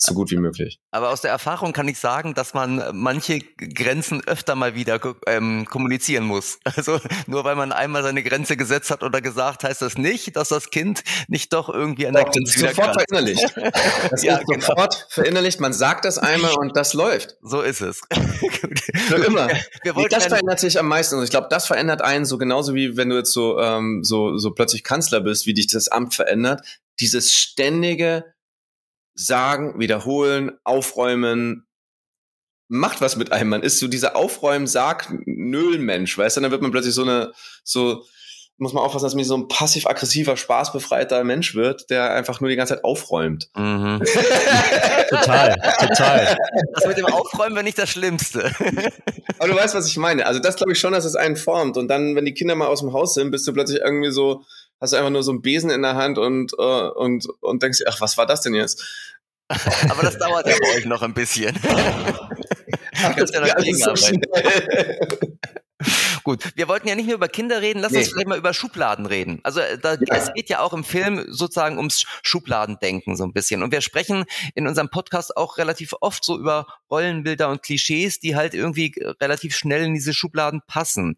so 0.00 0.14
gut 0.14 0.30
wie 0.30 0.36
möglich. 0.36 0.78
Aber 0.92 1.10
aus 1.10 1.22
der 1.22 1.32
Erfahrung 1.32 1.72
kann 1.72 1.88
ich 1.88 1.98
sagen, 1.98 2.34
dass 2.34 2.54
man 2.54 2.82
manche 2.92 3.40
Grenzen 3.40 4.22
öfter 4.26 4.54
mal 4.54 4.76
wieder 4.76 5.00
ähm, 5.26 5.66
kommunizieren 5.68 6.24
muss. 6.24 6.58
Also 6.78 7.00
nur 7.26 7.42
weil 7.42 7.56
man 7.56 7.72
einmal 7.72 8.04
seine 8.04 8.22
Grenze 8.22 8.56
gesetzt 8.56 8.92
hat 8.92 9.02
oder 9.02 9.20
gesagt, 9.20 9.64
heißt 9.64 9.82
das 9.82 9.98
nicht, 9.98 10.36
dass 10.36 10.50
das 10.50 10.70
Kind 10.70 11.02
nicht 11.26 11.52
doch 11.52 11.68
irgendwie 11.68 12.06
an 12.06 12.14
der 12.14 12.24
doch, 12.24 12.30
Grenze 12.30 12.56
wieder 12.56 12.68
sofort 12.68 12.96
kann. 12.96 13.04
verinnerlicht. 13.08 13.54
Das 14.10 14.22
ja, 14.22 14.36
ist 14.36 14.46
genau. 14.46 14.64
sofort 14.64 15.06
verinnerlicht. 15.10 15.60
Man 15.60 15.72
sagt 15.72 16.04
das 16.04 16.18
einmal 16.18 16.54
und 16.54 16.76
das 16.76 16.94
läuft. 16.94 17.36
So 17.42 17.62
ist 17.62 17.80
es. 17.80 18.00
Für 19.08 19.16
immer. 19.26 19.48
Das 20.08 20.26
verändert 20.26 20.60
sich 20.60 20.78
am 20.78 20.86
meisten. 20.86 21.16
Und 21.16 21.24
ich 21.24 21.30
glaube, 21.30 21.48
das 21.50 21.66
verändert 21.66 22.00
einen 22.00 22.24
so 22.24 22.38
genauso 22.38 22.74
wie 22.74 22.96
wenn 22.96 23.08
du 23.08 23.16
jetzt 23.16 23.32
so 23.32 23.58
ähm, 23.58 24.04
so 24.04 24.38
so 24.38 24.52
plötzlich 24.52 24.84
Kanzler 24.84 25.20
bist, 25.20 25.46
wie 25.46 25.54
dich 25.54 25.66
das 25.66 25.88
Amt 25.88 26.14
verändert. 26.14 26.62
Dieses 27.00 27.32
ständige 27.32 28.24
sagen, 29.18 29.78
wiederholen, 29.80 30.52
aufräumen, 30.64 31.66
macht 32.68 33.00
was 33.00 33.16
mit 33.16 33.32
einem. 33.32 33.50
Man 33.50 33.62
ist 33.62 33.78
so 33.78 33.88
dieser 33.88 34.14
Aufräumen, 34.16 34.66
Sag, 34.66 35.08
Nöl-Mensch, 35.26 36.16
weißt 36.16 36.36
du? 36.36 36.40
Dann 36.40 36.50
wird 36.50 36.62
man 36.62 36.70
plötzlich 36.70 36.94
so 36.94 37.02
eine, 37.02 37.32
so, 37.64 38.04
muss 38.58 38.72
man 38.72 38.84
aufpassen, 38.84 39.06
dass 39.06 39.14
man 39.14 39.24
so 39.24 39.36
ein 39.36 39.48
passiv-aggressiver, 39.48 40.36
spaßbefreiter 40.36 41.24
Mensch 41.24 41.54
wird, 41.54 41.90
der 41.90 42.12
einfach 42.12 42.40
nur 42.40 42.50
die 42.50 42.56
ganze 42.56 42.74
Zeit 42.74 42.84
aufräumt. 42.84 43.48
Mhm. 43.56 44.02
total, 45.08 45.56
total. 45.80 46.36
Das 46.74 46.86
mit 46.86 46.98
dem 46.98 47.06
Aufräumen 47.06 47.54
wäre 47.54 47.64
nicht 47.64 47.78
das 47.78 47.90
Schlimmste. 47.90 48.52
Aber 49.38 49.48
du 49.48 49.56
weißt, 49.56 49.74
was 49.74 49.88
ich 49.88 49.96
meine. 49.96 50.26
Also 50.26 50.40
das 50.40 50.56
glaube 50.56 50.72
ich 50.72 50.78
schon, 50.78 50.92
dass 50.92 51.04
es 51.04 51.16
einen 51.16 51.36
formt. 51.36 51.76
Und 51.76 51.88
dann, 51.88 52.14
wenn 52.14 52.24
die 52.24 52.34
Kinder 52.34 52.54
mal 52.54 52.66
aus 52.66 52.80
dem 52.80 52.92
Haus 52.92 53.14
sind, 53.14 53.30
bist 53.30 53.46
du 53.48 53.52
plötzlich 53.52 53.80
irgendwie 53.80 54.10
so, 54.10 54.44
hast 54.80 54.92
du 54.92 54.96
einfach 54.96 55.10
nur 55.10 55.22
so 55.22 55.32
einen 55.32 55.42
Besen 55.42 55.70
in 55.70 55.82
der 55.82 55.94
Hand 55.94 56.18
und, 56.18 56.52
uh, 56.58 56.90
und, 56.94 57.26
und 57.40 57.62
denkst, 57.62 57.80
ach, 57.86 58.00
was 58.00 58.16
war 58.16 58.26
das 58.26 58.42
denn 58.42 58.54
jetzt? 58.54 58.84
Aber 59.88 60.02
das 60.02 60.18
dauert 60.18 60.46
ja 60.46 60.56
bei 60.60 60.76
euch 60.76 60.84
noch 60.84 61.02
ein 61.02 61.14
bisschen. 61.14 61.58
Ach, 63.00 63.14
das 63.14 63.30
ja 63.32 63.40
noch 63.40 63.96
so 63.96 64.18
Gut, 66.24 66.56
wir 66.56 66.66
wollten 66.66 66.88
ja 66.88 66.96
nicht 66.96 67.06
nur 67.06 67.14
über 67.14 67.28
Kinder 67.28 67.62
reden, 67.62 67.78
lass 67.78 67.92
nee. 67.92 67.98
uns 67.98 68.08
vielleicht 68.08 68.26
mal 68.26 68.36
über 68.36 68.52
Schubladen 68.52 69.06
reden. 69.06 69.38
Also 69.44 69.60
äh, 69.60 69.78
da, 69.78 69.94
ja. 69.94 70.16
es 70.16 70.32
geht 70.34 70.50
ja 70.50 70.60
auch 70.60 70.72
im 70.72 70.82
Film 70.82 71.24
sozusagen 71.28 71.76
ums 71.76 72.04
Schubladendenken 72.22 73.16
so 73.16 73.24
ein 73.24 73.32
bisschen. 73.32 73.62
Und 73.62 73.70
wir 73.70 73.80
sprechen 73.80 74.24
in 74.54 74.66
unserem 74.66 74.90
Podcast 74.90 75.36
auch 75.36 75.58
relativ 75.58 75.94
oft 76.00 76.24
so 76.24 76.36
über 76.36 76.66
Rollenbilder 76.90 77.48
und 77.48 77.62
Klischees, 77.62 78.18
die 78.18 78.34
halt 78.34 78.54
irgendwie 78.54 78.92
relativ 79.20 79.56
schnell 79.56 79.84
in 79.84 79.94
diese 79.94 80.12
Schubladen 80.12 80.62
passen. 80.66 81.16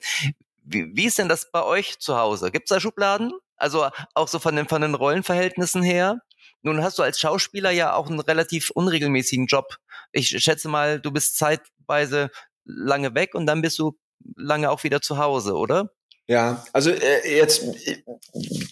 Wie, 0.62 0.94
wie 0.94 1.07
ist 1.07 1.18
denn 1.18 1.29
das 1.29 1.51
bei 1.51 1.62
euch 1.62 1.99
zu 1.99 2.18
Hause? 2.18 2.51
Gibt 2.51 2.70
es 2.70 2.75
da 2.75 2.81
Schubladen? 2.81 3.33
Also 3.61 3.88
auch 4.14 4.29
so 4.29 4.38
von 4.38 4.57
den, 4.57 4.68
von 4.68 4.83
den 4.83 4.94
Rollenverhältnissen 4.94 5.83
her? 5.83 6.20
Nun 6.62 6.83
hast 6.83 6.99
du 6.99 7.03
als 7.03 7.18
Schauspieler 7.18 7.70
ja 7.70 7.94
auch 7.94 8.09
einen 8.09 8.20
relativ 8.20 8.70
unregelmäßigen 8.70 9.46
Job. 9.46 9.77
Ich 10.12 10.29
schätze 10.29 10.68
mal, 10.68 11.01
du 11.01 11.11
bist 11.11 11.37
zeitweise 11.37 12.31
lange 12.64 13.14
weg 13.14 13.35
und 13.35 13.46
dann 13.46 13.62
bist 13.62 13.79
du 13.79 13.99
lange 14.37 14.70
auch 14.70 14.85
wieder 14.85 15.01
zu 15.01 15.18
Hause, 15.18 15.55
oder? 15.55 15.90
Ja, 16.27 16.64
also 16.73 16.90
äh, 16.90 17.37
jetzt 17.37 17.62
äh, 17.87 18.03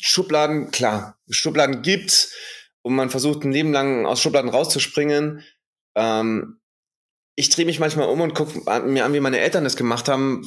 Schubladen, 0.00 0.70
klar, 0.70 1.18
Schubladen 1.28 1.82
gibt's 1.82 2.32
und 2.82 2.94
man 2.94 3.10
versucht 3.10 3.42
ein 3.44 3.52
Leben 3.52 3.72
lang 3.72 4.06
aus 4.06 4.20
Schubladen 4.20 4.50
rauszuspringen. 4.50 5.42
Ähm, 5.96 6.60
ich 7.34 7.50
drehe 7.50 7.66
mich 7.66 7.80
manchmal 7.80 8.08
um 8.08 8.20
und 8.20 8.34
gucke 8.34 8.58
mir 8.82 9.04
an, 9.04 9.12
wie 9.12 9.20
meine 9.20 9.40
Eltern 9.40 9.64
das 9.64 9.76
gemacht 9.76 10.08
haben, 10.08 10.44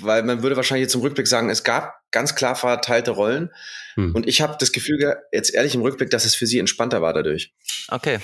weil 0.00 0.22
man 0.22 0.42
würde 0.42 0.56
wahrscheinlich 0.56 0.84
jetzt 0.84 0.94
im 0.94 1.00
Rückblick 1.00 1.26
sagen, 1.26 1.50
es 1.50 1.64
gab 1.64 2.00
ganz 2.10 2.34
klar 2.34 2.56
verteilte 2.56 3.12
Rollen. 3.12 3.50
Hm. 3.94 4.14
Und 4.14 4.26
ich 4.26 4.40
habe 4.40 4.56
das 4.58 4.72
Gefühl, 4.72 5.16
jetzt 5.32 5.54
ehrlich 5.54 5.74
im 5.74 5.82
Rückblick, 5.82 6.10
dass 6.10 6.24
es 6.24 6.34
für 6.34 6.46
sie 6.46 6.58
entspannter 6.58 7.02
war 7.02 7.12
dadurch. 7.12 7.54
Okay. 7.88 8.18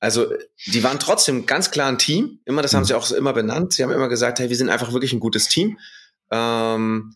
Also 0.00 0.32
die 0.66 0.82
waren 0.82 0.98
trotzdem 0.98 1.46
ganz 1.46 1.70
klar 1.70 1.88
ein 1.88 1.98
Team. 1.98 2.40
Immer, 2.44 2.62
das 2.62 2.72
hm. 2.72 2.78
haben 2.78 2.84
sie 2.84 2.94
auch 2.94 3.06
so 3.06 3.16
immer 3.16 3.32
benannt. 3.32 3.72
Sie 3.72 3.82
haben 3.82 3.92
immer 3.92 4.08
gesagt, 4.08 4.38
hey, 4.38 4.48
wir 4.48 4.56
sind 4.56 4.68
einfach 4.68 4.92
wirklich 4.92 5.12
ein 5.12 5.20
gutes 5.20 5.48
Team. 5.48 5.78
Ähm, 6.30 7.14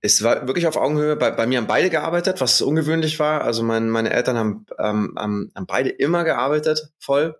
es 0.00 0.22
war 0.22 0.46
wirklich 0.46 0.66
auf 0.66 0.76
Augenhöhe. 0.76 1.16
Bei, 1.16 1.30
bei 1.30 1.46
mir 1.46 1.58
haben 1.58 1.66
beide 1.66 1.90
gearbeitet, 1.90 2.40
was 2.40 2.62
ungewöhnlich 2.62 3.18
war. 3.18 3.42
Also 3.42 3.62
mein, 3.62 3.90
meine 3.90 4.10
Eltern 4.10 4.36
haben, 4.36 4.66
ähm, 4.78 5.14
haben, 5.16 5.52
haben 5.54 5.66
beide 5.66 5.90
immer 5.90 6.24
gearbeitet, 6.24 6.90
voll. 6.98 7.36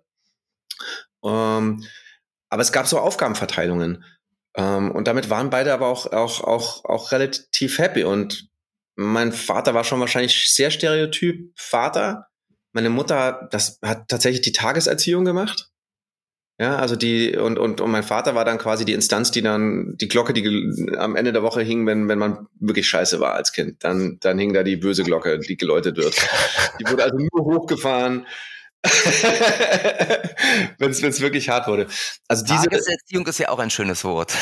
Ähm, 1.23 1.83
aber 2.49 2.61
es 2.61 2.71
gab 2.71 2.87
so 2.87 2.99
Aufgabenverteilungen. 2.99 4.03
Ähm, 4.59 4.91
und 4.91 5.07
damit 5.07 5.29
waren 5.29 5.49
beide 5.49 5.73
aber 5.73 5.87
auch, 5.87 6.11
auch, 6.11 6.41
auch, 6.41 6.83
auch 6.83 7.11
relativ 7.13 7.77
happy. 7.77 8.03
Und 8.03 8.49
mein 8.95 9.31
Vater 9.31 9.73
war 9.73 9.85
schon 9.85 10.01
wahrscheinlich 10.01 10.53
sehr 10.53 10.69
stereotyp 10.69 11.53
Vater. 11.55 12.27
Meine 12.73 12.89
Mutter, 12.89 13.47
das 13.51 13.79
hat 13.81 14.09
tatsächlich 14.09 14.41
die 14.41 14.51
Tageserziehung 14.51 15.23
gemacht. 15.23 15.69
Ja, 16.61 16.75
also 16.75 16.97
die, 16.97 17.37
und, 17.37 17.57
und, 17.57 17.79
und 17.79 17.89
mein 17.89 18.03
Vater 18.03 18.35
war 18.35 18.43
dann 18.43 18.57
quasi 18.57 18.83
die 18.83 18.91
Instanz, 18.91 19.31
die 19.31 19.41
dann, 19.41 19.95
die 19.95 20.09
Glocke, 20.09 20.33
die 20.33 20.93
am 20.97 21.15
Ende 21.15 21.31
der 21.31 21.41
Woche 21.41 21.61
hing, 21.61 21.87
wenn, 21.87 22.09
wenn 22.09 22.19
man 22.19 22.47
wirklich 22.59 22.89
scheiße 22.89 23.21
war 23.21 23.35
als 23.35 23.53
Kind. 23.53 23.81
Dann, 23.85 24.17
dann 24.19 24.37
hing 24.37 24.51
da 24.51 24.63
die 24.63 24.75
böse 24.75 25.05
Glocke, 25.05 25.39
die 25.39 25.55
geläutet 25.55 25.95
wird. 25.95 26.15
Die 26.79 26.91
wurde 26.91 27.03
also 27.03 27.17
nur 27.17 27.45
hochgefahren, 27.45 28.25
wenn 30.77 30.91
es 30.91 31.19
wirklich 31.19 31.49
hart 31.49 31.67
wurde. 31.67 31.87
Also 32.29 32.45
diese 32.45 32.69
Tageserziehung 32.69 33.27
ist 33.27 33.37
ja 33.37 33.49
auch 33.49 33.59
ein 33.59 33.69
schönes 33.69 34.05
Wort. 34.05 34.33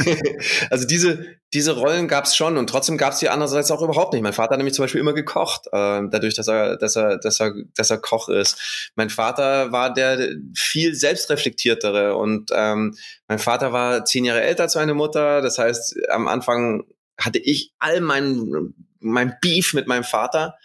also 0.70 0.84
diese 0.84 1.26
diese 1.54 1.76
Rollen 1.76 2.08
gab 2.08 2.24
es 2.24 2.34
schon 2.34 2.56
und 2.56 2.66
trotzdem 2.68 2.98
gab 2.98 3.12
es 3.12 3.20
die 3.20 3.28
andererseits 3.28 3.70
auch 3.70 3.80
überhaupt 3.80 4.14
nicht. 4.14 4.22
Mein 4.22 4.32
Vater 4.32 4.52
hat 4.52 4.58
nämlich 4.58 4.74
zum 4.74 4.82
Beispiel 4.82 5.00
immer 5.00 5.12
gekocht, 5.12 5.68
äh, 5.68 6.00
dadurch, 6.10 6.34
dass 6.34 6.48
er 6.48 6.76
dass 6.76 6.96
er 6.96 7.18
dass 7.18 7.38
er 7.38 7.52
dass 7.76 7.90
er 7.90 7.98
Koch 7.98 8.28
ist. 8.28 8.90
Mein 8.96 9.10
Vater 9.10 9.70
war 9.70 9.94
der 9.94 10.30
viel 10.56 10.96
selbstreflektiertere 10.96 12.16
und 12.16 12.50
ähm, 12.52 12.96
mein 13.28 13.38
Vater 13.38 13.72
war 13.72 14.04
zehn 14.04 14.24
Jahre 14.24 14.42
älter 14.42 14.64
als 14.64 14.74
meine 14.74 14.94
Mutter. 14.94 15.40
Das 15.40 15.58
heißt, 15.58 16.08
am 16.10 16.26
Anfang 16.26 16.82
hatte 17.16 17.38
ich 17.38 17.72
all 17.78 18.00
mein 18.00 18.74
mein 18.98 19.36
Beef 19.40 19.72
mit 19.72 19.86
meinem 19.86 20.04
Vater 20.04 20.56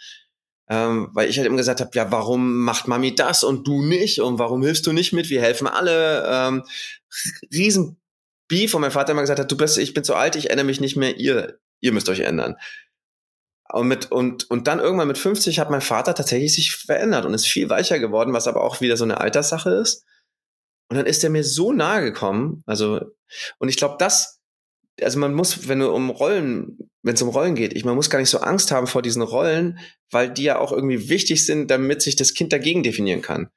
ähm, 0.68 1.08
weil 1.12 1.30
ich 1.30 1.38
halt 1.38 1.46
immer 1.46 1.56
gesagt 1.56 1.80
habe, 1.80 1.90
ja, 1.94 2.10
warum 2.10 2.58
macht 2.58 2.88
Mami 2.88 3.14
das 3.14 3.42
und 3.42 3.66
du 3.66 3.82
nicht 3.82 4.20
und 4.20 4.38
warum 4.38 4.62
hilfst 4.62 4.86
du 4.86 4.92
nicht 4.92 5.12
mit? 5.12 5.30
Wir 5.30 5.40
helfen 5.40 5.66
alle. 5.66 6.24
Ähm, 6.26 6.64
riesen 7.52 7.98
Beef 8.48 8.74
und 8.74 8.82
mein 8.82 8.90
Vater 8.90 9.12
immer 9.12 9.22
gesagt 9.22 9.40
hat, 9.40 9.50
du 9.50 9.56
bist, 9.56 9.78
ich 9.78 9.94
bin 9.94 10.04
zu 10.04 10.14
alt, 10.14 10.36
ich 10.36 10.50
ändere 10.50 10.66
mich 10.66 10.80
nicht 10.80 10.96
mehr, 10.96 11.16
ihr, 11.18 11.58
ihr 11.80 11.92
müsst 11.92 12.08
euch 12.08 12.20
ändern. 12.20 12.56
Und, 13.70 13.88
mit, 13.88 14.10
und, 14.10 14.50
und 14.50 14.66
dann 14.66 14.78
irgendwann 14.78 15.08
mit 15.08 15.18
50 15.18 15.58
hat 15.58 15.70
mein 15.70 15.82
Vater 15.82 16.14
tatsächlich 16.14 16.54
sich 16.54 16.74
verändert 16.74 17.26
und 17.26 17.34
ist 17.34 17.46
viel 17.46 17.68
weicher 17.68 17.98
geworden, 17.98 18.32
was 18.32 18.46
aber 18.46 18.62
auch 18.62 18.80
wieder 18.80 18.96
so 18.96 19.04
eine 19.04 19.20
Alterssache 19.20 19.70
ist. 19.70 20.04
Und 20.90 20.96
dann 20.96 21.04
ist 21.04 21.22
er 21.22 21.28
mir 21.28 21.44
so 21.44 21.72
nahe 21.72 22.02
gekommen. 22.02 22.62
Also, 22.64 23.00
und 23.58 23.68
ich 23.68 23.76
glaube, 23.76 23.96
das, 23.98 24.37
also 25.02 25.18
man 25.18 25.34
muss, 25.34 25.68
wenn 25.68 25.80
du 25.80 25.90
um 25.92 26.10
Rollen 26.10 26.88
wenn 27.02 27.14
es 27.14 27.22
um 27.22 27.30
Rollen 27.30 27.54
geht. 27.54 27.74
Ich, 27.74 27.84
man 27.84 27.94
muss 27.94 28.10
gar 28.10 28.18
nicht 28.18 28.28
so 28.28 28.40
Angst 28.40 28.70
haben 28.70 28.86
vor 28.86 29.02
diesen 29.02 29.22
Rollen, 29.22 29.78
weil 30.10 30.30
die 30.30 30.42
ja 30.42 30.58
auch 30.58 30.72
irgendwie 30.72 31.08
wichtig 31.08 31.46
sind, 31.46 31.70
damit 31.70 32.02
sich 32.02 32.16
das 32.16 32.34
Kind 32.34 32.52
dagegen 32.52 32.82
definieren 32.82 33.22
kann. 33.22 33.48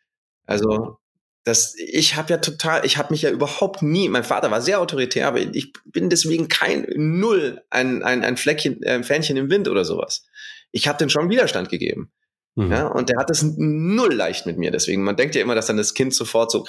Also 0.46 0.98
das, 1.44 1.76
ich 1.78 2.16
habe 2.16 2.30
ja 2.30 2.38
total, 2.38 2.86
ich 2.86 2.98
habe 2.98 3.12
mich 3.12 3.24
ja 3.24 3.32
überhaupt 3.32 3.82
nie, 3.82 4.08
mein 4.10 4.24
Vater 4.24 4.52
war 4.52 4.62
sehr 4.62 4.80
autoritär, 4.80 5.28
aber 5.28 5.40
ich 5.40 5.74
bin 5.86 6.10
deswegen 6.10 6.48
kein 6.48 6.86
Null, 6.96 7.62
ein, 7.70 8.04
ein, 8.04 8.24
ein 8.24 8.38
Fleckchen, 8.38 8.82
äh, 8.84 8.92
ein 8.92 9.04
Fähnchen 9.04 9.38
im 9.38 9.50
Wind 9.50 9.68
oder 9.68 9.84
sowas. 9.84 10.24
Ich 10.72 10.88
habe 10.88 11.00
den 11.00 11.10
schon 11.10 11.30
Widerstand 11.30 11.70
gegeben. 11.70 12.12
Mhm. 12.56 12.72
Ja, 12.72 12.88
und 12.88 13.10
der 13.10 13.18
hat 13.18 13.30
es 13.32 13.44
null 13.44 14.14
leicht 14.14 14.46
mit 14.46 14.58
mir. 14.58 14.72
Deswegen, 14.72 15.04
man 15.04 15.16
denkt 15.16 15.36
ja 15.36 15.42
immer, 15.42 15.56
dass 15.56 15.66
dann 15.66 15.78
das 15.78 15.94
Kind 15.94 16.14
sofort 16.14 16.52
so 16.52 16.66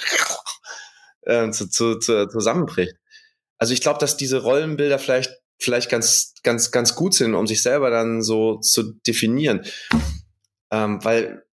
äh, 1.21 1.49
zu, 1.51 1.69
zu, 1.69 1.99
zu, 1.99 2.27
zusammenbricht. 2.27 2.95
Also 3.57 3.73
ich 3.73 3.81
glaube, 3.81 3.99
dass 3.99 4.17
diese 4.17 4.41
Rollenbilder 4.41 4.99
vielleicht 4.99 5.43
vielleicht 5.59 5.89
ganz, 5.89 6.33
ganz, 6.43 6.71
ganz 6.71 6.95
gut 6.95 7.13
sind, 7.13 7.35
um 7.35 7.47
sich 7.47 7.61
selber 7.61 7.89
dann 7.89 8.21
so 8.21 8.57
zu 8.57 8.93
definieren. 9.07 9.65
Ähm, 10.71 11.03
weil 11.03 11.43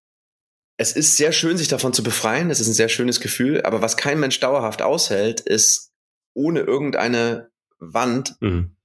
es 0.76 0.92
ist 0.92 1.16
sehr 1.16 1.32
schön, 1.32 1.56
sich 1.56 1.68
davon 1.68 1.92
zu 1.92 2.02
befreien. 2.02 2.50
Es 2.50 2.60
ist 2.60 2.68
ein 2.68 2.74
sehr 2.74 2.88
schönes 2.88 3.20
Gefühl. 3.20 3.62
Aber 3.62 3.82
was 3.82 3.96
kein 3.96 4.18
Mensch 4.18 4.40
dauerhaft 4.40 4.82
aushält, 4.82 5.40
ist 5.40 5.92
ohne 6.34 6.60
irgendeine 6.60 7.50
Wand 7.78 8.36
mhm. 8.40 8.76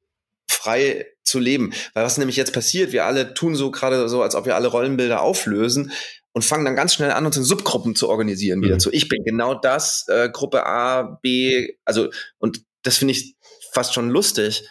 frei 0.50 1.08
zu 1.24 1.40
leben. 1.40 1.74
Weil 1.94 2.04
was 2.04 2.18
nämlich 2.18 2.36
jetzt 2.36 2.54
passiert, 2.54 2.92
wir 2.92 3.06
alle 3.06 3.34
tun 3.34 3.56
so 3.56 3.72
gerade 3.72 4.08
so, 4.10 4.22
als 4.22 4.36
ob 4.36 4.46
wir 4.46 4.56
alle 4.56 4.68
Rollenbilder 4.68 5.22
auflösen 5.22 5.92
und 6.34 6.44
fangen 6.44 6.66
dann 6.66 6.76
ganz 6.76 6.94
schnell 6.94 7.12
an, 7.12 7.26
uns 7.26 7.38
in 7.38 7.44
Subgruppen 7.44 7.96
zu 7.96 8.10
organisieren 8.10 8.62
wieder. 8.62 8.76
Mhm. 8.76 8.82
So, 8.82 8.92
ich 8.92 9.08
bin 9.08 9.24
genau 9.24 9.56
das, 9.56 10.06
äh, 10.10 10.30
Gruppe 10.30 10.66
A, 10.66 11.18
B, 11.22 11.76
also, 11.86 12.10
und 12.40 12.62
das 12.86 12.98
finde 12.98 13.14
ich 13.14 13.36
fast 13.74 13.94
schon 13.94 14.10
lustig, 14.10 14.68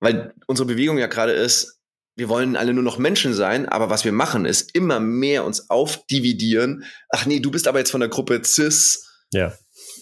weil 0.00 0.34
unsere 0.46 0.66
Bewegung 0.66 0.98
ja 0.98 1.06
gerade 1.06 1.32
ist, 1.32 1.78
wir 2.16 2.28
wollen 2.28 2.56
alle 2.56 2.74
nur 2.74 2.82
noch 2.82 2.98
Menschen 2.98 3.32
sein, 3.34 3.68
aber 3.68 3.88
was 3.88 4.04
wir 4.04 4.12
machen, 4.12 4.44
ist 4.44 4.74
immer 4.74 5.00
mehr 5.00 5.44
uns 5.44 5.70
aufdividieren. 5.70 6.84
Ach 7.08 7.26
nee, 7.26 7.40
du 7.40 7.50
bist 7.50 7.66
aber 7.66 7.78
jetzt 7.78 7.90
von 7.90 8.00
der 8.00 8.10
Gruppe 8.10 8.42
cis, 8.44 9.08
ja. 9.32 9.54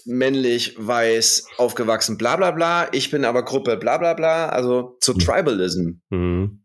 männlich, 0.07 0.75
weiß, 0.77 1.47
aufgewachsen, 1.57 2.19
bla 2.19 2.37
bla 2.37 2.51
bla. 2.51 2.89
Ich 2.93 3.11
bin 3.11 3.25
aber 3.25 3.45
Gruppe 3.45 3.77
bla 3.77 3.99
bla 3.99 4.15
bla, 4.15 4.49
also 4.49 4.97
zu 5.01 5.15
mhm. 5.15 5.19
Tribalism. 5.19 5.91
Mhm. 6.11 6.65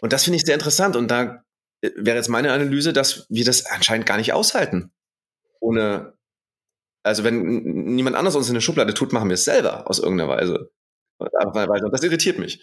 Und 0.00 0.12
das 0.12 0.24
finde 0.24 0.38
ich 0.38 0.44
sehr 0.44 0.54
interessant. 0.54 0.96
Und 0.96 1.10
da 1.10 1.44
äh, 1.80 1.90
wäre 1.96 2.16
jetzt 2.16 2.28
meine 2.28 2.52
Analyse, 2.52 2.92
dass 2.92 3.26
wir 3.28 3.44
das 3.44 3.66
anscheinend 3.66 4.06
gar 4.06 4.16
nicht 4.16 4.32
aushalten. 4.32 4.92
Ohne, 5.60 6.14
also 7.06 7.24
wenn 7.24 7.62
niemand 7.94 8.16
anders 8.16 8.36
uns 8.36 8.48
in 8.48 8.54
eine 8.54 8.60
Schublade 8.60 8.92
tut, 8.92 9.12
machen 9.12 9.28
wir 9.28 9.34
es 9.34 9.44
selber 9.44 9.88
aus 9.88 9.98
irgendeiner 9.98 10.28
Weise. 10.28 10.70
Das 11.18 12.02
irritiert 12.02 12.38
mich. 12.38 12.62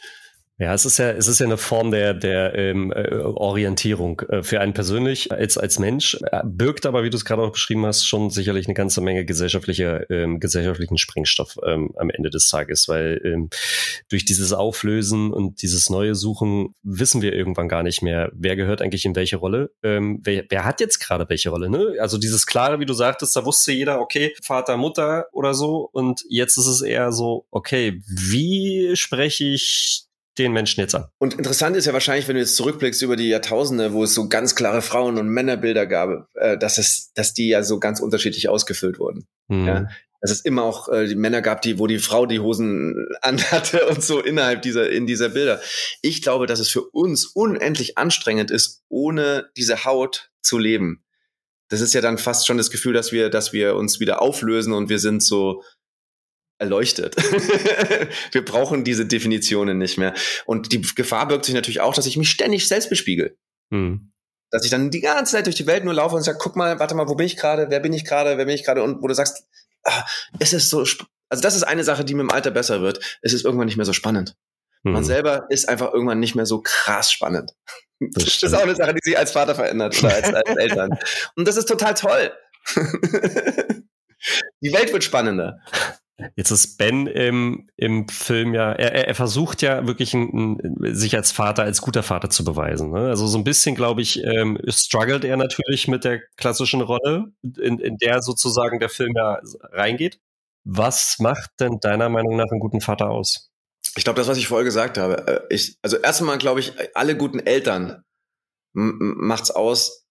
Ja, 0.60 0.72
es 0.72 0.86
ist 0.86 1.00
ja, 1.00 1.10
es 1.10 1.28
ist 1.28 1.40
ja 1.40 1.48
eine 1.48 1.58
Form 1.58 1.90
der, 1.90 2.14
der 2.14 2.54
ähm, 2.54 2.92
äh, 2.92 3.16
Orientierung 3.16 4.20
äh, 4.30 4.44
für 4.44 4.62
einen 4.62 4.76
persönlich 4.76 5.32
als, 5.32 5.58
als 5.58 5.80
Mensch, 5.80 6.16
äh, 6.32 6.42
birgt 6.46 6.86
aber, 6.86 7.04
wie 7.04 7.10
du 7.10 7.18
es 7.18 7.26
gerade 7.26 7.42
auch 7.42 7.54
beschrieben 7.54 7.88
hast, 7.88 8.06
schon 8.06 8.30
sicherlich 8.30 8.68
eine 8.68 8.76
ganze 8.76 9.02
Menge 9.02 9.26
gesellschaftlicher, 9.26 10.08
ähm, 10.12 10.40
gesellschaftlichen 10.40 11.00
Sprengstoff 11.00 11.58
ähm, 11.66 11.92
am 11.98 12.12
Ende 12.12 12.30
des 12.30 12.50
Tages, 12.50 12.88
weil 12.88 13.20
ähm, 13.26 13.50
durch 14.10 14.26
dieses 14.26 14.54
Auflösen 14.54 15.34
und 15.34 15.64
dieses 15.64 15.90
neue 15.90 16.14
Suchen 16.14 16.76
wissen 16.84 17.24
wir 17.24 17.34
irgendwann 17.34 17.68
gar 17.68 17.82
nicht 17.82 18.04
mehr, 18.04 18.30
wer 18.36 18.56
gehört 18.56 18.84
eigentlich 18.84 19.06
in 19.06 19.16
welche 19.16 19.38
Rolle, 19.38 19.72
ähm, 19.82 20.20
wer, 20.24 20.44
wer 20.50 20.66
hat 20.66 20.80
jetzt 20.82 21.00
gerade 21.00 21.28
welche 21.30 21.50
Rolle, 21.50 21.68
ne? 21.68 21.96
Also 22.00 22.20
dieses 22.20 22.46
klare, 22.46 22.80
wie 22.80 22.86
du 22.86 22.94
sagtest, 22.94 23.36
da 23.36 23.44
wusste 23.44 23.72
jeder, 23.72 24.00
okay, 24.00 24.36
Vater, 24.44 24.78
Mutter 24.78 25.26
oder 25.32 25.56
so 25.56 25.90
und 25.92 26.22
jetzt 26.30 26.58
ist 26.58 26.68
es 26.68 26.82
eher 26.82 27.12
so, 27.12 27.48
okay, 27.50 28.00
wie 28.06 28.96
spreche 28.96 29.46
ich 29.46 30.06
den 30.38 30.52
Menschen 30.52 30.82
jetzt 30.82 30.96
an. 30.96 31.06
Und 31.20 31.36
interessant 31.36 31.76
ist 31.76 31.86
ja 31.86 31.94
wahrscheinlich, 31.94 32.28
wenn 32.28 32.36
du 32.36 32.42
jetzt 32.42 32.56
zurückblickst 32.56 33.02
über 33.02 33.16
die 33.16 33.30
Jahrtausende, 33.30 33.94
wo 33.94 34.04
es 34.04 34.14
so 34.14 34.30
ganz 34.30 34.56
klare 34.56 34.82
Frauen- 34.82 35.18
und 35.18 35.30
Männerbilder 35.30 35.86
gab, 35.86 36.28
äh, 36.36 36.58
dass 36.58 36.78
es, 36.78 37.12
dass 37.14 37.34
die 37.34 37.50
ja 37.50 37.64
so 37.64 37.80
ganz 37.80 38.00
unterschiedlich 38.00 38.50
ausgefüllt 38.50 39.00
wurden. 39.00 39.28
Mhm. 39.48 39.68
Ja? 39.68 39.88
Dass 40.22 40.32
es 40.32 40.42
immer 40.42 40.64
auch 40.64 40.90
äh, 40.90 41.08
die 41.08 41.16
Männer 41.16 41.42
gab, 41.42 41.62
die, 41.62 41.78
wo 41.80 41.86
die 41.86 42.00
Frau 42.00 42.26
die 42.26 42.40
Hosen 42.40 43.08
anhatte 43.22 43.86
und 43.90 44.04
so 44.04 44.20
innerhalb 44.22 44.62
dieser, 44.62 44.90
in 44.90 45.06
dieser 45.06 45.30
Bilder. 45.30 45.62
Ich 46.02 46.22
glaube, 46.22 46.48
dass 46.48 46.60
es 46.60 46.70
für 46.70 46.82
uns 46.82 47.28
unendlich 47.28 47.98
anstrengend 47.98 48.50
ist, 48.50 48.84
ohne 48.90 49.50
diese 49.56 49.86
Haut 49.86 50.32
zu 50.42 50.58
leben. 50.58 51.04
Das 51.70 51.82
ist 51.82 51.94
ja 51.94 52.02
dann 52.02 52.18
fast 52.18 52.46
schon 52.48 52.58
das 52.58 52.72
Gefühl, 52.72 52.94
dass 52.94 53.12
wir, 53.12 53.30
dass 53.30 53.54
wir 53.54 53.76
uns 53.76 54.00
wieder 54.00 54.22
auflösen 54.22 54.74
und 54.74 54.90
wir 54.90 55.00
sind 55.00 55.24
so, 55.24 55.64
erleuchtet. 56.64 57.16
wir 58.32 58.46
brauchen 58.46 58.84
diese 58.84 59.06
Definitionen 59.06 59.78
nicht 59.78 59.98
mehr. 59.98 60.14
Und 60.46 60.72
die 60.72 60.82
Gefahr 60.82 61.28
birgt 61.28 61.46
sich 61.46 61.54
natürlich 61.54 61.82
auch, 61.82 61.94
dass 61.94 62.06
ich 62.06 62.18
mich 62.18 62.30
ständig 62.30 62.68
selbst 62.68 62.90
bespiegel. 62.90 63.38
Hm. 63.72 64.12
Dass 64.50 64.64
ich 64.64 64.72
dann 64.72 64.90
die 64.90 65.02
ganze 65.02 65.34
Zeit 65.34 65.46
durch 65.46 65.56
die 65.56 65.68
Welt 65.68 65.84
nur 65.84 65.94
laufe 65.94 66.16
und 66.16 66.24
sage, 66.24 66.38
guck 66.42 66.56
mal, 66.56 66.80
warte 66.80 66.96
mal, 66.96 67.08
wo 67.08 67.16
bin 67.16 67.26
ich 67.26 67.38
gerade, 67.38 67.68
wer 67.70 67.80
bin 67.80 67.94
ich 67.94 68.06
gerade, 68.06 68.38
wer 68.38 68.46
bin 68.46 68.56
ich 68.56 68.64
gerade? 68.64 68.82
Und 68.82 69.04
wo 69.04 69.08
du 69.08 69.14
sagst, 69.14 69.46
ah, 69.84 70.06
es 70.40 70.54
ist 70.54 70.70
so, 70.70 70.80
also 70.80 71.42
das 71.42 71.56
ist 71.56 71.64
eine 71.64 71.84
Sache, 71.84 72.06
die 72.06 72.14
mit 72.14 72.22
dem 72.22 72.32
Alter 72.32 72.52
besser 72.52 72.82
wird. 72.82 73.00
Es 73.22 73.34
ist 73.34 73.44
irgendwann 73.46 73.66
nicht 73.66 73.78
mehr 73.78 73.86
so 73.86 73.94
spannend. 73.94 74.36
Hm. 74.84 74.94
Man 74.94 75.04
selber 75.04 75.48
ist 75.50 75.68
einfach 75.68 75.92
irgendwann 75.94 76.20
nicht 76.20 76.36
mehr 76.36 76.46
so 76.46 76.62
krass 76.62 77.12
spannend. 77.12 77.52
Das, 78.00 78.26
das 78.26 78.44
ist 78.44 78.54
auch 78.54 78.62
eine 78.62 78.76
Sache, 78.76 78.94
die 78.94 79.02
sich 79.04 79.18
als 79.18 79.32
Vater 79.32 79.56
verändert 79.56 79.98
oder 80.04 80.14
als, 80.14 80.34
als 80.34 80.58
Eltern. 80.58 80.98
Und 81.36 81.48
das 81.48 81.58
ist 81.58 81.68
total 81.68 81.94
toll. 81.94 82.32
die 84.62 84.74
Welt 84.74 84.94
wird 84.94 85.04
spannender. 85.04 85.60
Jetzt 86.36 86.52
ist 86.52 86.78
Ben 86.78 87.08
im, 87.08 87.70
im 87.76 88.08
Film 88.08 88.54
ja, 88.54 88.72
er, 88.72 89.08
er 89.08 89.16
versucht 89.16 89.62
ja 89.62 89.88
wirklich 89.88 90.14
ein, 90.14 90.60
ein, 90.60 90.96
sich 90.96 91.16
als 91.16 91.32
Vater, 91.32 91.64
als 91.64 91.82
guter 91.82 92.04
Vater 92.04 92.30
zu 92.30 92.44
beweisen. 92.44 92.92
Ne? 92.92 93.08
Also 93.08 93.28
so 93.28 93.38
ein 93.38 93.44
bisschen, 93.44 93.76
glaube 93.76 94.02
ich, 94.02 94.24
ähm, 94.24 94.58
struggelt 94.68 95.24
er 95.26 95.38
natürlich 95.38 95.88
mit 95.88 96.04
der 96.04 96.22
klassischen 96.38 96.82
Rolle, 96.82 97.32
in, 97.42 97.80
in 97.80 97.98
der 97.98 98.22
sozusagen 98.22 98.80
der 98.80 98.90
Film 98.90 99.14
ja 99.16 99.40
reingeht. 99.72 100.20
Was 100.66 101.18
macht 101.20 101.52
denn 101.60 101.80
deiner 101.80 102.10
Meinung 102.10 102.36
nach 102.36 102.50
einen 102.50 102.60
guten 102.60 102.82
Vater 102.82 103.10
aus? 103.10 103.52
Ich 103.96 104.04
glaube, 104.04 104.18
das, 104.18 104.28
was 104.28 104.38
ich 104.38 104.48
vorher 104.48 104.66
gesagt 104.66 104.98
habe, 104.98 105.28
äh, 105.28 105.42
ich, 105.50 105.78
also 105.82 105.98
erstmal 105.98 106.38
glaube 106.38 106.60
ich, 106.60 106.74
alle 106.96 107.18
guten 107.18 107.40
Eltern 107.40 108.04
macht's 108.74 109.52
aus, 109.52 110.06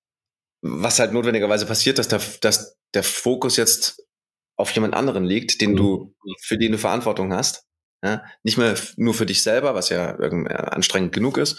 was 0.62 0.98
halt 0.98 1.12
notwendigerweise 1.12 1.66
passiert, 1.66 1.98
dass 1.98 2.08
der, 2.08 2.20
dass 2.40 2.76
der 2.94 3.02
Fokus 3.02 3.56
jetzt 3.56 4.06
auf 4.56 4.70
jemand 4.72 4.94
anderen 4.94 5.24
liegt, 5.24 5.60
den 5.60 5.72
mhm. 5.72 5.76
du, 5.76 6.14
für 6.40 6.58
den 6.58 6.72
du 6.72 6.78
Verantwortung 6.78 7.32
hast. 7.32 7.66
Ja? 8.04 8.24
Nicht 8.42 8.58
mehr 8.58 8.76
nur 8.96 9.14
für 9.14 9.26
dich 9.26 9.42
selber, 9.42 9.74
was 9.74 9.88
ja 9.88 10.16
anstrengend 10.16 11.12
genug 11.12 11.38
ist. 11.38 11.58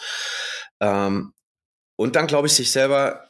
Ähm, 0.79 1.33
und 1.95 2.15
dann 2.15 2.27
glaube 2.27 2.47
ich, 2.47 2.53
sich 2.53 2.71
selber 2.71 3.29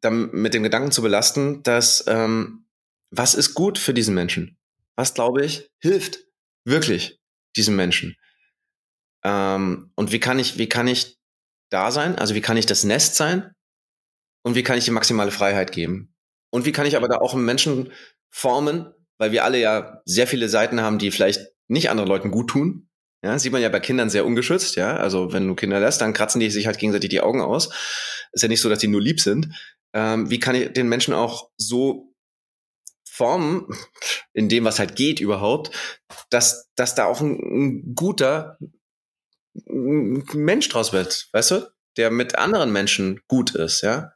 dann 0.00 0.30
mit 0.32 0.54
dem 0.54 0.62
Gedanken 0.62 0.92
zu 0.92 1.02
belasten, 1.02 1.62
dass 1.62 2.04
ähm, 2.06 2.66
was 3.10 3.34
ist 3.34 3.54
gut 3.54 3.78
für 3.78 3.94
diesen 3.94 4.14
Menschen? 4.14 4.58
Was 4.96 5.14
glaube 5.14 5.44
ich 5.44 5.70
hilft 5.80 6.18
wirklich 6.64 7.18
diesem 7.56 7.76
Menschen? 7.76 8.16
Ähm, 9.24 9.92
und 9.94 10.12
wie 10.12 10.20
kann 10.20 10.38
ich, 10.38 10.58
wie 10.58 10.68
kann 10.68 10.86
ich 10.86 11.18
da 11.70 11.90
sein? 11.90 12.16
Also 12.16 12.34
wie 12.34 12.40
kann 12.40 12.56
ich 12.56 12.66
das 12.66 12.84
Nest 12.84 13.16
sein? 13.16 13.52
Und 14.42 14.54
wie 14.54 14.62
kann 14.62 14.78
ich 14.78 14.84
die 14.84 14.92
maximale 14.92 15.30
Freiheit 15.30 15.72
geben? 15.72 16.14
Und 16.50 16.64
wie 16.64 16.72
kann 16.72 16.86
ich 16.86 16.96
aber 16.96 17.08
da 17.08 17.18
auch 17.18 17.34
einen 17.34 17.44
Menschen 17.44 17.92
formen, 18.30 18.92
weil 19.18 19.32
wir 19.32 19.44
alle 19.44 19.58
ja 19.58 20.02
sehr 20.04 20.26
viele 20.26 20.48
Seiten 20.48 20.80
haben, 20.80 20.98
die 20.98 21.10
vielleicht 21.10 21.40
nicht 21.68 21.90
anderen 21.90 22.08
Leuten 22.08 22.30
gut 22.30 22.48
tun. 22.50 22.88
Ja, 23.24 23.38
sieht 23.38 23.52
man 23.52 23.62
ja 23.62 23.68
bei 23.70 23.80
Kindern 23.80 24.10
sehr 24.10 24.26
ungeschützt, 24.26 24.76
ja. 24.76 24.96
Also 24.96 25.32
wenn 25.32 25.48
du 25.48 25.54
Kinder 25.54 25.80
lässt, 25.80 26.00
dann 26.00 26.12
kratzen 26.12 26.40
die 26.40 26.50
sich 26.50 26.66
halt 26.66 26.78
gegenseitig 26.78 27.10
die 27.10 27.22
Augen 27.22 27.40
aus. 27.40 27.70
Ist 28.32 28.42
ja 28.42 28.48
nicht 28.48 28.60
so, 28.60 28.68
dass 28.68 28.78
die 28.78 28.88
nur 28.88 29.00
lieb 29.00 29.20
sind. 29.20 29.48
ähm, 29.94 30.30
wie 30.30 30.38
kann 30.38 30.54
ich 30.54 30.72
den 30.72 30.88
Menschen 30.88 31.14
auch 31.14 31.50
so 31.56 32.14
formen, 33.08 33.66
in 34.34 34.48
dem, 34.50 34.64
was 34.64 34.78
halt 34.78 34.94
geht 34.94 35.20
überhaupt, 35.20 35.70
dass, 36.28 36.70
dass 36.76 36.94
da 36.94 37.06
auch 37.06 37.20
ein, 37.20 37.38
ein 37.38 37.94
guter 37.94 38.58
Mensch 39.64 40.68
draus 40.68 40.92
wird, 40.92 41.28
weißt 41.32 41.50
du? 41.52 41.70
Der 41.96 42.10
mit 42.10 42.36
anderen 42.36 42.72
Menschen 42.72 43.20
gut 43.26 43.54
ist, 43.54 43.80
ja? 43.80 44.12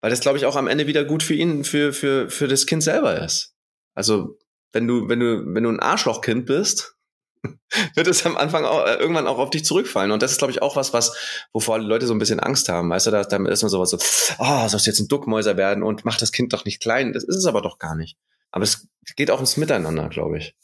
Weil 0.00 0.10
das, 0.10 0.20
glaube 0.20 0.38
ich, 0.38 0.44
auch 0.44 0.56
am 0.56 0.68
Ende 0.68 0.86
wieder 0.86 1.04
gut 1.04 1.22
für 1.22 1.34
ihn, 1.34 1.64
für, 1.64 1.92
für, 1.92 2.30
für 2.30 2.48
das 2.48 2.66
Kind 2.66 2.82
selber 2.82 3.22
ist. 3.22 3.54
Also, 3.94 4.38
wenn 4.72 4.86
du, 4.86 5.08
wenn 5.08 5.20
du, 5.20 5.44
wenn 5.46 5.62
du 5.62 5.70
ein 5.70 5.80
Arschlochkind 5.80 6.46
bist, 6.46 6.96
wird 7.94 8.06
es 8.06 8.26
am 8.26 8.36
Anfang 8.36 8.64
auch, 8.64 8.86
äh, 8.86 8.94
irgendwann 8.94 9.26
auch 9.26 9.38
auf 9.38 9.50
dich 9.50 9.64
zurückfallen. 9.64 10.10
Und 10.10 10.22
das 10.22 10.32
ist, 10.32 10.38
glaube 10.38 10.52
ich, 10.52 10.62
auch 10.62 10.76
was, 10.76 10.92
was, 10.92 11.16
wovor 11.52 11.78
die 11.78 11.86
Leute 11.86 12.06
so 12.06 12.14
ein 12.14 12.18
bisschen 12.18 12.40
Angst 12.40 12.68
haben. 12.68 12.90
Weißt 12.90 13.06
du, 13.06 13.10
da, 13.10 13.24
da 13.24 13.36
ist 13.48 13.62
man 13.62 13.70
sowas 13.70 13.90
so, 13.90 13.98
oh, 14.38 14.68
sollst 14.68 14.86
du 14.86 14.90
jetzt 14.90 15.00
ein 15.00 15.08
Duckmäuser 15.08 15.56
werden 15.56 15.82
und 15.82 16.04
mach 16.04 16.18
das 16.18 16.32
Kind 16.32 16.52
doch 16.52 16.64
nicht 16.64 16.80
klein. 16.80 17.12
Das 17.12 17.24
ist 17.24 17.36
es 17.36 17.46
aber 17.46 17.62
doch 17.62 17.78
gar 17.78 17.94
nicht. 17.94 18.16
Aber 18.50 18.64
es 18.64 18.86
geht 19.16 19.30
auch 19.30 19.40
ins 19.40 19.56
Miteinander, 19.56 20.08
glaube 20.08 20.38
ich. 20.38 20.54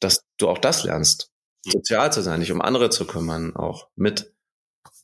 Dass 0.00 0.24
du 0.38 0.48
auch 0.48 0.58
das 0.58 0.84
lernst. 0.84 1.30
Sozial 1.64 2.12
zu 2.12 2.22
sein, 2.22 2.40
dich 2.40 2.52
um 2.52 2.62
andere 2.62 2.90
zu 2.90 3.06
kümmern, 3.06 3.54
auch 3.56 3.88
mit. 3.96 4.32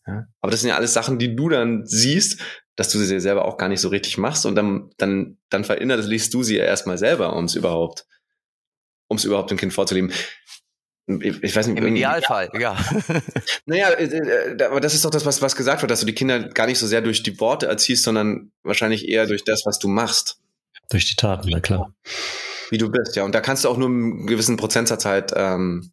Ja? 0.07 0.27
Aber 0.41 0.51
das 0.51 0.61
sind 0.61 0.71
ja 0.71 0.77
alles 0.77 0.93
Sachen, 0.93 1.19
die 1.19 1.35
du 1.35 1.49
dann 1.49 1.87
siehst, 1.87 2.41
dass 2.77 2.89
du 2.91 2.99
sie 2.99 3.21
selber 3.21 3.45
auch 3.45 3.57
gar 3.57 3.69
nicht 3.69 3.81
so 3.81 3.89
richtig 3.89 4.19
machst 4.19 4.47
und 4.47 4.55
dann, 4.55 4.91
dann, 4.99 5.39
dann 5.49 5.65
verinnerlichst 5.65 6.33
du 6.35 6.43
sie 6.43 6.57
ja 6.57 6.65
erstmal 6.65 6.99
selber, 6.99 7.35
um 7.37 7.45
es 7.45 7.55
überhaupt, 7.55 8.07
um 9.09 9.17
es 9.17 9.25
überhaupt 9.25 9.51
dem 9.51 9.59
Kind 9.59 9.73
vorzuleben 9.73 10.13
ich, 11.07 11.43
ich 11.43 11.57
weiß 11.57 11.67
nicht. 11.67 11.79
Im 11.79 11.97
Idealfall, 11.97 12.51
ja. 12.59 12.77
Naja, 13.67 13.91
äh, 13.91 14.05
äh, 14.05 14.65
aber 14.65 14.81
das 14.81 14.95
ist 14.95 15.05
doch 15.05 15.11
das, 15.11 15.27
was, 15.27 15.43
was 15.43 15.55
gesagt 15.57 15.83
wird, 15.83 15.91
dass 15.91 16.01
du 16.01 16.07
die 16.07 16.15
Kinder 16.15 16.49
gar 16.49 16.67
nicht 16.67 16.79
so 16.79 16.87
sehr 16.87 17.03
durch 17.03 17.23
die 17.23 17.39
Worte 17.41 17.67
erziehst, 17.67 18.05
sondern 18.05 18.53
wahrscheinlich 18.63 19.09
eher 19.09 19.27
durch 19.27 19.45
das, 19.45 19.67
was 19.67 19.79
du 19.79 19.89
machst. 19.89 20.39
Durch 20.91 21.07
die 21.09 21.17
Taten, 21.17 21.51
na 21.51 21.61
klar. 21.61 21.95
Wie 22.71 22.79
du 22.79 22.91
bist, 22.91 23.17
ja. 23.17 23.25
Und 23.25 23.35
da 23.35 23.41
kannst 23.41 23.65
du 23.65 23.69
auch 23.69 23.77
nur 23.77 23.89
einen 23.89 24.27
gewissen 24.27 24.57
Prozentsatz 24.57 25.05
halt 25.05 25.33
ähm, 25.37 25.93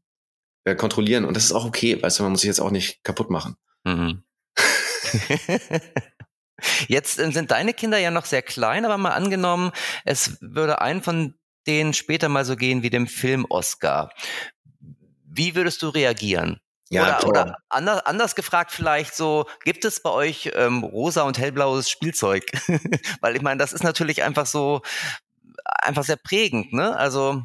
äh, 0.64 0.76
kontrollieren. 0.76 1.26
Und 1.26 1.36
das 1.36 1.46
ist 1.46 1.52
auch 1.52 1.66
okay, 1.66 2.02
weißt 2.02 2.20
du, 2.20 2.24
man 2.24 2.32
muss 2.32 2.42
sich 2.42 2.48
jetzt 2.48 2.62
auch 2.62 2.72
nicht 2.72 3.04
kaputt 3.04 3.30
machen. 3.30 3.56
Mhm. 3.84 4.24
jetzt 6.88 7.16
sind 7.16 7.52
deine 7.52 7.74
Kinder 7.74 7.98
ja 7.98 8.12
noch 8.12 8.26
sehr 8.26 8.42
klein, 8.42 8.86
aber 8.86 8.98
mal 8.98 9.12
angenommen, 9.12 9.72
es 10.06 10.38
würde 10.42 10.82
ein 10.82 11.02
von 11.02 11.36
denen 11.68 11.94
später 11.94 12.30
mal 12.30 12.46
so 12.46 12.56
gehen 12.56 12.84
wie 12.84 12.90
dem 12.90 13.08
Film 13.08 13.46
Oscar. 13.50 14.12
Wie 15.26 15.56
würdest 15.56 15.82
du 15.82 15.90
reagieren? 15.90 16.60
Ja, 16.90 17.20
oder, 17.20 17.28
oder 17.28 17.58
anders, 17.70 18.06
anders 18.06 18.36
gefragt 18.36 18.72
vielleicht 18.72 19.16
so, 19.16 19.46
gibt 19.64 19.86
es 19.86 20.02
bei 20.02 20.10
euch 20.10 20.52
ähm, 20.56 20.84
rosa 20.84 21.22
und 21.22 21.40
hellblaues 21.40 21.90
Spielzeug? 21.90 22.44
Weil 23.22 23.38
ich 23.38 23.42
meine, 23.42 23.58
das 23.58 23.72
ist 23.72 23.84
natürlich 23.84 24.24
einfach 24.24 24.46
so, 24.46 24.82
einfach 25.64 26.04
sehr 26.04 26.18
prägend, 26.18 26.74
ne? 26.74 26.96
Also 26.98 27.44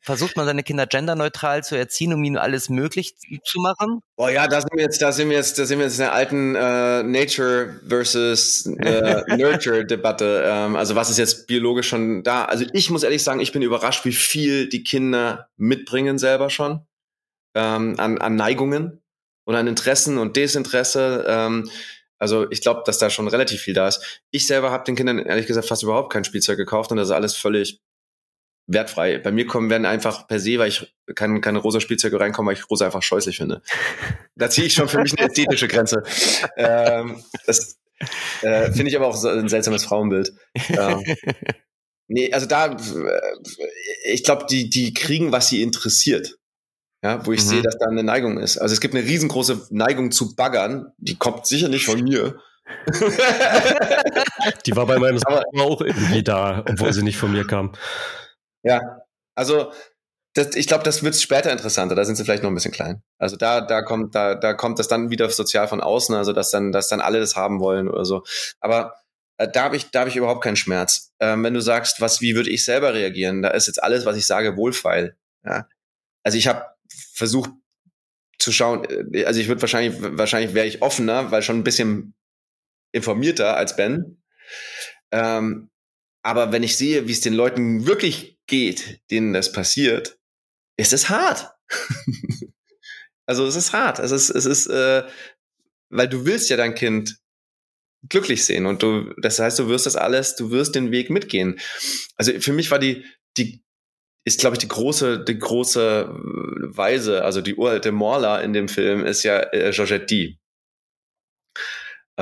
versucht 0.00 0.36
man 0.36 0.46
seine 0.46 0.62
Kinder 0.62 0.86
genderneutral 0.86 1.62
zu 1.62 1.76
erziehen, 1.76 2.12
um 2.12 2.24
ihnen 2.24 2.36
alles 2.36 2.68
möglich 2.68 3.14
zu 3.44 3.60
machen? 3.60 4.00
Boah, 4.16 4.30
ja, 4.30 4.48
da 4.48 4.60
sind 4.60 4.70
wir 4.74 4.82
jetzt, 4.82 5.02
da 5.02 5.12
sind 5.12 5.28
wir 5.28 5.36
jetzt, 5.36 5.58
da 5.58 5.66
sind 5.66 5.78
wir 5.78 5.86
jetzt 5.86 5.98
in 5.98 6.04
der 6.04 6.12
alten 6.12 6.54
äh, 6.54 7.02
Nature 7.02 7.80
versus 7.86 8.66
äh, 8.66 9.22
Nurture 9.36 9.84
Debatte. 9.84 10.44
Ähm, 10.46 10.76
also 10.76 10.94
was 10.94 11.10
ist 11.10 11.18
jetzt 11.18 11.46
biologisch 11.46 11.88
schon 11.88 12.22
da? 12.22 12.44
Also 12.44 12.64
ich 12.72 12.90
muss 12.90 13.02
ehrlich 13.02 13.22
sagen, 13.22 13.40
ich 13.40 13.52
bin 13.52 13.62
überrascht, 13.62 14.04
wie 14.04 14.12
viel 14.12 14.68
die 14.68 14.82
Kinder 14.82 15.48
mitbringen 15.56 16.18
selber 16.18 16.50
schon 16.50 16.86
ähm, 17.54 17.94
an, 17.98 18.18
an 18.18 18.36
Neigungen 18.36 19.02
und 19.44 19.54
an 19.54 19.66
Interessen 19.66 20.18
und 20.18 20.36
Desinteresse. 20.36 21.24
Ähm, 21.28 21.70
also 22.18 22.50
ich 22.50 22.60
glaube, 22.60 22.82
dass 22.84 22.98
da 22.98 23.10
schon 23.10 23.28
relativ 23.28 23.62
viel 23.62 23.74
da 23.74 23.88
ist. 23.88 24.22
Ich 24.30 24.46
selber 24.46 24.70
habe 24.70 24.84
den 24.84 24.96
Kindern 24.96 25.18
ehrlich 25.18 25.46
gesagt 25.46 25.66
fast 25.66 25.82
überhaupt 25.82 26.12
kein 26.12 26.24
Spielzeug 26.24 26.58
gekauft 26.58 26.90
und 26.90 26.98
das 26.98 27.08
ist 27.08 27.14
alles 27.14 27.34
völlig 27.34 27.80
wertfrei. 28.72 29.18
Bei 29.18 29.32
mir 29.32 29.46
kommen 29.46 29.70
werden 29.70 29.86
einfach 29.86 30.26
per 30.28 30.40
se, 30.40 30.58
weil 30.58 30.68
ich 30.68 30.94
keine, 31.14 31.40
keine 31.40 31.58
rosa 31.58 31.80
Spielzeuge 31.80 32.20
reinkommen, 32.20 32.48
weil 32.48 32.56
ich 32.56 32.70
rosa 32.70 32.86
einfach 32.86 33.02
scheußlich 33.02 33.36
finde. 33.38 33.62
Da 34.36 34.48
ziehe 34.48 34.66
ich 34.66 34.72
schon 34.72 34.88
für 34.88 35.02
mich 35.02 35.12
eine 35.18 35.28
ästhetische 35.28 35.68
Grenze. 35.68 36.02
Ähm, 36.56 37.22
das 37.46 37.78
äh, 38.40 38.72
finde 38.72 38.88
ich 38.88 38.96
aber 38.96 39.06
auch 39.06 39.16
so 39.16 39.28
ein 39.28 39.50
seltsames 39.50 39.84
Frauenbild. 39.84 40.32
Ähm, 40.70 41.04
nee, 42.08 42.32
also 42.32 42.46
da, 42.46 42.72
äh, 42.72 44.10
ich 44.10 44.24
glaube, 44.24 44.46
die, 44.48 44.70
die 44.70 44.94
kriegen, 44.94 45.30
was 45.30 45.50
sie 45.50 45.60
interessiert 45.60 46.38
ja, 47.02 47.24
wo 47.26 47.32
ich 47.32 47.42
mhm. 47.44 47.48
sehe, 47.48 47.62
dass 47.62 47.78
da 47.78 47.86
eine 47.86 48.02
Neigung 48.02 48.38
ist. 48.38 48.58
Also 48.58 48.74
es 48.74 48.80
gibt 48.80 48.94
eine 48.94 49.04
riesengroße 49.04 49.68
Neigung 49.70 50.10
zu 50.10 50.34
baggern, 50.34 50.92
die 50.98 51.16
kommt 51.16 51.46
sicher 51.46 51.68
nicht 51.68 51.86
von 51.86 52.02
mir. 52.02 52.40
die 54.66 54.76
war 54.76 54.86
bei 54.86 54.98
meinem 54.98 55.18
Sohn 55.18 55.42
auch 55.60 55.80
irgendwie 55.80 56.22
da, 56.22 56.64
obwohl 56.68 56.92
sie 56.92 57.02
nicht 57.02 57.16
von 57.16 57.32
mir 57.32 57.46
kam. 57.46 57.72
Ja, 58.62 58.80
also 59.34 59.72
das, 60.34 60.54
ich 60.54 60.68
glaube, 60.68 60.84
das 60.84 61.02
wird 61.02 61.16
später 61.16 61.50
interessanter. 61.50 61.94
Da 61.94 62.04
sind 62.04 62.16
sie 62.16 62.24
vielleicht 62.24 62.42
noch 62.42 62.50
ein 62.50 62.54
bisschen 62.54 62.72
klein. 62.72 63.02
Also 63.18 63.36
da, 63.36 63.60
da 63.60 63.82
kommt, 63.82 64.14
da, 64.14 64.34
da 64.34 64.54
kommt 64.54 64.78
das 64.78 64.88
dann 64.88 65.10
wieder 65.10 65.28
sozial 65.30 65.66
von 65.66 65.80
außen, 65.80 66.14
also 66.14 66.32
dass 66.32 66.50
dann, 66.50 66.72
dass 66.72 66.88
dann 66.88 67.00
alle 67.00 67.18
das 67.18 67.36
haben 67.36 67.60
wollen 67.60 67.88
oder 67.88 68.04
so. 68.04 68.22
Aber 68.60 68.94
äh, 69.38 69.48
da 69.48 69.64
habe 69.64 69.76
ich, 69.76 69.90
da 69.90 70.00
habe 70.00 70.10
ich 70.10 70.16
überhaupt 70.16 70.44
keinen 70.44 70.56
Schmerz. 70.56 71.12
Ähm, 71.18 71.42
wenn 71.42 71.54
du 71.54 71.60
sagst, 71.60 72.00
was, 72.00 72.20
wie 72.20 72.36
würde 72.36 72.50
ich 72.50 72.64
selber 72.64 72.94
reagieren? 72.94 73.42
Da 73.42 73.48
ist 73.50 73.66
jetzt 73.66 73.82
alles, 73.82 74.04
was 74.04 74.16
ich 74.16 74.26
sage, 74.26 74.56
wohlfeil. 74.56 75.16
Ja? 75.44 75.66
Also 76.22 76.38
ich 76.38 76.46
habe 76.46 76.64
versucht 77.12 77.50
zu 78.38 78.52
schauen, 78.52 78.84
äh, 79.12 79.24
also 79.24 79.40
ich 79.40 79.48
würde 79.48 79.62
wahrscheinlich, 79.62 79.96
wahrscheinlich 80.00 80.54
wäre 80.54 80.66
ich 80.66 80.82
offener, 80.82 81.30
weil 81.32 81.42
schon 81.42 81.58
ein 81.58 81.64
bisschen 81.64 82.14
informierter 82.92 83.56
als 83.56 83.76
Ben. 83.76 84.22
Ähm, 85.10 85.70
aber 86.22 86.52
wenn 86.52 86.62
ich 86.62 86.76
sehe, 86.76 87.08
wie 87.08 87.12
es 87.12 87.20
den 87.20 87.34
Leuten 87.34 87.86
wirklich 87.86 88.38
geht, 88.46 89.00
denen 89.10 89.32
das 89.32 89.52
passiert, 89.52 90.18
ist 90.76 90.92
es 90.92 91.08
hart. 91.08 91.52
also 93.26 93.46
es 93.46 93.56
ist 93.56 93.72
hart. 93.72 93.98
Es 93.98 94.10
ist, 94.10 94.30
es 94.30 94.44
ist, 94.44 94.66
äh, 94.66 95.04
weil 95.88 96.08
du 96.08 96.26
willst 96.26 96.50
ja 96.50 96.56
dein 96.56 96.74
Kind 96.74 97.18
glücklich 98.08 98.44
sehen 98.44 98.66
und 98.66 98.82
du, 98.82 99.12
das 99.20 99.38
heißt, 99.38 99.58
du 99.58 99.68
wirst 99.68 99.86
das 99.86 99.96
alles, 99.96 100.36
du 100.36 100.50
wirst 100.50 100.74
den 100.74 100.90
Weg 100.90 101.10
mitgehen. 101.10 101.60
Also 102.16 102.32
für 102.40 102.52
mich 102.52 102.70
war 102.70 102.78
die, 102.78 103.04
die 103.36 103.62
ist, 104.24 104.40
glaube 104.40 104.54
ich, 104.54 104.60
die 104.60 104.68
große, 104.68 105.24
die 105.24 105.38
große 105.38 106.08
Weise, 106.74 107.24
also 107.24 107.40
die 107.40 107.56
uralte 107.56 107.92
Morla 107.92 108.40
in 108.40 108.52
dem 108.52 108.68
Film 108.68 109.04
ist 109.04 109.22
ja 109.22 109.40
äh, 109.52 109.70
Georgette 109.72 110.06
D. 110.06 110.38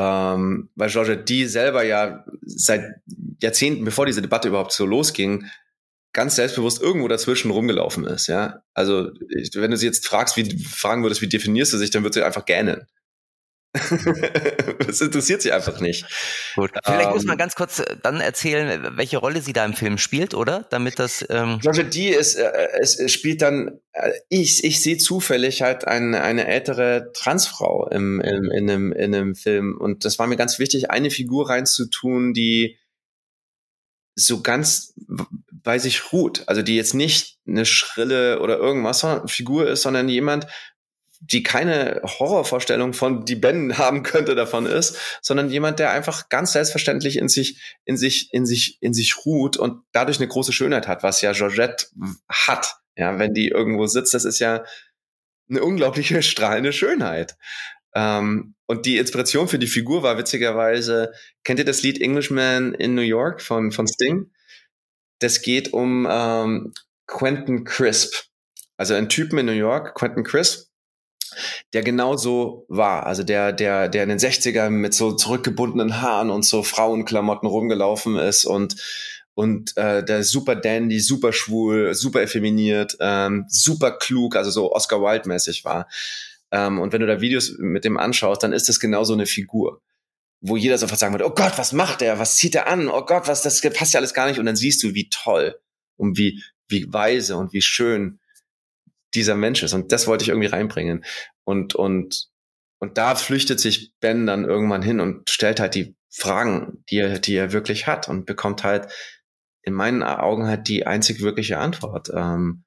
Ähm, 0.01 0.69
weil 0.77 0.91
Georgette 0.91 1.25
D 1.25 1.47
selber 1.47 1.83
ja 1.83 2.25
seit 2.43 3.01
Jahrzehnten, 3.43 3.85
bevor 3.85 4.07
diese 4.07 4.23
Debatte 4.23 4.47
überhaupt 4.47 4.73
so 4.73 4.87
losging, 4.87 5.47
ganz 6.13 6.37
selbstbewusst 6.37 6.81
irgendwo 6.81 7.09
dazwischen 7.09 7.51
rumgelaufen 7.51 8.05
ist, 8.05 8.29
ja. 8.29 8.63
Also, 8.75 9.11
wenn 9.55 9.73
du 9.73 9.77
sie 9.77 9.87
jetzt 9.87 10.07
fragst, 10.07 10.37
wie, 10.37 10.63
fragen 10.65 11.03
würdest, 11.03 11.21
wie 11.21 11.29
definierst 11.29 11.73
du 11.73 11.79
sich, 11.79 11.91
dann 11.91 12.05
wird 12.05 12.15
sie 12.15 12.23
einfach 12.23 12.45
gähnen. 12.45 12.87
das 14.87 15.01
interessiert 15.01 15.43
sie 15.43 15.53
einfach 15.53 15.81
nicht. 15.81 16.07
Gut. 16.55 16.71
Vielleicht 16.85 17.09
ähm, 17.09 17.15
muss 17.15 17.25
man 17.25 17.37
ganz 17.39 17.55
kurz 17.55 17.81
äh, 17.81 17.97
dann 18.03 18.21
erzählen, 18.21 18.97
welche 18.97 19.19
Rolle 19.19 19.41
sie 19.41 19.53
da 19.53 19.65
im 19.65 19.75
Film 19.75 19.99
spielt, 19.99 20.35
oder? 20.35 20.67
Damit 20.71 20.99
das. 20.99 21.25
Ähm 21.29 21.59
Georgia 21.61 21.85
D 21.85 22.11
ist, 22.11 22.37
äh, 22.37 22.69
es 22.81 23.11
spielt 23.13 23.43
dann, 23.43 23.81
äh, 23.93 24.13
ich, 24.29 24.65
ich 24.65 24.81
sehe 24.81 24.99
zufällig 24.99 25.63
halt 25.63 25.87
eine, 25.87 26.23
eine 26.23 26.47
ältere 26.47 27.11
Transfrau 27.15 27.89
im, 27.89 28.21
im, 28.21 28.51
in, 28.51 28.71
einem, 28.71 28.93
in 28.93 29.15
einem 29.15 29.35
Film. 29.35 29.77
Und 29.79 30.05
das 30.05 30.19
war 30.19 30.27
mir 30.27 30.37
ganz 30.37 30.59
wichtig, 30.59 30.91
eine 30.91 31.11
Figur 31.11 31.49
reinzutun, 31.49 32.33
die 32.35 32.79
so 34.15 34.43
ganz 34.43 34.95
bei 35.51 35.79
sich 35.79 36.13
ruht. 36.13 36.43
Also 36.47 36.63
die 36.63 36.77
jetzt 36.77 36.95
nicht 36.95 37.39
eine 37.47 37.65
schrille 37.65 38.41
oder 38.41 38.59
irgendwas 38.59 39.07
Figur 39.27 39.69
ist, 39.69 39.83
sondern 39.83 40.09
jemand, 40.09 40.47
die 41.21 41.43
keine 41.43 42.01
Horrorvorstellung 42.05 42.93
von 42.93 43.25
die 43.25 43.37
Ben 43.37 43.77
haben 43.79 44.03
könnte 44.03 44.35
davon 44.35 44.67
ist, 44.67 44.97
sondern 45.23 45.51
jemand, 45.51 45.79
der 45.79 45.91
einfach 45.91 46.29
ganz 46.29 46.53
selbstverständlich 46.53 47.17
in 47.17 47.29
sich, 47.29 47.61
in 47.85 47.97
sich, 47.97 48.33
in 48.33 48.47
sich, 48.47 48.79
in 48.81 48.95
sich 48.95 49.25
ruht 49.25 49.57
und 49.57 49.83
dadurch 49.93 50.19
eine 50.19 50.29
große 50.29 50.53
Schönheit 50.53 50.89
hat, 50.89 51.03
was 51.03 51.21
ja 51.21 51.33
Georgette 51.33 51.87
hat. 52.29 52.77
Ja, 52.97 53.19
wenn 53.19 53.33
die 53.33 53.49
irgendwo 53.49 53.87
sitzt, 53.87 54.15
das 54.15 54.25
ist 54.25 54.39
ja 54.39 54.65
eine 55.49 55.63
unglaubliche 55.63 56.23
strahlende 56.23 56.73
Schönheit. 56.73 57.37
Ähm, 57.95 58.55
und 58.67 58.85
die 58.87 58.99
Inspiration 58.99 59.49
für 59.49 59.59
die 59.59 59.67
Figur 59.67 60.03
war 60.03 60.19
witzigerweise, 60.19 61.13
kennt 61.43 61.59
ihr 61.59 61.65
das 61.65 61.83
Lied 61.83 62.01
Englishman 62.01 62.75
in 62.75 62.95
New 62.95 63.03
York 63.03 63.41
von, 63.41 63.73
von 63.73 63.87
Sting? 63.87 64.31
Das 65.21 65.43
geht 65.43 65.73
um 65.73 66.07
ähm, 66.09 66.75
Quentin 67.07 67.65
Crisp. 67.65 68.15
Also 68.77 68.95
ein 68.95 69.09
Typen 69.09 69.39
in 69.39 69.47
New 69.47 69.53
York, 69.53 69.95
Quentin 69.95 70.23
Crisp, 70.23 70.68
der 71.73 71.83
genauso 71.83 72.65
war. 72.69 73.07
Also 73.07 73.23
der, 73.23 73.53
der, 73.53 73.89
der 73.89 74.03
in 74.05 74.09
den 74.09 74.19
60ern 74.19 74.71
mit 74.71 74.95
so 74.95 75.13
zurückgebundenen 75.13 76.01
Haaren 76.01 76.31
und 76.31 76.45
so 76.45 76.63
Frauenklamotten 76.63 77.49
rumgelaufen 77.49 78.17
ist 78.17 78.45
und 78.45 78.77
und 79.35 79.77
äh, 79.77 80.05
der 80.05 80.25
super 80.25 80.57
dandy, 80.57 80.99
super 80.99 81.33
schwul, 81.33 81.95
super 81.95 82.23
effeminiert, 82.23 82.97
ähm, 82.99 83.45
super 83.49 83.93
klug, 83.93 84.35
also 84.35 84.51
so 84.51 84.73
Oscar 84.73 85.01
Wilde 85.01 85.29
mäßig 85.29 85.65
war. 85.65 85.89
Ähm, 86.51 86.81
und 86.81 86.93
wenn 86.93 87.01
du 87.01 87.07
da 87.07 87.21
Videos 87.21 87.55
mit 87.59 87.85
dem 87.85 87.99
anschaust, 87.99 88.43
dann 88.43 88.53
ist 88.53 88.69
das 88.69 88.81
genau 88.81 89.05
so 89.05 89.13
eine 89.13 89.27
Figur. 89.27 89.81
wo 90.41 90.57
jeder 90.57 90.79
sofort 90.79 91.01
sagen 91.01 91.15
würde, 91.15 91.27
oh 91.27 91.35
Gott, 91.35 91.57
was 91.57 91.73
macht 91.73 92.01
der? 92.01 92.19
Was 92.19 92.37
zieht 92.37 92.55
er 92.55 92.69
an? 92.69 92.89
Oh 92.89 93.05
Gott, 93.05 93.29
was, 93.29 93.43
das 93.43 93.61
passt 93.61 93.95
ja 93.95 94.01
alles 94.01 94.15
gar 94.15 94.29
nicht. 94.29 94.39
Und 94.39 94.47
dann 94.47 94.57
siehst 94.57 94.83
du, 94.83 94.95
wie 94.95 95.09
toll 95.09 95.59
und 95.97 96.17
wie, 96.19 96.43
wie 96.69 96.93
weise 96.93 97.37
und 97.37 97.53
wie 97.53 97.63
schön 97.63 98.21
dieser 99.15 99.37
Mensch 99.37 99.63
ist. 99.63 99.73
Und 99.73 99.93
das 99.93 100.07
wollte 100.07 100.23
ich 100.23 100.29
irgendwie 100.29 100.49
reinbringen. 100.49 101.05
Und, 101.45 101.75
und, 101.75 102.29
und 102.81 102.99
da 102.99 103.15
flüchtet 103.15 103.61
sich 103.61 103.93
Ben 104.01 104.27
dann 104.27 104.45
irgendwann 104.45 104.83
hin 104.83 105.01
und 105.01 105.29
stellt 105.31 105.61
halt 105.61 105.75
die 105.75 105.97
Fragen, 106.11 106.85
die 106.91 106.99
er, 106.99 107.19
die 107.19 107.35
er 107.35 107.53
wirklich 107.53 107.87
hat 107.87 108.09
und 108.09 108.27
bekommt 108.27 108.65
halt 108.65 108.93
in 109.63 109.75
meinen 109.75 110.03
Augen 110.03 110.47
halt 110.47 110.69
die 110.69 110.87
einzig 110.87 111.21
wirkliche 111.21 111.59
Antwort. 111.59 112.11
Ähm, 112.15 112.65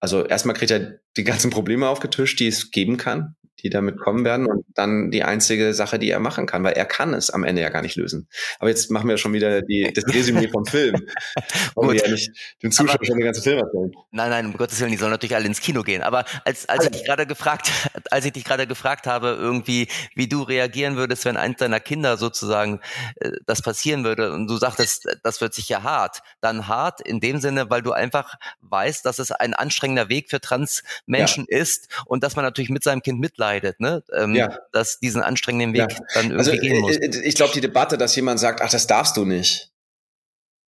also 0.00 0.24
erstmal 0.24 0.54
kriegt 0.54 0.70
er 0.70 0.98
die 1.16 1.24
ganzen 1.24 1.50
Probleme 1.50 1.88
aufgetischt, 1.88 2.40
die 2.40 2.48
es 2.48 2.70
geben 2.70 2.96
kann 2.96 3.36
die 3.60 3.70
damit 3.70 3.98
kommen 3.98 4.24
werden 4.24 4.46
und 4.46 4.64
dann 4.74 5.10
die 5.10 5.22
einzige 5.22 5.74
Sache, 5.74 5.98
die 5.98 6.10
er 6.10 6.20
machen 6.20 6.46
kann, 6.46 6.64
weil 6.64 6.72
er 6.72 6.84
kann 6.84 7.14
es 7.14 7.30
am 7.30 7.44
Ende 7.44 7.62
ja 7.62 7.68
gar 7.68 7.82
nicht 7.82 7.96
lösen. 7.96 8.28
Aber 8.58 8.68
jetzt 8.68 8.90
machen 8.90 9.08
wir 9.08 9.16
schon 9.16 9.32
wieder 9.32 9.62
die, 9.62 9.92
das 9.94 10.04
Resümee 10.12 10.48
vom 10.48 10.66
Film. 10.66 11.06
Wollen 11.74 11.92
wir 11.92 12.04
ja 12.04 12.10
nicht 12.10 12.30
den 12.62 12.72
Zuschauern 12.72 13.04
schon 13.04 13.16
den 13.16 13.24
ganzen 13.24 13.42
Film 13.42 13.58
erzählen. 13.58 13.92
Nein, 14.10 14.30
nein, 14.30 14.46
um 14.46 14.56
Gottes 14.56 14.80
Willen, 14.80 14.90
die 14.90 14.96
sollen 14.96 15.12
natürlich 15.12 15.36
alle 15.36 15.46
ins 15.46 15.60
Kino 15.60 15.82
gehen. 15.82 16.02
Aber 16.02 16.24
als, 16.44 16.68
als 16.68 16.84
ich 16.86 16.90
dich 16.90 17.04
gerade 17.04 17.26
gefragt, 17.26 17.70
als 18.10 18.24
ich 18.24 18.32
dich 18.32 18.44
gerade 18.44 18.66
gefragt 18.66 19.06
habe, 19.06 19.28
irgendwie, 19.28 19.88
wie 20.14 20.28
du 20.28 20.42
reagieren 20.42 20.96
würdest, 20.96 21.24
wenn 21.24 21.36
eins 21.36 21.58
deiner 21.58 21.80
Kinder 21.80 22.16
sozusagen 22.16 22.80
äh, 23.16 23.30
das 23.46 23.62
passieren 23.62 24.04
würde 24.04 24.32
und 24.32 24.48
du 24.48 24.56
sagtest, 24.56 25.06
das 25.22 25.40
wird 25.40 25.54
sicher 25.54 25.82
hart, 25.82 26.22
dann 26.40 26.66
hart 26.66 27.00
in 27.00 27.20
dem 27.20 27.40
Sinne, 27.40 27.70
weil 27.70 27.82
du 27.82 27.92
einfach 27.92 28.34
weißt, 28.62 29.06
dass 29.06 29.18
es 29.18 29.30
ein 29.30 29.54
anstrengender 29.54 30.08
Weg 30.08 30.28
für 30.28 30.40
Transmenschen 30.40 31.46
ja. 31.48 31.58
ist 31.58 31.88
und 32.06 32.24
dass 32.24 32.36
man 32.36 32.44
natürlich 32.44 32.70
mit 32.70 32.82
seinem 32.82 33.00
Kind 33.00 33.20
mitleidet 33.20 33.43
entscheidet, 33.44 33.80
ne? 33.80 34.02
Ähm, 34.12 34.34
ja. 34.34 34.58
dass 34.72 34.98
diesen 34.98 35.22
anstrengenden 35.22 35.72
Weg 35.72 35.90
ja. 35.90 36.06
dann 36.14 36.30
irgendwie 36.30 36.50
also, 36.50 36.52
gehen 36.52 36.80
muss. 36.80 36.96
Äh, 36.96 37.22
ich 37.24 37.34
glaube, 37.34 37.52
die 37.52 37.60
Debatte, 37.60 37.98
dass 37.98 38.16
jemand 38.16 38.40
sagt, 38.40 38.60
ach, 38.62 38.70
das 38.70 38.86
darfst 38.86 39.16
du 39.16 39.24
nicht, 39.24 39.72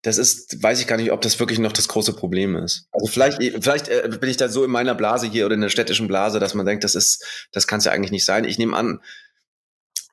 das 0.03 0.17
ist, 0.17 0.61
weiß 0.63 0.81
ich 0.81 0.87
gar 0.87 0.97
nicht, 0.97 1.11
ob 1.11 1.21
das 1.21 1.39
wirklich 1.39 1.59
noch 1.59 1.73
das 1.73 1.87
große 1.87 2.13
Problem 2.13 2.55
ist. 2.55 2.87
Also 2.91 3.05
vielleicht, 3.07 3.37
vielleicht 3.37 3.87
äh, 3.87 4.09
bin 4.19 4.29
ich 4.29 4.37
da 4.37 4.49
so 4.49 4.63
in 4.63 4.71
meiner 4.71 4.95
Blase 4.95 5.27
hier 5.27 5.45
oder 5.45 5.55
in 5.55 5.61
der 5.61 5.69
städtischen 5.69 6.07
Blase, 6.07 6.39
dass 6.39 6.53
man 6.53 6.65
denkt, 6.65 6.83
das 6.83 6.95
ist, 6.95 7.47
das 7.51 7.67
kann 7.67 7.79
es 7.79 7.85
ja 7.85 7.91
eigentlich 7.91 8.11
nicht 8.11 8.25
sein. 8.25 8.45
Ich 8.45 8.57
nehme 8.57 8.75
an, 8.75 9.01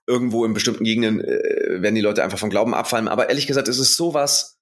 irgendwo 0.07 0.45
in 0.45 0.55
bestimmten 0.55 0.85
Gegenden 0.85 1.21
äh, 1.23 1.83
werden 1.83 1.95
die 1.95 2.01
Leute 2.01 2.23
einfach 2.23 2.39
vom 2.39 2.51
Glauben 2.51 2.75
abfallen. 2.75 3.09
Aber 3.09 3.29
ehrlich 3.29 3.47
gesagt, 3.47 3.69
es 3.69 3.79
ist 3.79 3.97
sowas, 3.97 4.59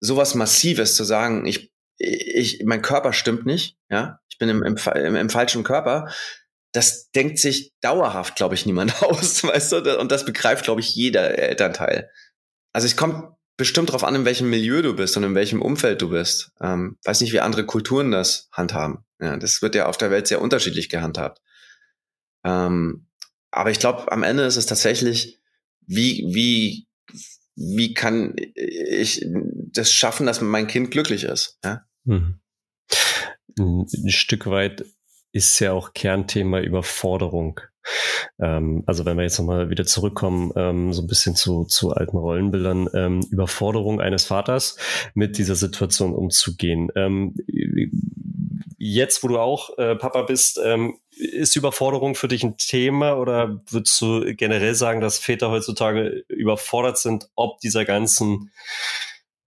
sowas 0.00 0.34
Massives 0.34 0.96
zu 0.96 1.04
sagen, 1.04 1.46
ich, 1.46 1.72
ich, 1.96 2.62
mein 2.64 2.82
Körper 2.82 3.12
stimmt 3.12 3.46
nicht, 3.46 3.78
ja, 3.88 4.20
ich 4.28 4.38
bin 4.38 4.48
im, 4.48 4.62
im, 4.62 4.76
im, 4.96 5.16
im 5.16 5.30
falschen 5.30 5.62
Körper 5.62 6.12
das 6.74 7.10
denkt 7.12 7.38
sich 7.38 7.72
dauerhaft, 7.80 8.34
glaube 8.34 8.56
ich, 8.56 8.66
niemand 8.66 9.02
aus, 9.02 9.44
weißt 9.44 9.72
du? 9.72 9.98
Und 9.98 10.10
das 10.12 10.24
begreift, 10.24 10.64
glaube 10.64 10.80
ich, 10.80 10.94
jeder 10.94 11.38
Elternteil. 11.38 12.10
Also 12.72 12.86
es 12.86 12.96
kommt 12.96 13.32
bestimmt 13.56 13.88
darauf 13.88 14.02
an, 14.02 14.16
in 14.16 14.24
welchem 14.24 14.50
Milieu 14.50 14.82
du 14.82 14.94
bist 14.94 15.16
und 15.16 15.22
in 15.22 15.36
welchem 15.36 15.62
Umfeld 15.62 16.02
du 16.02 16.10
bist. 16.10 16.50
Ähm, 16.60 16.98
weiß 17.04 17.20
nicht, 17.20 17.32
wie 17.32 17.40
andere 17.40 17.64
Kulturen 17.64 18.10
das 18.10 18.48
handhaben. 18.50 19.04
Ja, 19.20 19.36
das 19.36 19.62
wird 19.62 19.76
ja 19.76 19.86
auf 19.86 19.96
der 19.96 20.10
Welt 20.10 20.26
sehr 20.26 20.40
unterschiedlich 20.40 20.88
gehandhabt. 20.88 21.40
Ähm, 22.44 23.06
aber 23.52 23.70
ich 23.70 23.78
glaube, 23.78 24.10
am 24.10 24.24
Ende 24.24 24.42
ist 24.42 24.56
es 24.56 24.66
tatsächlich, 24.66 25.40
wie, 25.86 26.24
wie, 26.34 26.88
wie 27.54 27.94
kann 27.94 28.34
ich 28.56 29.24
das 29.24 29.92
schaffen, 29.92 30.26
dass 30.26 30.40
mein 30.40 30.66
Kind 30.66 30.90
glücklich 30.90 31.22
ist? 31.22 31.60
Ja? 31.64 31.84
Hm. 32.04 32.40
Ein 33.56 33.86
Stück 34.08 34.46
weit 34.46 34.84
ist 35.34 35.58
ja 35.58 35.72
auch 35.72 35.94
Kernthema 35.94 36.60
Überforderung. 36.60 37.60
Ähm, 38.40 38.84
also 38.86 39.04
wenn 39.04 39.16
wir 39.16 39.24
jetzt 39.24 39.38
nochmal 39.38 39.68
wieder 39.68 39.84
zurückkommen, 39.84 40.52
ähm, 40.54 40.92
so 40.92 41.02
ein 41.02 41.08
bisschen 41.08 41.34
zu, 41.34 41.64
zu 41.64 41.90
alten 41.90 42.16
Rollenbildern, 42.16 42.88
ähm, 42.94 43.20
Überforderung 43.30 44.00
eines 44.00 44.24
Vaters 44.24 44.76
mit 45.14 45.36
dieser 45.36 45.56
Situation 45.56 46.14
umzugehen. 46.14 46.88
Ähm, 46.94 47.34
jetzt, 48.78 49.24
wo 49.24 49.28
du 49.28 49.38
auch 49.38 49.76
äh, 49.76 49.96
Papa 49.96 50.22
bist, 50.22 50.60
ähm, 50.64 50.98
ist 51.10 51.56
Überforderung 51.56 52.14
für 52.14 52.28
dich 52.28 52.44
ein 52.44 52.56
Thema 52.56 53.18
oder 53.18 53.60
würdest 53.68 54.00
du 54.00 54.34
generell 54.36 54.76
sagen, 54.76 55.00
dass 55.00 55.18
Väter 55.18 55.50
heutzutage 55.50 56.24
überfordert 56.28 56.98
sind, 56.98 57.28
ob 57.34 57.58
dieser 57.58 57.84
ganzen 57.84 58.52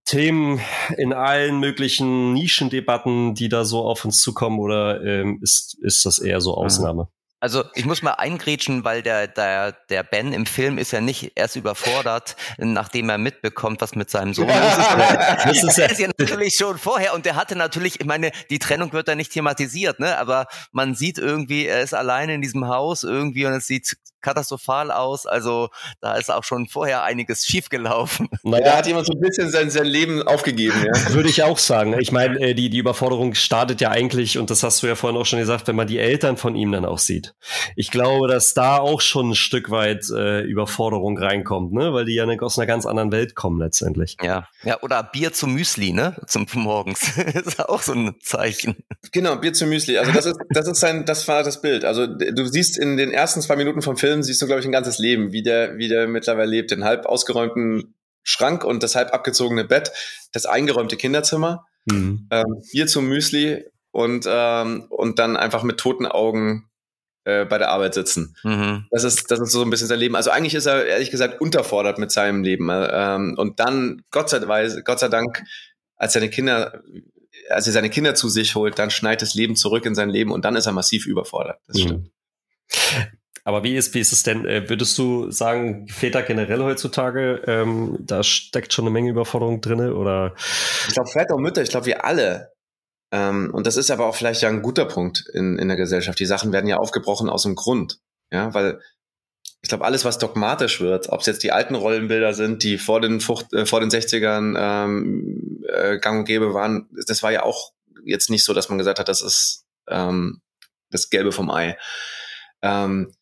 Themen 0.08 0.62
in 0.98 1.14
allen 1.14 1.60
möglichen 1.60 2.34
Nischendebatten, 2.34 3.36
die 3.36 3.50
da 3.50 3.66
so 3.66 3.84
auf 3.84 4.06
uns 4.06 4.22
zukommen, 4.22 4.60
oder 4.60 5.04
ähm, 5.04 5.40
ist, 5.44 5.78
ist 5.82 6.06
das 6.06 6.20
eher 6.20 6.42
so 6.42 6.56
Ausnahme? 6.56 7.10
Also 7.40 7.66
ich 7.76 7.86
muss 7.86 8.02
mal 8.02 8.14
eingrätschen, 8.14 8.84
weil 8.84 9.04
der, 9.04 9.28
der, 9.28 9.74
der 9.90 10.02
Ben 10.02 10.34
im 10.34 10.48
Film 10.48 10.80
ist 10.80 10.92
ja 10.92 11.02
nicht 11.02 11.34
erst 11.36 11.56
überfordert, 11.56 12.36
nachdem 12.58 13.10
er 13.10 13.20
mitbekommt, 13.20 13.80
was 13.82 13.96
mit 13.96 14.10
seinem 14.10 14.34
Sohn 14.34 14.50
ist. 14.50 15.46
das 15.46 15.64
ist, 15.64 15.78
ja, 15.78 15.86
ist 15.86 16.00
ja 16.00 16.08
natürlich 16.18 16.56
schon 16.56 16.80
vorher 16.80 17.14
und 17.14 17.28
der 17.28 17.36
hatte 17.36 17.56
natürlich, 17.56 18.00
ich 18.00 18.08
meine, 18.08 18.32
die 18.50 18.58
Trennung 18.58 18.92
wird 18.92 19.08
da 19.08 19.14
nicht 19.14 19.32
thematisiert, 19.34 20.00
ne? 20.00 20.18
Aber 20.18 20.48
man 20.72 20.96
sieht 20.96 21.20
irgendwie, 21.20 21.68
er 21.68 21.84
ist 21.84 21.94
alleine 21.94 22.34
in 22.34 22.42
diesem 22.42 22.68
Haus 22.68 23.04
irgendwie 23.04 23.46
und 23.46 23.54
es 23.54 23.68
sieht 23.68 23.98
katastrophal 24.22 24.92
aus. 24.92 25.26
Also 25.26 25.70
da 26.02 26.16
ist 26.16 26.32
auch 26.32 26.44
schon 26.44 26.68
vorher 26.68 27.04
einiges 27.04 27.46
schiefgelaufen. 27.46 28.30
Naja, 28.44 28.66
da 28.66 28.78
hat 28.78 28.88
jemand 28.88 29.08
so 29.08 29.14
ein 29.14 29.20
bisschen 29.20 29.50
sein, 29.50 29.70
sein 29.70 29.86
Leben 29.86 30.22
aufgegeben. 30.24 30.86
Ja? 30.86 31.10
Würde 31.14 31.30
ich 31.30 31.44
auch 31.44 31.58
sagen. 31.58 31.98
Ich 32.00 32.12
meine, 32.12 32.40
äh, 32.40 32.54
die, 32.54 32.70
die 32.70 32.78
Überforderung 32.78 33.34
startet 33.34 33.82
ja 33.82 33.90
eigentlich, 33.90 34.38
und 34.38 34.50
das 34.50 34.64
hast 34.64 34.84
du 34.84 34.88
ja 34.88 34.96
vorhin 34.96 35.20
auch 35.20 35.26
schon 35.26 35.40
gesagt, 35.40 35.68
wenn 35.68 35.76
man 35.76 35.88
die 35.88 36.00
Eltern 36.00 36.38
von 36.38 36.56
ihm 36.56 36.72
dann 36.72 36.86
auch 36.86 37.00
sieht. 37.00 37.36
Ich 37.76 37.92
glaube, 37.92 38.28
dass 38.28 38.54
da 38.54 38.78
auch 38.78 39.02
schon 39.02 39.32
ein 39.32 39.36
Stück 39.36 39.70
weit 39.70 40.06
äh, 40.10 40.42
Überforderung 40.42 41.18
reinkommt, 41.18 41.74
ne? 41.74 41.94
weil 41.94 42.06
die 42.06 42.16
ja 42.16 42.28
aus 42.42 42.60
einer 42.60 42.68
ganz 42.68 42.86
anderen 42.86 43.12
Welt 43.12 43.36
kommen 43.36 43.60
letztendlich. 43.60 44.18
Ja, 44.22 44.48
ja 44.64 44.80
oder 44.82 45.02
Bier 45.04 45.34
zum 45.34 45.54
Müsli, 45.54 45.94
ne? 45.94 46.16
Zum 46.28 46.46
morgens. 46.54 47.18
ist 47.34 47.60
auch 47.60 47.82
so 47.82 47.94
ein 47.94 48.16
Zeichen. 48.22 48.78
Genau, 49.12 49.36
Bier 49.38 49.54
zum 49.54 49.70
Müsli. 49.70 49.98
Also 49.98 50.12
das 50.12 50.26
ist, 50.26 50.38
das 50.50 50.68
ist 50.68 50.80
sein, 50.80 51.06
das 51.06 51.28
war 51.28 51.44
das 51.44 51.62
Bild. 51.62 51.86
Also 51.86 52.08
du 52.08 52.46
siehst 52.46 52.78
in 52.78 52.98
den 52.98 53.12
ersten 53.12 53.42
zwei 53.42 53.56
Minuten 53.56 53.82
vom 53.82 53.98
Film, 53.98 54.17
Film 54.18 54.24
siehst 54.24 54.42
du, 54.42 54.48
glaube 54.48 54.62
ich, 54.62 54.66
ein 54.66 54.72
ganzes 54.72 54.98
Leben, 54.98 55.32
wie 55.32 55.44
der, 55.44 55.78
wie 55.78 55.88
der 55.88 56.08
mittlerweile 56.08 56.50
lebt. 56.50 56.72
Den 56.72 56.84
halb 56.84 57.06
ausgeräumten 57.06 57.94
Schrank 58.24 58.64
und 58.64 58.84
das 58.84 58.96
halb 58.96 59.14
abgezogene 59.14 59.64
Bett, 59.64 59.92
das 60.34 60.46
eingeräumte 60.46 60.98
Kinderzimmer, 60.98 61.66
mhm. 61.86 62.28
ähm, 62.32 62.62
Bier 62.72 62.88
zum 62.88 63.08
Müsli 63.08 63.64
und, 63.92 64.26
ähm, 64.28 64.86
und 64.90 65.20
dann 65.20 65.38
einfach 65.38 65.64
mit 65.64 65.78
toten 65.78 66.08
Augen 66.08 66.68
äh, 67.26 67.46
bei 67.46 67.58
der 67.58 67.70
Arbeit 67.70 67.94
sitzen. 67.94 68.36
Mhm. 68.44 68.86
Das 68.90 69.04
ist, 69.04 69.30
das 69.30 69.40
ist 69.40 69.52
so 69.52 69.62
ein 69.62 69.70
bisschen 69.70 69.88
sein 69.88 70.00
Leben. 70.00 70.16
Also 70.16 70.32
eigentlich 70.32 70.56
ist 70.56 70.66
er 70.66 70.86
ehrlich 70.86 71.12
gesagt 71.12 71.40
unterfordert 71.40 72.00
mit 72.00 72.12
seinem 72.12 72.44
Leben. 72.44 72.70
Ähm, 72.72 73.36
und 73.38 73.60
dann, 73.60 74.02
Gott 74.12 74.30
sei, 74.30 74.40
Gott 74.84 75.00
sei 75.00 75.10
Dank, 75.10 75.44
als 75.96 76.14
seine 76.14 76.30
Kinder, 76.30 76.82
als 77.50 77.68
er 77.68 77.74
seine 77.74 77.90
Kinder 77.90 78.16
zu 78.16 78.30
sich 78.30 78.56
holt, 78.56 78.80
dann 78.80 78.90
schneit 78.90 79.22
das 79.22 79.36
Leben 79.36 79.56
zurück 79.56 79.86
in 79.86 79.96
sein 79.96 80.10
Leben 80.10 80.32
und 80.32 80.44
dann 80.44 80.56
ist 80.56 80.66
er 80.66 80.74
massiv 80.74 81.06
überfordert. 81.06 81.60
Das 81.68 81.78
mhm. 81.78 81.82
stimmt. 81.82 82.12
Aber 83.48 83.64
wie 83.64 83.78
ist, 83.78 83.94
wie 83.94 84.02
ist 84.02 84.12
es 84.12 84.24
denn? 84.24 84.46
Äh, 84.46 84.68
würdest 84.68 84.98
du 84.98 85.32
sagen, 85.32 85.88
Väter 85.88 86.22
generell 86.22 86.60
heutzutage, 86.64 87.44
ähm, 87.48 87.96
da 88.02 88.22
steckt 88.22 88.74
schon 88.74 88.84
eine 88.84 88.92
Menge 88.92 89.12
Überforderung 89.12 89.62
drin? 89.62 89.80
Oder? 89.80 90.36
Ich 90.90 90.94
glaube, 90.94 91.10
Väter 91.10 91.36
und 91.36 91.44
Mütter, 91.44 91.62
ich 91.62 91.70
glaube, 91.70 91.86
wir 91.86 92.04
alle. 92.04 92.52
Ähm, 93.14 93.50
und 93.54 93.66
das 93.66 93.78
ist 93.78 93.90
aber 93.90 94.06
auch 94.06 94.16
vielleicht 94.18 94.42
ja 94.42 94.50
ein 94.50 94.62
guter 94.62 94.84
Punkt 94.84 95.24
in, 95.34 95.58
in 95.58 95.70
der 95.70 95.78
Gesellschaft. 95.78 96.20
Die 96.20 96.26
Sachen 96.26 96.52
werden 96.52 96.68
ja 96.68 96.76
aufgebrochen 96.76 97.30
aus 97.30 97.44
dem 97.44 97.56
Grund. 97.56 98.02
Ja, 98.34 98.54
weil 98.54 98.82
ich 99.62 99.70
glaube, 99.70 99.86
alles, 99.86 100.04
was 100.04 100.18
dogmatisch 100.18 100.82
wird, 100.82 101.08
ob 101.08 101.22
es 101.22 101.28
jetzt 101.28 101.42
die 101.42 101.54
alten 101.54 101.76
Rollenbilder 101.76 102.34
sind, 102.34 102.64
die 102.64 102.78
vor 102.78 103.00
den, 103.00 103.22
Fucht, 103.22 103.54
äh, 103.54 103.66
vor 103.66 103.80
den 103.80 103.90
60ern 103.90 104.58
ähm, 104.60 105.64
äh, 105.70 106.00
gang 106.00 106.20
und 106.20 106.26
gäbe 106.26 106.54
waren, 106.54 106.90
das 107.08 107.24
war 107.24 107.32
ja 107.32 107.44
auch 107.44 107.72
jetzt 108.04 108.30
nicht 108.30 108.44
so, 108.44 108.54
dass 108.54 108.68
man 108.68 108.78
gesagt 108.78 109.00
hat, 109.00 109.08
das 109.08 109.22
ist 109.22 109.64
ähm, 109.88 110.42
das 110.92 111.10
Gelbe 111.10 111.32
vom 111.32 111.50
Ei. 111.50 111.78
Ähm, 112.62 113.14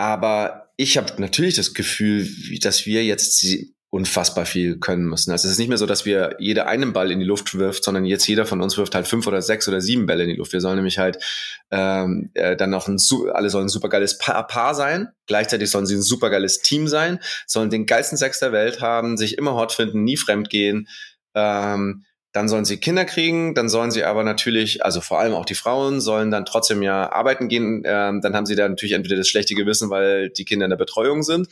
aber 0.00 0.72
ich 0.78 0.96
habe 0.96 1.12
natürlich 1.20 1.56
das 1.56 1.74
Gefühl, 1.74 2.26
dass 2.62 2.86
wir 2.86 3.04
jetzt 3.04 3.44
unfassbar 3.90 4.46
viel 4.46 4.78
können 4.78 5.04
müssen. 5.04 5.30
Also 5.30 5.46
es 5.46 5.52
ist 5.52 5.58
nicht 5.58 5.68
mehr 5.68 5.76
so, 5.76 5.84
dass 5.84 6.06
wir 6.06 6.36
jeder 6.38 6.68
einen 6.68 6.94
Ball 6.94 7.10
in 7.10 7.20
die 7.20 7.26
Luft 7.26 7.58
wirft, 7.58 7.84
sondern 7.84 8.06
jetzt 8.06 8.26
jeder 8.26 8.46
von 8.46 8.62
uns 8.62 8.78
wirft 8.78 8.94
halt 8.94 9.06
fünf 9.06 9.26
oder 9.26 9.42
sechs 9.42 9.68
oder 9.68 9.82
sieben 9.82 10.06
Bälle 10.06 10.22
in 10.22 10.30
die 10.30 10.36
Luft. 10.36 10.54
Wir 10.54 10.62
sollen 10.62 10.76
nämlich 10.76 10.98
halt 10.98 11.22
ähm, 11.70 12.30
äh, 12.32 12.56
dann 12.56 12.70
noch 12.70 12.88
ein, 12.88 12.96
alle 13.34 13.50
sollen 13.50 13.66
ein 13.66 13.68
supergeiles 13.68 14.16
Paar, 14.16 14.46
Paar 14.46 14.74
sein, 14.74 15.08
gleichzeitig 15.26 15.70
sollen 15.70 15.84
sie 15.84 15.96
ein 15.96 16.02
supergeiles 16.02 16.62
Team 16.62 16.88
sein, 16.88 17.18
sollen 17.46 17.68
den 17.68 17.84
geilsten 17.84 18.16
Sex 18.16 18.38
der 18.38 18.52
Welt 18.52 18.80
haben, 18.80 19.18
sich 19.18 19.36
immer 19.36 19.54
hot 19.54 19.72
finden, 19.72 20.02
nie 20.04 20.16
fremd 20.16 20.48
gehen, 20.48 20.88
ähm, 21.34 22.06
dann 22.32 22.48
sollen 22.48 22.64
sie 22.64 22.78
Kinder 22.78 23.04
kriegen, 23.04 23.54
dann 23.54 23.68
sollen 23.68 23.90
sie 23.90 24.04
aber 24.04 24.22
natürlich, 24.22 24.84
also 24.84 25.00
vor 25.00 25.18
allem 25.18 25.34
auch 25.34 25.44
die 25.44 25.54
Frauen, 25.54 26.00
sollen 26.00 26.30
dann 26.30 26.44
trotzdem 26.44 26.82
ja 26.82 27.10
arbeiten 27.10 27.48
gehen. 27.48 27.82
Ähm, 27.84 28.20
dann 28.20 28.36
haben 28.36 28.46
sie 28.46 28.54
da 28.54 28.68
natürlich 28.68 28.94
entweder 28.94 29.16
das 29.16 29.28
schlechte 29.28 29.54
Gewissen, 29.54 29.90
weil 29.90 30.30
die 30.30 30.44
Kinder 30.44 30.66
in 30.66 30.70
der 30.70 30.76
Betreuung 30.76 31.22
sind, 31.22 31.48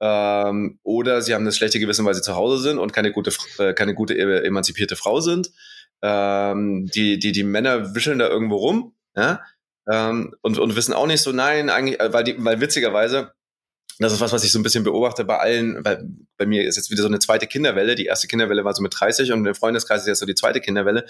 ähm, 0.00 0.78
oder 0.82 1.22
sie 1.22 1.34
haben 1.34 1.44
das 1.44 1.56
schlechte 1.56 1.78
Gewissen, 1.80 2.04
weil 2.04 2.14
sie 2.14 2.22
zu 2.22 2.34
Hause 2.34 2.58
sind 2.58 2.78
und 2.78 2.92
keine 2.92 3.12
gute, 3.12 3.32
äh, 3.58 3.72
keine 3.72 3.94
gute 3.94 4.18
emanzipierte 4.18 4.96
Frau 4.96 5.20
sind. 5.20 5.52
Ähm, 6.02 6.86
die, 6.92 7.18
die, 7.18 7.32
die 7.32 7.44
Männer 7.44 7.94
wischeln 7.94 8.18
da 8.18 8.28
irgendwo 8.28 8.56
rum, 8.56 8.94
ja, 9.16 9.40
ähm, 9.90 10.34
und, 10.42 10.58
und 10.58 10.76
wissen 10.76 10.92
auch 10.92 11.06
nicht 11.06 11.22
so, 11.22 11.32
nein, 11.32 11.70
eigentlich, 11.70 12.00
äh, 12.00 12.12
weil, 12.12 12.24
die, 12.24 12.34
weil 12.38 12.60
witzigerweise 12.60 13.32
das 14.02 14.12
ist 14.12 14.20
was, 14.20 14.32
was 14.32 14.44
ich 14.44 14.52
so 14.52 14.58
ein 14.58 14.62
bisschen 14.62 14.84
beobachte 14.84 15.24
bei 15.24 15.38
allen, 15.38 15.84
weil 15.84 16.04
bei 16.36 16.46
mir 16.46 16.64
ist 16.64 16.76
jetzt 16.76 16.90
wieder 16.90 17.02
so 17.02 17.08
eine 17.08 17.18
zweite 17.18 17.46
Kinderwelle. 17.46 17.94
Die 17.94 18.06
erste 18.06 18.26
Kinderwelle 18.26 18.64
war 18.64 18.74
so 18.74 18.82
mit 18.82 18.94
30 18.98 19.32
und 19.32 19.46
im 19.46 19.54
Freundeskreis 19.54 20.02
ist 20.02 20.08
jetzt 20.08 20.18
so 20.20 20.26
die 20.26 20.34
zweite 20.34 20.60
Kinderwelle. 20.60 21.06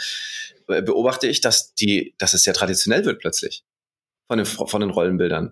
Beobachte 0.66 1.26
ich, 1.26 1.40
dass 1.40 1.74
die, 1.74 2.14
dass 2.18 2.34
es 2.34 2.43
sehr 2.43 2.55
traditionell 2.55 3.05
wird 3.05 3.20
plötzlich 3.20 3.64
von 4.28 4.38
den, 4.38 4.47
von 4.47 4.80
den 4.80 4.90
Rollenbildern. 4.90 5.49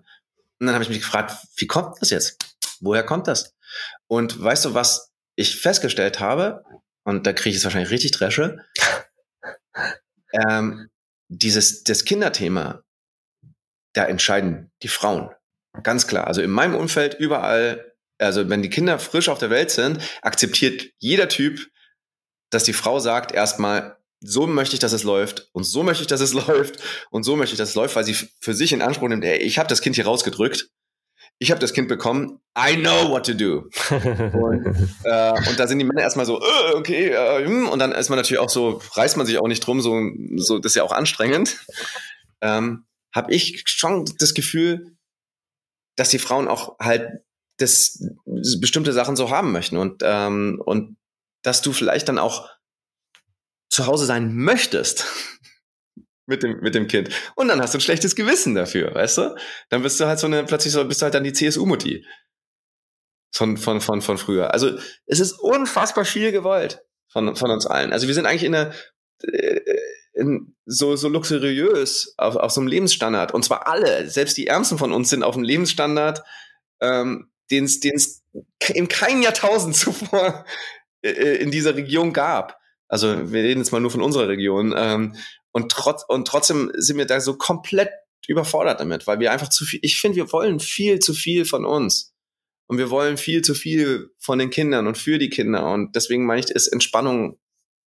Und 0.59 0.67
dann 0.67 0.73
habe 0.73 0.83
ich 0.83 0.89
mich 0.89 0.99
gefragt, 0.99 1.35
wie 1.57 1.67
kommt 1.67 2.01
das 2.01 2.09
jetzt? 2.09 2.37
Woher 2.79 3.03
kommt 3.03 3.27
das? 3.27 3.55
Und 4.07 4.41
weißt 4.41 4.65
du, 4.65 4.73
was 4.73 5.11
ich 5.35 5.59
festgestellt 5.59 6.19
habe? 6.19 6.63
Und 7.03 7.25
da 7.25 7.33
kriege 7.33 7.51
ich 7.51 7.57
es 7.57 7.63
wahrscheinlich 7.63 7.91
richtig 7.91 8.11
Dresche. 8.11 8.59
Ähm, 10.47 10.89
dieses, 11.27 11.83
das 11.83 12.05
Kinderthema, 12.05 12.85
da 13.91 14.05
entscheiden 14.05 14.71
die 14.81 14.87
Frauen. 14.87 15.29
Ganz 15.83 16.07
klar. 16.07 16.27
Also 16.27 16.41
in 16.41 16.51
meinem 16.51 16.75
Umfeld 16.75 17.15
überall, 17.19 17.93
also 18.17 18.49
wenn 18.49 18.61
die 18.61 18.69
Kinder 18.69 18.99
frisch 18.99 19.29
auf 19.29 19.39
der 19.39 19.49
Welt 19.49 19.71
sind, 19.71 19.99
akzeptiert 20.21 20.91
jeder 20.99 21.29
Typ, 21.29 21.67
dass 22.49 22.63
die 22.63 22.73
Frau 22.73 22.99
sagt 22.99 23.31
erstmal, 23.31 23.97
so 24.19 24.45
möchte 24.45 24.75
ich, 24.75 24.79
dass 24.79 24.93
es 24.93 25.03
läuft 25.03 25.49
und 25.53 25.63
so 25.63 25.83
möchte 25.83 26.03
ich, 26.03 26.07
dass 26.07 26.21
es 26.21 26.33
läuft 26.47 26.79
und 27.09 27.23
so 27.23 27.35
möchte 27.35 27.53
ich, 27.53 27.57
dass 27.57 27.69
es 27.69 27.75
läuft, 27.75 27.95
weil 27.95 28.03
sie 28.03 28.15
für 28.39 28.53
sich 28.53 28.73
in 28.73 28.81
Anspruch 28.81 29.07
nimmt, 29.07 29.23
ey, 29.23 29.37
ich 29.37 29.57
habe 29.57 29.69
das 29.69 29.81
Kind 29.81 29.95
hier 29.95 30.05
rausgedrückt, 30.05 30.69
ich 31.39 31.49
habe 31.49 31.59
das 31.59 31.73
Kind 31.73 31.87
bekommen, 31.87 32.39
I 32.55 32.75
know 32.75 33.09
what 33.09 33.25
to 33.25 33.33
do. 33.33 33.69
und, 33.89 34.65
äh, 35.03 35.49
und 35.49 35.59
da 35.59 35.67
sind 35.67 35.79
die 35.79 35.85
Männer 35.85 36.01
erstmal 36.01 36.27
so, 36.27 36.39
äh, 36.39 36.75
okay, 36.75 37.09
äh, 37.09 37.45
hm, 37.45 37.67
und 37.67 37.79
dann 37.79 37.93
ist 37.93 38.09
man 38.09 38.17
natürlich 38.17 38.39
auch 38.39 38.49
so, 38.49 38.79
reißt 38.93 39.17
man 39.17 39.25
sich 39.25 39.39
auch 39.39 39.47
nicht 39.47 39.65
drum, 39.65 39.81
so, 39.81 39.99
so 40.35 40.59
das 40.59 40.73
ist 40.73 40.75
ja 40.75 40.83
auch 40.83 40.91
anstrengend. 40.91 41.57
Ähm, 42.41 42.85
habe 43.13 43.33
ich 43.33 43.63
schon 43.65 44.05
das 44.19 44.33
Gefühl, 44.33 44.95
dass 46.01 46.09
die 46.09 46.17
Frauen 46.17 46.47
auch 46.47 46.79
halt 46.79 47.07
das 47.57 48.03
bestimmte 48.59 48.91
Sachen 48.91 49.15
so 49.15 49.29
haben 49.29 49.51
möchten 49.51 49.77
und 49.77 50.01
ähm, 50.03 50.59
und 50.65 50.97
dass 51.43 51.61
du 51.61 51.73
vielleicht 51.73 52.09
dann 52.09 52.17
auch 52.17 52.49
zu 53.69 53.85
Hause 53.85 54.07
sein 54.07 54.35
möchtest 54.35 55.05
mit 56.25 56.41
dem 56.41 56.59
mit 56.61 56.73
dem 56.73 56.87
Kind 56.87 57.11
und 57.35 57.49
dann 57.49 57.61
hast 57.61 57.75
du 57.75 57.77
ein 57.77 57.81
schlechtes 57.81 58.15
Gewissen 58.15 58.55
dafür, 58.55 58.95
weißt 58.95 59.19
du? 59.19 59.35
Dann 59.69 59.83
bist 59.83 59.99
du 59.99 60.07
halt 60.07 60.17
so 60.17 60.25
eine 60.25 60.43
plötzlich 60.43 60.73
so 60.73 60.83
bist 60.85 61.01
du 61.01 61.03
halt 61.03 61.13
dann 61.13 61.23
die 61.23 61.33
CSU 61.33 61.67
Mutti 61.67 62.03
von 63.31 63.57
von 63.57 63.79
von 63.79 64.01
von 64.01 64.17
früher. 64.17 64.55
Also 64.55 64.75
es 65.05 65.19
ist 65.19 65.33
unfassbar 65.33 66.05
viel 66.05 66.31
gewollt 66.31 66.81
von 67.11 67.35
von 67.35 67.51
uns 67.51 67.67
allen. 67.67 67.93
Also 67.93 68.07
wir 68.07 68.15
sind 68.15 68.25
eigentlich 68.25 68.45
in 68.45 68.55
einer 68.55 68.73
in, 68.73 68.79
so, 70.65 70.95
so 70.95 71.07
luxuriös 71.09 72.13
auf, 72.17 72.35
auf 72.35 72.51
so 72.51 72.61
einem 72.61 72.67
Lebensstandard. 72.67 73.33
Und 73.33 73.43
zwar 73.43 73.67
alle, 73.67 74.09
selbst 74.09 74.37
die 74.37 74.47
Ärmsten 74.47 74.77
von 74.77 74.91
uns 74.91 75.09
sind 75.09 75.23
auf 75.23 75.35
einem 75.35 75.43
Lebensstandard, 75.43 76.21
ähm, 76.81 77.31
den 77.49 77.65
es 77.65 78.23
in 78.73 78.87
kein 78.87 79.21
Jahrtausend 79.21 79.75
zuvor 79.75 80.45
äh, 81.01 81.09
äh, 81.09 81.35
in 81.37 81.51
dieser 81.51 81.75
Region 81.75 82.13
gab. 82.13 82.57
Also 82.87 83.31
wir 83.31 83.43
reden 83.43 83.61
jetzt 83.61 83.71
mal 83.71 83.81
nur 83.81 83.91
von 83.91 84.01
unserer 84.01 84.27
Region. 84.27 84.73
Ähm, 84.75 85.15
und, 85.51 85.71
trotz, 85.71 86.03
und 86.07 86.27
trotzdem 86.27 86.71
sind 86.75 86.97
wir 86.97 87.05
da 87.05 87.19
so 87.19 87.37
komplett 87.37 87.89
überfordert 88.27 88.79
damit, 88.79 89.07
weil 89.07 89.19
wir 89.19 89.31
einfach 89.31 89.49
zu 89.49 89.65
viel, 89.65 89.79
ich 89.83 89.99
finde, 89.99 90.17
wir 90.17 90.31
wollen 90.31 90.59
viel 90.59 90.99
zu 90.99 91.13
viel 91.13 91.45
von 91.45 91.65
uns. 91.65 92.13
Und 92.67 92.77
wir 92.77 92.89
wollen 92.89 93.17
viel 93.17 93.41
zu 93.41 93.53
viel 93.53 94.11
von 94.17 94.39
den 94.39 94.49
Kindern 94.49 94.87
und 94.87 94.97
für 94.97 95.17
die 95.17 95.29
Kinder. 95.29 95.69
Und 95.71 95.93
deswegen 95.95 96.25
meine 96.25 96.39
ich, 96.39 96.49
ist 96.49 96.67
Entspannung 96.67 97.37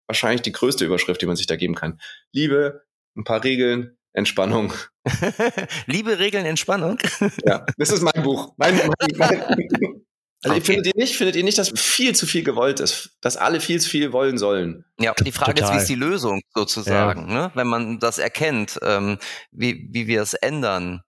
wahrscheinlich 0.07 0.43
die 0.43 0.53
größte 0.53 0.85
Überschrift, 0.85 1.21
die 1.23 1.27
man 1.27 1.37
sich 1.37 1.47
da 1.47 1.57
geben 1.57 1.75
kann. 1.75 2.01
Liebe, 2.33 2.83
ein 3.17 3.25
paar 3.25 3.43
Regeln, 3.45 3.97
Entspannung. 4.13 4.73
Liebe, 5.87 6.19
Regeln, 6.19 6.47
Entspannung. 6.47 6.99
ja, 7.45 7.67
das 7.77 7.91
ist 7.91 8.03
mein 8.03 8.23
Buch. 8.23 8.55
Mein, 8.57 8.77
mein, 8.77 9.17
mein, 9.17 10.05
also 10.45 10.57
okay. 10.57 10.65
findet 10.65 10.87
ihr 10.89 10.93
nicht, 10.97 11.17
findet 11.17 11.37
ihr 11.37 11.45
nicht, 11.45 11.57
dass 11.57 11.71
viel 11.75 12.15
zu 12.15 12.27
viel 12.27 12.45
gewollt 12.45 12.79
ist, 12.79 13.17
dass 13.23 13.39
alle 13.39 13.61
viel 13.61 13.81
zu 13.81 13.89
viel 13.89 14.13
wollen 14.13 14.37
sollen? 14.37 14.85
Ja, 15.01 15.15
die 15.15 15.33
Frage 15.33 15.55
Total. 15.55 15.71
ist, 15.71 15.75
wie 15.75 15.83
ist 15.83 15.89
die 15.89 15.95
Lösung 15.95 16.43
sozusagen, 16.55 17.31
ja. 17.31 17.35
ne? 17.35 17.51
wenn 17.55 17.67
man 17.67 17.99
das 17.99 18.19
erkennt, 18.19 18.79
ähm, 18.83 19.19
wie, 19.53 19.89
wie 19.91 20.07
wir 20.07 20.21
es 20.21 20.35
ändern. 20.35 21.03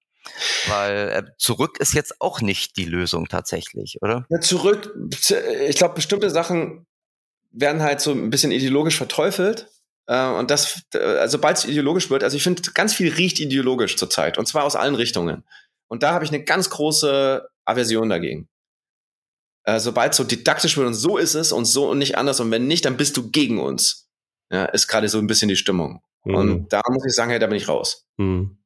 Weil 0.67 1.09
äh, 1.11 1.23
zurück 1.39 1.79
ist 1.79 1.95
jetzt 1.95 2.21
auch 2.21 2.41
nicht 2.41 2.77
die 2.77 2.87
Lösung 2.87 3.29
tatsächlich, 3.29 3.99
oder? 4.01 4.27
Ja, 4.31 4.41
zurück, 4.41 4.93
ich 5.69 5.77
glaube, 5.77 5.95
bestimmte 5.95 6.31
Sachen 6.31 6.87
werden 7.57 7.83
halt 7.83 8.01
so 8.01 8.13
ein 8.13 8.31
bisschen 8.31 8.53
ideologisch 8.53 8.97
verteufelt. 8.97 9.69
Äh, 10.07 10.29
und 10.29 10.51
das, 10.51 10.83
äh, 10.93 11.27
sobald 11.29 11.59
es 11.59 11.65
ideologisch 11.65 12.11
wird, 12.11 12.23
also 12.23 12.37
ich 12.37 12.43
finde, 12.43 12.63
ganz 12.75 12.95
viel 12.95 13.13
riecht 13.13 13.41
ideologisch 13.41 13.97
zurzeit. 13.97 14.39
Und 14.39 14.47
zwar 14.47 14.65
aus 14.65 14.77
allen 14.77 14.95
Richtungen. 14.95 15.45
Und 15.89 16.03
da 16.03 16.13
habe 16.13 16.25
ich 16.25 16.31
eine 16.31 16.45
ganz 16.45 16.71
große 16.71 17.49
Aversion 17.65 18.09
dagegen. 18.09 18.49
Äh, 19.65 19.81
sobald 19.81 20.13
es 20.13 20.17
so 20.17 20.25
didaktisch 20.25 20.77
wird 20.77 20.87
und 20.87 20.95
so 20.95 21.17
ist 21.17 21.35
es 21.35 21.51
und 21.51 21.65
so 21.65 21.91
und 21.91 21.99
nicht 21.99 22.17
anders 22.17 22.39
und 22.39 22.51
wenn 22.51 22.69
nicht, 22.69 22.85
dann 22.85 22.97
bist 22.97 23.17
du 23.17 23.31
gegen 23.31 23.59
uns. 23.59 24.09
Ja, 24.51 24.67
ist 24.67 24.87
gerade 24.87 25.09
so 25.09 25.19
ein 25.19 25.27
bisschen 25.27 25.49
die 25.49 25.57
Stimmung. 25.57 26.03
Mhm. 26.25 26.35
Und 26.35 26.73
da 26.73 26.83
muss 26.89 27.05
ich 27.05 27.15
sagen, 27.15 27.31
hey, 27.31 27.41
da 27.41 27.49
bin 27.49 27.57
ich 27.57 27.69
raus. 27.69 28.07
Mhm. 28.17 28.59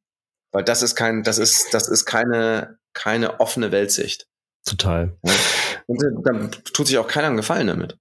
Weil 0.53 0.65
das 0.65 0.83
ist 0.83 0.95
kein, 0.97 1.23
das 1.23 1.39
ist, 1.39 1.73
das 1.73 1.89
ist 1.89 2.05
keine, 2.05 2.79
keine 2.93 3.41
offene 3.41 3.73
Weltsicht. 3.73 4.27
Total. 4.67 5.17
Ja? 5.23 5.33
Und 5.87 6.03
dann 6.25 6.51
tut 6.51 6.87
sich 6.87 6.99
auch 6.99 7.09
keiner 7.09 7.29
einen 7.29 7.37
Gefallen 7.37 7.69
damit. 7.69 7.99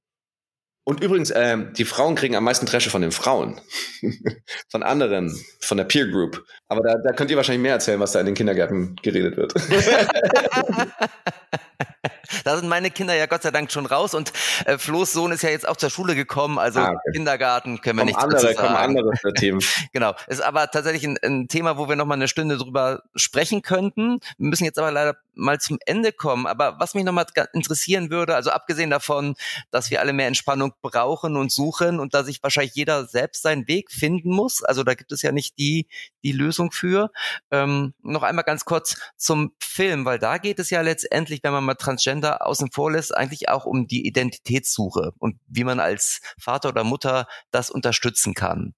Und 0.84 1.04
übrigens, 1.04 1.30
äh, 1.30 1.58
die 1.78 1.86
Frauen 1.86 2.16
kriegen 2.16 2.36
am 2.36 2.44
meisten 2.44 2.66
Dresche 2.66 2.90
von 2.90 3.02
den 3.02 3.12
Frauen. 3.12 3.62
von 4.70 4.84
anderen, 4.84 5.36
von 5.60 5.78
der 5.78 5.86
Peer 5.86 6.08
Group. 6.08 6.44
Aber 6.68 6.82
da, 6.82 6.96
da 6.96 7.14
könnt 7.14 7.32
ihr 7.32 7.38
wahrscheinlich 7.38 7.62
mehr 7.62 7.74
erzählen, 7.74 8.00
was 8.00 8.14
da 8.14 8.20
in 8.20 8.26
den 8.26 8.36
Kindergärten 8.36 8.96
geredet 9.02 9.38
wird. 9.38 9.54
Da 12.44 12.58
sind 12.58 12.70
meine 12.70 12.92
Kinder 12.92 13.16
ja 13.16 13.26
Gott 13.26 13.42
sei 13.42 13.52
Dank 13.52 13.72
schon 13.72 13.86
raus 13.86 14.14
und 14.14 14.32
äh, 14.66 14.78
Flo's 14.78 15.14
Sohn 15.14 15.32
ist 15.32 15.42
ja 15.42 15.50
jetzt 15.50 15.68
auch 15.68 15.78
zur 15.78 15.90
Schule 15.90 16.16
gekommen, 16.16 16.60
also 16.60 16.80
ah, 16.80 16.92
okay. 16.92 17.12
Kindergarten 17.14 17.82
können 17.82 17.98
wir 17.98 18.06
nicht 18.06 18.18
andere, 18.18 18.42
dazu 18.42 18.54
sagen. 18.56 18.76
andere 18.76 19.16
für 19.18 19.34
Themen. 19.34 19.62
genau, 19.94 20.14
ist 20.28 20.42
aber 20.42 20.70
tatsächlich 20.70 21.04
ein, 21.06 21.18
ein 21.24 21.48
Thema, 21.48 21.78
wo 21.78 21.90
wir 21.90 21.96
noch 21.96 22.06
mal 22.06 22.14
eine 22.14 22.28
Stunde 22.28 22.58
drüber 22.58 23.04
sprechen 23.16 23.62
könnten. 23.62 24.20
Wir 24.38 24.48
müssen 24.48 24.66
jetzt 24.66 24.78
aber 24.78 24.92
leider 24.92 25.18
mal 25.40 25.60
zum 25.60 25.80
Ende 25.86 26.12
kommen. 26.12 26.46
Aber 26.46 26.80
was 26.80 26.94
mich 26.94 27.04
nochmal 27.04 27.26
interessieren 27.54 28.10
würde, 28.10 28.36
also 28.36 28.52
abgesehen 28.52 28.90
davon, 28.90 29.36
dass 29.72 29.90
wir 29.90 30.02
alle 30.02 30.14
mehr 30.14 30.28
Entspannung 30.28 30.74
brauchen 30.82 31.36
und 31.36 31.52
suchen 31.52 32.00
und 32.00 32.14
dass 32.14 32.28
sich 32.28 32.44
wahrscheinlich 32.44 32.76
jeder 32.76 33.06
selbst 33.06 33.42
seinen 33.42 33.68
Weg 33.68 33.92
finden 33.92 34.30
muss. 34.30 34.64
Also 34.64 34.84
da 34.84 34.94
gibt 34.94 35.12
es 35.12 35.22
ja 35.22 35.32
nicht 35.32 35.58
die, 35.58 35.88
die 36.24 36.32
Lösung 36.32 36.72
für. 36.72 37.12
Ähm, 37.52 37.94
noch 38.04 38.24
einmal 38.24 38.44
ganz 38.44 38.66
kurz 38.66 38.98
zum 39.18 39.54
Film, 39.60 40.06
weil 40.06 40.20
da 40.20 40.38
geht 40.38 40.60
es 40.60 40.70
ja 40.70 40.82
letztendlich, 40.82 41.42
wenn 41.44 41.54
man 41.54 41.64
mal 41.70 41.76
Transgender 41.76 42.46
außen 42.46 42.72
vor 42.72 42.92
lässt, 42.92 43.16
eigentlich 43.16 43.50
auch 43.50 43.66
um 43.66 43.88
die 43.88 44.06
Identitätssuche 44.06 45.12
und 45.20 45.40
wie 45.48 45.64
man 45.64 45.80
als 45.80 46.22
Vater 46.40 46.70
oder 46.70 46.84
Mutter 46.84 47.28
das 47.52 47.70
unterstützen 47.70 48.34
kann. 48.34 48.74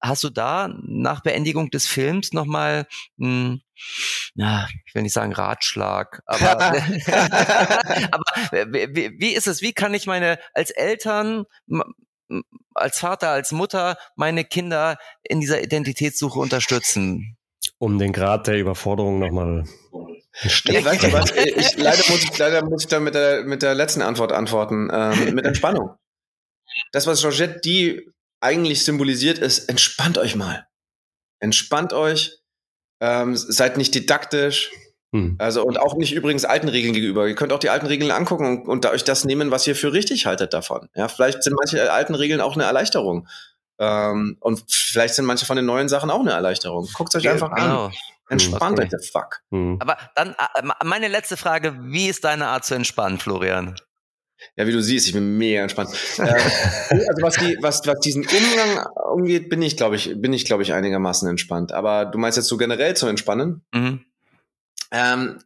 Hast 0.00 0.22
du 0.22 0.30
da 0.30 0.68
nach 0.86 1.22
Beendigung 1.22 1.70
des 1.70 1.88
Films 1.88 2.32
nochmal, 2.32 2.86
hm, 3.18 3.60
ja, 4.34 4.68
ich 4.86 4.94
will 4.94 5.02
nicht 5.02 5.12
sagen 5.12 5.32
Ratschlag, 5.32 6.22
aber, 6.26 6.60
aber 8.12 8.24
wie, 8.72 9.18
wie 9.18 9.34
ist 9.34 9.48
es, 9.48 9.62
wie 9.62 9.72
kann 9.72 9.94
ich 9.94 10.06
meine, 10.06 10.38
als 10.52 10.70
Eltern, 10.70 11.46
als 12.74 12.98
Vater, 12.98 13.30
als 13.30 13.50
Mutter 13.50 13.96
meine 14.14 14.44
Kinder 14.44 14.98
in 15.22 15.40
dieser 15.40 15.62
Identitätssuche 15.62 16.38
unterstützen? 16.38 17.37
Um 17.78 17.98
den 17.98 18.12
Grad 18.12 18.46
der 18.46 18.58
Überforderung 18.58 19.18
nochmal 19.18 19.64
was? 20.42 21.32
Ich, 21.34 21.76
leider, 21.76 22.00
muss 22.00 22.20
ich, 22.20 22.38
leider 22.38 22.64
muss 22.64 22.82
ich 22.82 22.88
da 22.88 23.00
mit 23.00 23.14
der, 23.14 23.44
mit 23.44 23.62
der 23.62 23.74
letzten 23.74 24.02
Antwort 24.02 24.32
antworten. 24.32 24.88
Ähm, 24.92 25.34
mit 25.34 25.44
Entspannung. 25.44 25.96
Das, 26.92 27.06
was 27.06 27.20
Georgette 27.20 27.60
die 27.64 28.10
eigentlich 28.40 28.84
symbolisiert, 28.84 29.38
ist, 29.38 29.68
entspannt 29.68 30.18
euch 30.18 30.36
mal. 30.36 30.66
Entspannt 31.40 31.92
euch, 31.92 32.38
ähm, 33.00 33.36
seid 33.36 33.76
nicht 33.76 33.94
didaktisch, 33.94 34.70
hm. 35.12 35.36
also 35.38 35.64
und 35.64 35.78
auch 35.78 35.96
nicht 35.96 36.12
übrigens 36.12 36.44
alten 36.44 36.68
Regeln 36.68 36.92
gegenüber. 36.92 37.26
Ihr 37.26 37.34
könnt 37.34 37.52
auch 37.52 37.58
die 37.58 37.70
alten 37.70 37.86
Regeln 37.86 38.10
angucken 38.10 38.46
und, 38.46 38.68
und 38.68 38.86
euch 38.86 39.04
das 39.04 39.24
nehmen, 39.24 39.50
was 39.50 39.66
ihr 39.66 39.74
für 39.74 39.92
richtig 39.92 40.26
haltet 40.26 40.52
davon. 40.52 40.88
Ja, 40.94 41.08
vielleicht 41.08 41.42
sind 41.42 41.54
manche 41.54 41.90
alten 41.90 42.14
Regeln 42.14 42.40
auch 42.40 42.54
eine 42.54 42.64
Erleichterung. 42.64 43.26
Ähm, 43.78 44.36
und 44.40 44.64
vielleicht 44.68 45.14
sind 45.14 45.24
manche 45.24 45.46
von 45.46 45.56
den 45.56 45.66
neuen 45.66 45.88
Sachen 45.88 46.10
auch 46.10 46.20
eine 46.20 46.32
Erleichterung. 46.32 46.88
Guckt 46.94 47.14
euch 47.14 47.28
einfach 47.28 47.54
genau. 47.54 47.86
an. 47.86 47.92
Entspannt 48.28 48.78
euch, 48.78 48.90
the 48.90 49.08
fuck. 49.10 49.40
Hm. 49.50 49.78
Aber 49.80 49.96
dann 50.14 50.30
äh, 50.30 50.84
meine 50.84 51.08
letzte 51.08 51.36
Frage, 51.36 51.78
wie 51.80 52.08
ist 52.08 52.24
deine 52.24 52.48
Art 52.48 52.64
zu 52.64 52.74
entspannen, 52.74 53.18
Florian? 53.18 53.76
Ja, 54.56 54.66
wie 54.66 54.72
du 54.72 54.82
siehst, 54.82 55.06
ich 55.06 55.12
bin 55.14 55.36
mega 55.36 55.62
entspannt. 55.62 55.90
äh, 56.18 56.22
also 56.90 57.22
was, 57.22 57.36
die, 57.36 57.58
was, 57.60 57.86
was 57.86 57.98
diesen 58.00 58.24
Umgang 58.24 58.86
umgeht, 59.12 59.48
bin 59.48 59.62
ich, 59.62 59.76
glaube 59.76 59.96
ich, 59.96 60.20
bin 60.20 60.32
ich, 60.32 60.44
glaube 60.44 60.62
ich, 60.62 60.72
einigermaßen 60.72 61.28
entspannt. 61.28 61.72
Aber 61.72 62.04
du 62.04 62.18
meinst 62.18 62.36
jetzt 62.36 62.48
so 62.48 62.56
generell 62.56 62.94
zu 62.96 63.06
entspannen? 63.06 63.64
Mhm. 63.72 64.04
Ähm, 64.90 65.38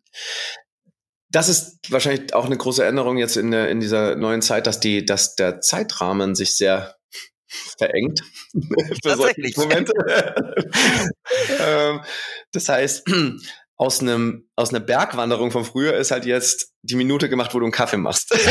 das 1.31 1.49
ist 1.49 1.91
wahrscheinlich 1.91 2.35
auch 2.35 2.45
eine 2.45 2.57
große 2.57 2.85
Änderung 2.85 3.17
jetzt 3.17 3.37
in, 3.37 3.51
der, 3.51 3.71
in 3.71 3.81
dieser 3.81 4.17
neuen 4.17 4.43
Zeit, 4.43 4.67
dass 4.67 4.81
die, 4.81 5.05
dass 5.05 5.35
der 5.35 5.61
Zeitrahmen 5.61 6.35
sich 6.35 6.57
sehr 6.57 6.97
verengt 7.79 8.23
für 9.03 9.17
solche 9.17 9.43
Momente. 9.57 9.93
das 12.53 12.69
heißt, 12.69 13.07
aus 13.77 14.01
einem 14.01 14.49
aus 14.57 14.71
einer 14.71 14.81
Bergwanderung 14.81 15.51
von 15.51 15.65
früher 15.65 15.95
ist 15.95 16.11
halt 16.11 16.25
jetzt 16.25 16.73
die 16.83 16.95
Minute 16.95 17.29
gemacht, 17.29 17.55
wo 17.55 17.59
du 17.59 17.65
einen 17.65 17.73
Kaffee 17.73 17.97
machst. 17.97 18.35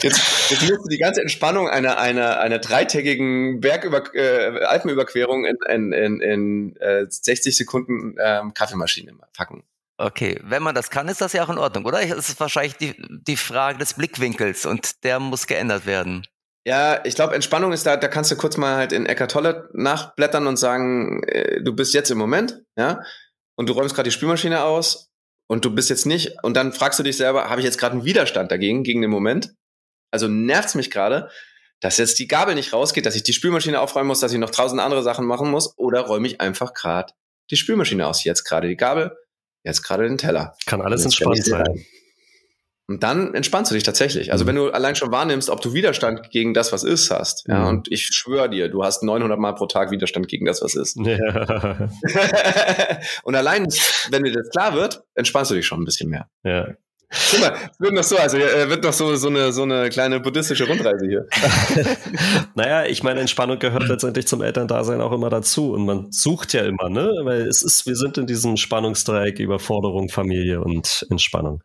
Jetzt, 0.00 0.50
jetzt 0.50 0.62
musst 0.62 0.84
du 0.84 0.88
die 0.88 0.98
ganze 0.98 1.20
Entspannung 1.20 1.68
einer, 1.68 1.98
einer, 1.98 2.40
einer 2.40 2.58
dreitägigen 2.58 3.60
Bergüber 3.60 4.02
äh, 4.14 4.64
Alpenüberquerung 4.64 5.44
in, 5.44 5.56
in, 5.68 5.92
in, 5.92 6.20
in 6.20 6.76
äh, 6.76 7.06
60 7.08 7.56
Sekunden 7.56 8.16
ähm, 8.18 8.52
Kaffeemaschine 8.54 9.14
packen. 9.36 9.64
Okay, 10.04 10.38
wenn 10.42 10.62
man 10.62 10.74
das 10.74 10.90
kann, 10.90 11.08
ist 11.08 11.22
das 11.22 11.32
ja 11.32 11.42
auch 11.42 11.48
in 11.48 11.56
Ordnung, 11.56 11.86
oder? 11.86 12.02
Es 12.02 12.28
ist 12.28 12.38
wahrscheinlich 12.38 12.76
die, 12.76 12.94
die 13.08 13.38
Frage 13.38 13.78
des 13.78 13.94
Blickwinkels 13.94 14.66
und 14.66 15.02
der 15.02 15.18
muss 15.18 15.46
geändert 15.46 15.86
werden. 15.86 16.26
Ja, 16.66 17.02
ich 17.06 17.14
glaube, 17.14 17.34
Entspannung 17.34 17.72
ist 17.72 17.86
da, 17.86 17.96
da 17.96 18.08
kannst 18.08 18.30
du 18.30 18.36
kurz 18.36 18.58
mal 18.58 18.76
halt 18.76 18.92
in 18.92 19.06
Eckart 19.06 19.30
Tolle 19.30 19.70
nachblättern 19.72 20.46
und 20.46 20.58
sagen, 20.58 21.22
äh, 21.22 21.62
du 21.62 21.74
bist 21.74 21.94
jetzt 21.94 22.10
im 22.10 22.18
Moment, 22.18 22.60
ja, 22.76 23.00
und 23.56 23.70
du 23.70 23.72
räumst 23.72 23.94
gerade 23.94 24.10
die 24.10 24.14
Spülmaschine 24.14 24.64
aus 24.64 25.10
und 25.48 25.64
du 25.64 25.74
bist 25.74 25.88
jetzt 25.88 26.04
nicht, 26.04 26.36
und 26.42 26.54
dann 26.54 26.74
fragst 26.74 26.98
du 26.98 27.02
dich 27.02 27.16
selber, 27.16 27.48
habe 27.48 27.62
ich 27.62 27.64
jetzt 27.64 27.78
gerade 27.78 27.94
einen 27.94 28.04
Widerstand 28.04 28.52
dagegen, 28.52 28.82
gegen 28.82 29.00
den 29.00 29.10
Moment? 29.10 29.54
Also 30.10 30.28
nervt's 30.28 30.74
mich 30.74 30.90
gerade, 30.90 31.30
dass 31.80 31.96
jetzt 31.96 32.18
die 32.18 32.28
Gabel 32.28 32.56
nicht 32.56 32.74
rausgeht, 32.74 33.06
dass 33.06 33.16
ich 33.16 33.22
die 33.22 33.32
Spülmaschine 33.32 33.80
aufräumen 33.80 34.08
muss, 34.08 34.20
dass 34.20 34.34
ich 34.34 34.38
noch 34.38 34.50
tausend 34.50 34.82
andere 34.82 35.02
Sachen 35.02 35.24
machen 35.24 35.50
muss, 35.50 35.78
oder 35.78 36.02
räume 36.02 36.26
ich 36.26 36.42
einfach 36.42 36.74
gerade 36.74 37.14
die 37.50 37.56
Spülmaschine 37.56 38.06
aus? 38.06 38.22
Jetzt 38.24 38.44
gerade 38.44 38.68
die 38.68 38.76
Gabel, 38.76 39.16
jetzt 39.64 39.82
gerade 39.82 40.04
den 40.04 40.18
Teller. 40.18 40.54
Kann 40.66 40.80
alles 40.80 41.04
entspannt 41.04 41.44
sein. 41.44 41.84
Und 42.86 43.02
dann 43.02 43.32
entspannst 43.32 43.70
du 43.70 43.74
dich 43.74 43.82
tatsächlich. 43.82 44.30
Also 44.30 44.44
mhm. 44.44 44.48
wenn 44.48 44.56
du 44.56 44.70
allein 44.70 44.94
schon 44.94 45.10
wahrnimmst, 45.10 45.48
ob 45.48 45.62
du 45.62 45.72
Widerstand 45.72 46.30
gegen 46.30 46.52
das, 46.52 46.70
was 46.70 46.84
ist, 46.84 47.10
hast. 47.10 47.46
Ja, 47.48 47.60
mhm. 47.60 47.66
und 47.68 47.90
ich 47.90 48.06
schwöre 48.06 48.50
dir, 48.50 48.68
du 48.68 48.84
hast 48.84 49.02
900 49.02 49.38
Mal 49.38 49.54
pro 49.54 49.66
Tag 49.66 49.90
Widerstand 49.90 50.28
gegen 50.28 50.44
das, 50.44 50.60
was 50.60 50.74
ist. 50.74 50.98
Ja. 50.98 51.16
und 53.22 53.34
allein, 53.34 53.66
wenn 54.10 54.22
dir 54.22 54.32
das 54.32 54.50
klar 54.50 54.74
wird, 54.74 55.02
entspannst 55.14 55.50
du 55.50 55.54
dich 55.54 55.66
schon 55.66 55.80
ein 55.80 55.86
bisschen 55.86 56.10
mehr. 56.10 56.28
Ja. 56.42 56.74
Guck 57.30 57.40
mal, 57.40 57.70
wird 57.78 57.92
noch 57.92 58.02
so, 58.02 58.16
also 58.16 58.36
äh, 58.36 58.68
wird 58.68 58.82
noch 58.82 58.92
so, 58.92 59.14
so, 59.16 59.28
eine, 59.28 59.52
so 59.52 59.62
eine 59.62 59.88
kleine 59.88 60.20
buddhistische 60.20 60.66
Rundreise 60.66 61.06
hier. 61.06 61.26
naja, 62.54 62.84
ich 62.86 63.02
meine, 63.02 63.20
Entspannung 63.20 63.58
gehört 63.58 63.88
letztendlich 63.88 64.26
zum 64.26 64.42
Elterndasein 64.42 65.00
auch 65.00 65.12
immer 65.12 65.30
dazu. 65.30 65.72
Und 65.72 65.86
man 65.86 66.12
sucht 66.12 66.52
ja 66.52 66.64
immer, 66.64 66.88
ne? 66.88 67.10
Weil 67.22 67.42
es 67.42 67.62
ist, 67.62 67.86
wir 67.86 67.96
sind 67.96 68.18
in 68.18 68.26
diesem 68.26 68.56
Spannungsdreieck 68.56 69.38
Überforderung, 69.38 70.08
Familie 70.08 70.60
und 70.60 71.06
Entspannung. 71.10 71.62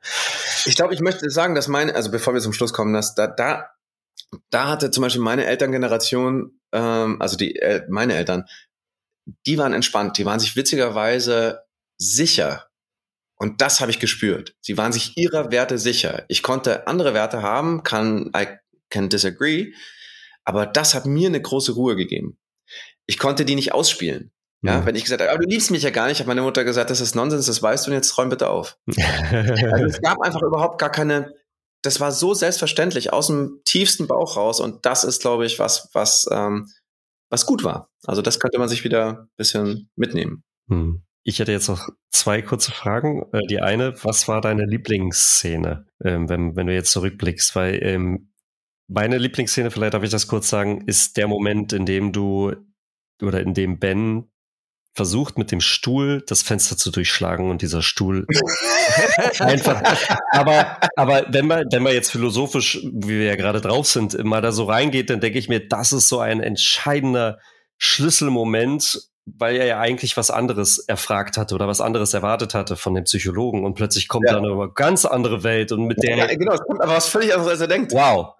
Ich 0.65 0.75
glaube, 0.75 0.93
ich 0.93 1.01
möchte 1.01 1.29
sagen, 1.29 1.55
dass 1.55 1.67
meine, 1.67 1.95
also 1.95 2.11
bevor 2.11 2.33
wir 2.33 2.41
zum 2.41 2.53
Schluss 2.53 2.73
kommen, 2.73 2.93
dass 2.93 3.15
da, 3.15 3.27
da, 3.27 3.69
da 4.51 4.67
hatte 4.67 4.91
zum 4.91 5.01
Beispiel 5.01 5.21
meine 5.21 5.45
Elterngeneration, 5.45 6.59
ähm, 6.71 7.21
also 7.21 7.37
die, 7.37 7.55
äh, 7.55 7.83
meine 7.89 8.13
Eltern, 8.13 8.45
die 9.45 9.57
waren 9.57 9.73
entspannt, 9.73 10.17
die 10.17 10.25
waren 10.25 10.39
sich 10.39 10.55
witzigerweise 10.55 11.63
sicher 11.97 12.68
und 13.39 13.61
das 13.61 13.79
habe 13.79 13.89
ich 13.89 13.99
gespürt. 13.99 14.55
Sie 14.61 14.77
waren 14.77 14.91
sich 14.91 15.17
ihrer 15.17 15.49
Werte 15.49 15.77
sicher. 15.77 16.25
Ich 16.27 16.43
konnte 16.43 16.87
andere 16.87 17.13
Werte 17.13 17.41
haben, 17.41 17.83
kann, 17.83 18.31
I 18.35 18.47
can 18.89 19.09
disagree, 19.09 19.73
aber 20.43 20.65
das 20.65 20.93
hat 20.93 21.05
mir 21.05 21.29
eine 21.29 21.41
große 21.41 21.71
Ruhe 21.71 21.95
gegeben. 21.95 22.37
Ich 23.05 23.17
konnte 23.17 23.45
die 23.45 23.55
nicht 23.55 23.73
ausspielen. 23.73 24.31
Ja, 24.61 24.81
mhm. 24.81 24.85
wenn 24.85 24.95
ich 24.95 25.03
gesagt 25.03 25.21
habe, 25.21 25.31
aber 25.31 25.41
du 25.41 25.49
liebst 25.49 25.71
mich 25.71 25.83
ja 25.83 25.89
gar 25.89 26.07
nicht, 26.07 26.19
hat 26.19 26.27
meine 26.27 26.41
Mutter 26.41 26.65
gesagt, 26.65 26.89
das 26.89 26.99
ist 26.99 27.15
Nonsens, 27.15 27.45
das 27.45 27.63
weißt 27.63 27.87
du 27.87 27.91
und 27.91 27.95
jetzt 27.95 28.17
räum 28.17 28.27
bitte 28.27 28.49
auf. 28.49 28.77
also 28.87 29.85
es 29.85 30.01
gab 30.01 30.19
einfach 30.19 30.41
überhaupt 30.41 30.79
gar 30.79 30.91
keine, 30.91 31.33
das 31.81 32.01
war 32.01 32.11
so 32.11 32.33
selbstverständlich 32.33 33.13
aus 33.13 33.27
dem 33.27 33.61
tiefsten 33.63 34.07
Bauch 34.07 34.35
raus 34.35 34.59
und 34.59 34.85
das 34.85 35.05
ist, 35.05 35.21
glaube 35.21 35.45
ich, 35.45 35.59
was, 35.59 35.89
was, 35.93 36.27
ähm, 36.29 36.67
was 37.29 37.45
gut 37.45 37.63
war. 37.63 37.89
Also 38.05 38.21
das 38.21 38.41
könnte 38.41 38.59
man 38.59 38.67
sich 38.67 38.83
wieder 38.83 39.21
ein 39.21 39.29
bisschen 39.37 39.89
mitnehmen. 39.95 40.43
Mhm. 40.67 41.03
Ich 41.23 41.39
hätte 41.39 41.51
jetzt 41.51 41.67
noch 41.67 41.89
zwei 42.11 42.41
kurze 42.41 42.71
Fragen. 42.71 43.23
Äh, 43.33 43.45
die 43.49 43.61
eine, 43.61 43.93
was 44.03 44.27
war 44.27 44.41
deine 44.41 44.65
Lieblingsszene, 44.65 45.85
ähm, 46.03 46.29
wenn, 46.29 46.55
wenn 46.55 46.67
du 46.67 46.73
jetzt 46.73 46.91
zurückblickst? 46.91 47.55
Weil 47.55 47.79
ähm, 47.83 48.31
meine 48.87 49.17
Lieblingsszene, 49.17 49.71
vielleicht 49.71 49.93
darf 49.93 50.03
ich 50.03 50.09
das 50.09 50.27
kurz 50.27 50.49
sagen, 50.49 50.85
ist 50.87 51.17
der 51.17 51.27
Moment, 51.27 51.73
in 51.73 51.85
dem 51.85 52.11
du 52.11 52.53
oder 53.21 53.41
in 53.41 53.53
dem 53.53 53.79
Ben 53.79 54.29
versucht 54.95 55.37
mit 55.37 55.51
dem 55.51 55.61
Stuhl 55.61 56.23
das 56.27 56.41
Fenster 56.41 56.75
zu 56.75 56.91
durchschlagen 56.91 57.49
und 57.49 57.61
dieser 57.61 57.81
Stuhl 57.81 58.25
einfach. 59.39 59.81
Aber, 60.31 60.77
aber 60.95 61.25
wenn 61.29 61.47
man, 61.47 61.65
wenn 61.71 61.83
man 61.83 61.93
jetzt 61.93 62.11
philosophisch, 62.11 62.79
wie 62.83 63.19
wir 63.19 63.25
ja 63.25 63.35
gerade 63.35 63.61
drauf 63.61 63.87
sind, 63.87 64.21
mal 64.23 64.41
da 64.41 64.51
so 64.51 64.65
reingeht, 64.65 65.09
dann 65.09 65.21
denke 65.21 65.39
ich 65.39 65.47
mir, 65.47 65.65
das 65.67 65.93
ist 65.93 66.09
so 66.09 66.19
ein 66.19 66.41
entscheidender 66.41 67.39
Schlüsselmoment, 67.77 69.09
weil 69.37 69.57
er 69.57 69.65
ja 69.65 69.79
eigentlich 69.79 70.17
was 70.17 70.31
anderes 70.31 70.79
erfragt 70.79 71.37
hatte 71.37 71.55
oder 71.55 71.67
was 71.67 71.81
anderes 71.81 72.13
erwartet 72.13 72.53
hatte 72.53 72.75
von 72.75 72.93
dem 72.93 73.03
Psychologen 73.03 73.63
und 73.65 73.75
plötzlich 73.75 74.07
kommt 74.07 74.25
ja. 74.27 74.33
dann 74.33 74.45
eine 74.45 74.71
ganz 74.73 75.05
andere 75.05 75.43
Welt 75.43 75.71
und 75.71 75.85
mit 75.85 76.01
der. 76.01 76.17
Ja, 76.17 76.25
genau, 76.27 76.53
es 76.53 76.61
kommt 76.61 76.81
aber 76.81 76.93
was 76.93 77.07
völlig 77.07 77.33
anderes, 77.33 77.51
als 77.51 77.61
er 77.61 77.67
denkt. 77.67 77.93
Wow. 77.93 78.35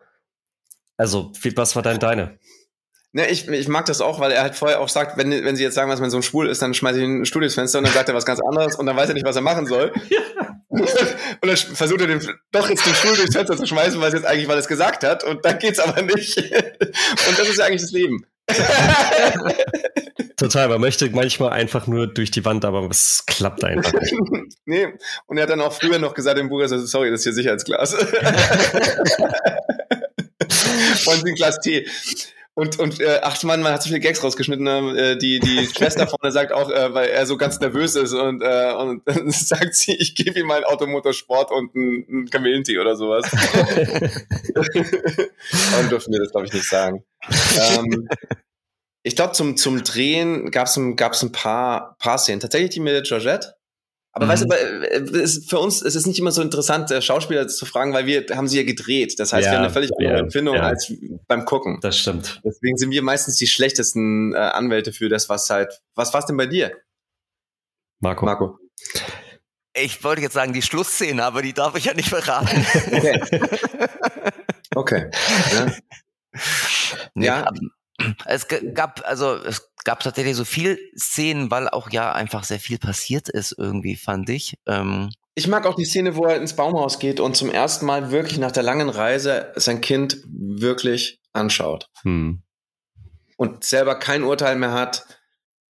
Also, 0.97 1.31
was 1.55 1.75
war 1.75 1.81
denn 1.81 1.99
deine? 1.99 2.37
Ne, 3.11 3.27
ich, 3.27 3.47
ich 3.47 3.67
mag 3.67 3.85
das 3.85 4.01
auch, 4.01 4.19
weil 4.19 4.31
er 4.31 4.43
halt 4.43 4.55
vorher 4.55 4.79
auch 4.81 4.89
sagt, 4.89 5.17
wenn, 5.17 5.31
wenn 5.31 5.55
sie 5.55 5.63
jetzt 5.63 5.73
sagen, 5.73 5.89
was 5.89 5.99
man 5.99 6.11
so 6.11 6.17
ein 6.17 6.23
Schwul 6.23 6.47
ist, 6.47 6.61
dann 6.61 6.75
schmeiße 6.75 6.99
ich 6.99 7.03
ihn 7.03 7.23
ins 7.23 7.55
Fenster 7.55 7.79
und 7.79 7.85
dann 7.85 7.93
sagt 7.93 8.07
er 8.07 8.13
was 8.13 8.25
ganz 8.25 8.39
anderes 8.39 8.75
und 8.75 8.85
dann 8.85 8.95
weiß 8.95 9.09
er 9.09 9.15
nicht, 9.15 9.25
was 9.25 9.35
er 9.35 9.41
machen 9.41 9.65
soll. 9.65 9.91
Ja. 10.71 10.77
und 11.41 11.47
dann 11.47 11.57
versucht 11.57 12.01
er 12.01 12.07
den, 12.07 12.21
doch 12.51 12.69
jetzt 12.69 12.85
den 12.85 12.93
Stuhl 12.93 13.15
durchs 13.15 13.35
Fenster 13.35 13.57
zu 13.57 13.65
schmeißen, 13.65 13.99
weil 13.99 14.09
es 14.09 14.13
jetzt 14.13 14.25
eigentlich, 14.25 14.47
weil 14.47 14.59
es 14.59 14.67
gesagt 14.67 15.03
hat 15.03 15.23
und 15.23 15.43
dann 15.43 15.57
geht's 15.57 15.79
aber 15.79 16.03
nicht. 16.03 16.37
und 16.77 17.39
das 17.39 17.49
ist 17.49 17.57
ja 17.57 17.65
eigentlich 17.65 17.81
das 17.81 17.91
Leben. 17.91 18.23
Total, 20.39 20.69
man 20.69 20.79
möchte 20.79 21.09
manchmal 21.09 21.49
einfach 21.49 21.85
nur 21.87 22.07
durch 22.07 22.31
die 22.31 22.45
Wand, 22.45 22.63
aber 22.63 22.89
es 22.89 23.25
klappt 23.25 23.63
einfach 23.65 23.91
nicht. 23.91 24.13
nee, 24.65 24.87
und 25.27 25.37
er 25.37 25.43
hat 25.43 25.49
dann 25.49 25.59
auch 25.59 25.73
früher 25.73 25.99
noch 25.99 26.13
gesagt 26.13 26.39
im 26.39 26.47
Buch, 26.47 26.61
also, 26.61 26.77
sorry, 26.77 27.11
das 27.11 27.19
ist 27.19 27.23
hier 27.25 27.33
Sicherheitsglas. 27.33 27.93
Wollen 31.05 31.21
Sie 31.23 31.29
ein 31.29 31.35
Glas 31.35 31.59
Tee? 31.59 31.85
Und, 32.59 32.77
und 32.77 32.99
äh, 32.99 33.21
ach 33.23 33.41
man, 33.43 33.61
man 33.61 33.71
hat 33.71 33.81
so 33.81 33.87
viele 33.87 34.01
Gags 34.01 34.21
rausgeschnitten. 34.21 34.67
Äh, 34.67 35.17
die, 35.17 35.39
die 35.39 35.65
Schwester 35.75 36.07
vorne 36.07 36.33
sagt 36.33 36.51
auch, 36.51 36.69
äh, 36.69 36.93
weil 36.93 37.07
er 37.07 37.25
so 37.25 37.37
ganz 37.37 37.57
nervös 37.61 37.95
ist 37.95 38.11
und, 38.13 38.41
äh, 38.41 38.73
und 38.73 39.01
dann 39.07 39.31
sagt 39.31 39.75
sie, 39.75 39.95
ich 39.95 40.13
gebe 40.13 40.37
ihm 40.41 40.47
mal 40.47 40.55
einen 40.55 40.65
Automotorsport 40.65 41.51
und 41.51 41.73
einen, 41.73 42.05
einen 42.09 42.29
Kamillentee 42.29 42.77
oder 42.79 42.97
sowas. 42.97 43.31
Warum 45.71 45.89
dürfen 45.89 46.11
wir 46.11 46.19
das, 46.19 46.31
glaube 46.31 46.47
ich, 46.47 46.53
nicht 46.53 46.67
sagen? 46.67 47.05
Ähm, 47.57 48.09
ich 49.03 49.15
glaube, 49.15 49.31
zum, 49.31 49.55
zum 49.55 49.81
Drehen 49.85 50.51
gab 50.51 50.67
es 50.67 50.75
ein, 50.75 50.97
gab's 50.97 51.23
ein 51.23 51.31
paar, 51.31 51.95
paar 51.99 52.17
Szenen. 52.17 52.41
Tatsächlich 52.41 52.71
die 52.71 52.81
mit 52.81 53.07
Georgette. 53.07 53.55
Aber 54.19 54.25
mhm. 54.25 54.29
weißt 54.31 54.43
du, 54.43 54.47
mhm. 54.47 55.15
äh, 55.15 55.21
ist 55.21 55.49
für 55.49 55.59
uns 55.59 55.81
es 55.81 55.95
ist 55.95 56.05
nicht 56.05 56.19
immer 56.19 56.31
so 56.31 56.41
interessant, 56.41 56.91
äh, 56.91 57.01
Schauspieler 57.01 57.47
zu 57.47 57.65
fragen, 57.65 57.93
weil 57.93 58.05
wir 58.05 58.25
haben 58.35 58.49
sie 58.49 58.57
ja 58.57 58.63
gedreht. 58.63 59.17
Das 59.17 59.31
heißt, 59.31 59.45
ja, 59.45 59.51
wir 59.53 59.57
haben 59.59 59.63
eine 59.63 59.73
völlig 59.73 59.91
andere 59.97 60.13
ja, 60.13 60.19
Empfindung 60.19 60.55
ja. 60.55 60.63
als 60.63 60.91
beim 61.27 61.45
Gucken. 61.45 61.79
Das 61.81 61.97
stimmt. 61.97 62.41
Deswegen 62.43 62.75
sind 62.75 62.91
wir 62.91 63.01
meistens 63.01 63.37
die 63.37 63.47
schlechtesten 63.47 64.33
äh, 64.33 64.37
Anwälte 64.37 64.91
für 64.91 65.07
das, 65.07 65.29
was 65.29 65.49
halt. 65.49 65.81
Was 65.95 66.13
war's 66.13 66.25
denn 66.25 66.35
bei 66.35 66.47
dir? 66.47 66.73
Marco. 68.01 68.25
Marco. 68.25 68.59
Ich 69.73 70.03
wollte 70.03 70.21
jetzt 70.21 70.33
sagen, 70.33 70.51
die 70.51 70.61
Schlussszene, 70.61 71.23
aber 71.23 71.41
die 71.41 71.53
darf 71.53 71.75
ich 71.75 71.85
ja 71.85 71.93
nicht 71.93 72.09
verraten. 72.09 72.65
Okay. 72.91 73.21
okay. 74.75 75.11
Ja. 75.53 75.71
Nee, 77.13 77.25
ja. 77.25 77.49
Es 78.25 78.47
gab, 78.73 79.01
also 79.05 79.35
es 79.35 79.69
gab 79.83 80.01
tatsächlich 80.01 80.35
so 80.35 80.45
viel 80.45 80.79
Szenen, 80.97 81.51
weil 81.51 81.69
auch 81.69 81.89
ja 81.91 82.11
einfach 82.11 82.43
sehr 82.43 82.59
viel 82.59 82.77
passiert 82.77 83.29
ist 83.29 83.55
irgendwie, 83.57 83.95
fand 83.95 84.29
ich. 84.29 84.55
Ähm 84.67 85.09
ich 85.35 85.47
mag 85.47 85.65
auch 85.65 85.75
die 85.75 85.85
Szene, 85.85 86.15
wo 86.15 86.25
er 86.25 86.35
ins 86.35 86.55
Baumhaus 86.55 86.99
geht 86.99 87.19
und 87.19 87.35
zum 87.35 87.49
ersten 87.49 87.85
Mal 87.85 88.11
wirklich 88.11 88.39
nach 88.39 88.51
der 88.51 88.63
langen 88.63 88.89
Reise 88.89 89.53
sein 89.55 89.79
Kind 89.81 90.17
wirklich 90.27 91.19
anschaut. 91.31 91.87
Hm. 92.01 92.43
Und 93.37 93.63
selber 93.63 93.95
kein 93.95 94.23
Urteil 94.23 94.57
mehr 94.57 94.73
hat. 94.73 95.05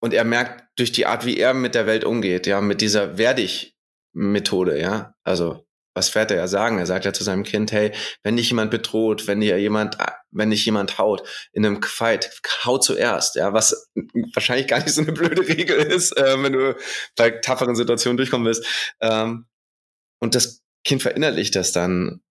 Und 0.00 0.14
er 0.14 0.24
merkt 0.24 0.64
durch 0.76 0.92
die 0.92 1.06
Art, 1.06 1.26
wie 1.26 1.36
er 1.36 1.54
mit 1.54 1.74
der 1.74 1.86
Welt 1.86 2.04
umgeht, 2.04 2.46
ja, 2.46 2.60
mit 2.60 2.80
dieser 2.80 3.18
Werdig-Methode, 3.18 4.80
ja. 4.80 5.12
Also 5.24 5.66
was 5.98 6.08
fährt 6.08 6.30
er 6.30 6.36
ja 6.36 6.46
sagen? 6.46 6.78
Er 6.78 6.86
sagt 6.86 7.04
ja 7.04 7.12
zu 7.12 7.24
seinem 7.24 7.42
Kind, 7.42 7.72
hey, 7.72 7.92
wenn 8.22 8.36
dich 8.36 8.48
jemand 8.50 8.70
bedroht, 8.70 9.26
wenn 9.26 9.40
dir 9.40 9.58
jemand, 9.58 9.98
wenn 10.30 10.50
dich 10.50 10.64
jemand 10.64 10.98
haut 10.98 11.22
in 11.52 11.64
einem 11.64 11.82
Fight, 11.82 12.40
hau 12.64 12.78
zuerst, 12.78 13.36
ja, 13.36 13.52
was 13.52 13.90
wahrscheinlich 14.34 14.66
gar 14.66 14.78
nicht 14.78 14.94
so 14.94 15.02
eine 15.02 15.12
blöde 15.12 15.46
Regel 15.46 15.76
ist, 15.76 16.16
äh, 16.16 16.42
wenn 16.42 16.52
du 16.52 16.76
bei 17.16 17.30
tafferen 17.30 17.74
Situationen 17.74 18.16
durchkommen 18.16 18.46
willst. 18.46 18.64
Ähm, 19.00 19.46
und 20.20 20.34
das 20.34 20.62
Kind 20.84 21.02
verinnerlicht 21.02 21.54
das 21.54 21.72
dann. 21.72 22.22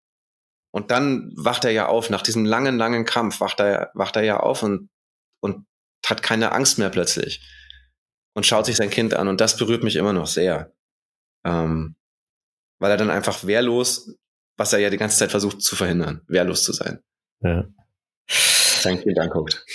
Und 0.71 0.91
dann 0.91 1.31
wacht 1.35 1.65
er 1.65 1.71
ja 1.71 1.87
auf, 1.87 2.09
nach 2.09 2.21
diesem 2.21 2.45
langen, 2.45 2.77
langen 2.77 3.05
Kampf 3.05 3.39
wacht 3.39 3.59
er, 3.59 3.91
wacht 3.93 4.15
er 4.15 4.23
ja 4.23 4.39
auf 4.39 4.63
und, 4.63 4.89
und 5.41 5.65
hat 6.05 6.21
keine 6.21 6.51
Angst 6.51 6.77
mehr 6.77 6.89
plötzlich. 6.89 7.41
Und 8.33 8.45
schaut 8.45 8.67
sich 8.67 8.75
sein 8.75 8.91
Kind 8.91 9.13
an. 9.13 9.27
Und 9.27 9.41
das 9.41 9.57
berührt 9.57 9.83
mich 9.83 9.95
immer 9.95 10.13
noch 10.13 10.27
sehr. 10.27 10.71
Ähm, 11.45 11.95
weil 12.79 12.91
er 12.91 12.97
dann 12.97 13.09
einfach 13.09 13.45
wehrlos, 13.45 14.15
was 14.57 14.73
er 14.73 14.79
ja 14.79 14.89
die 14.89 14.97
ganze 14.97 15.17
Zeit 15.17 15.31
versucht 15.31 15.61
zu 15.61 15.75
verhindern, 15.75 16.21
wehrlos 16.27 16.63
zu 16.63 16.73
sein. 16.73 17.01
Ja. 17.41 17.65
Sein 18.28 19.01
Kind 19.01 19.19
anguckt. 19.19 19.65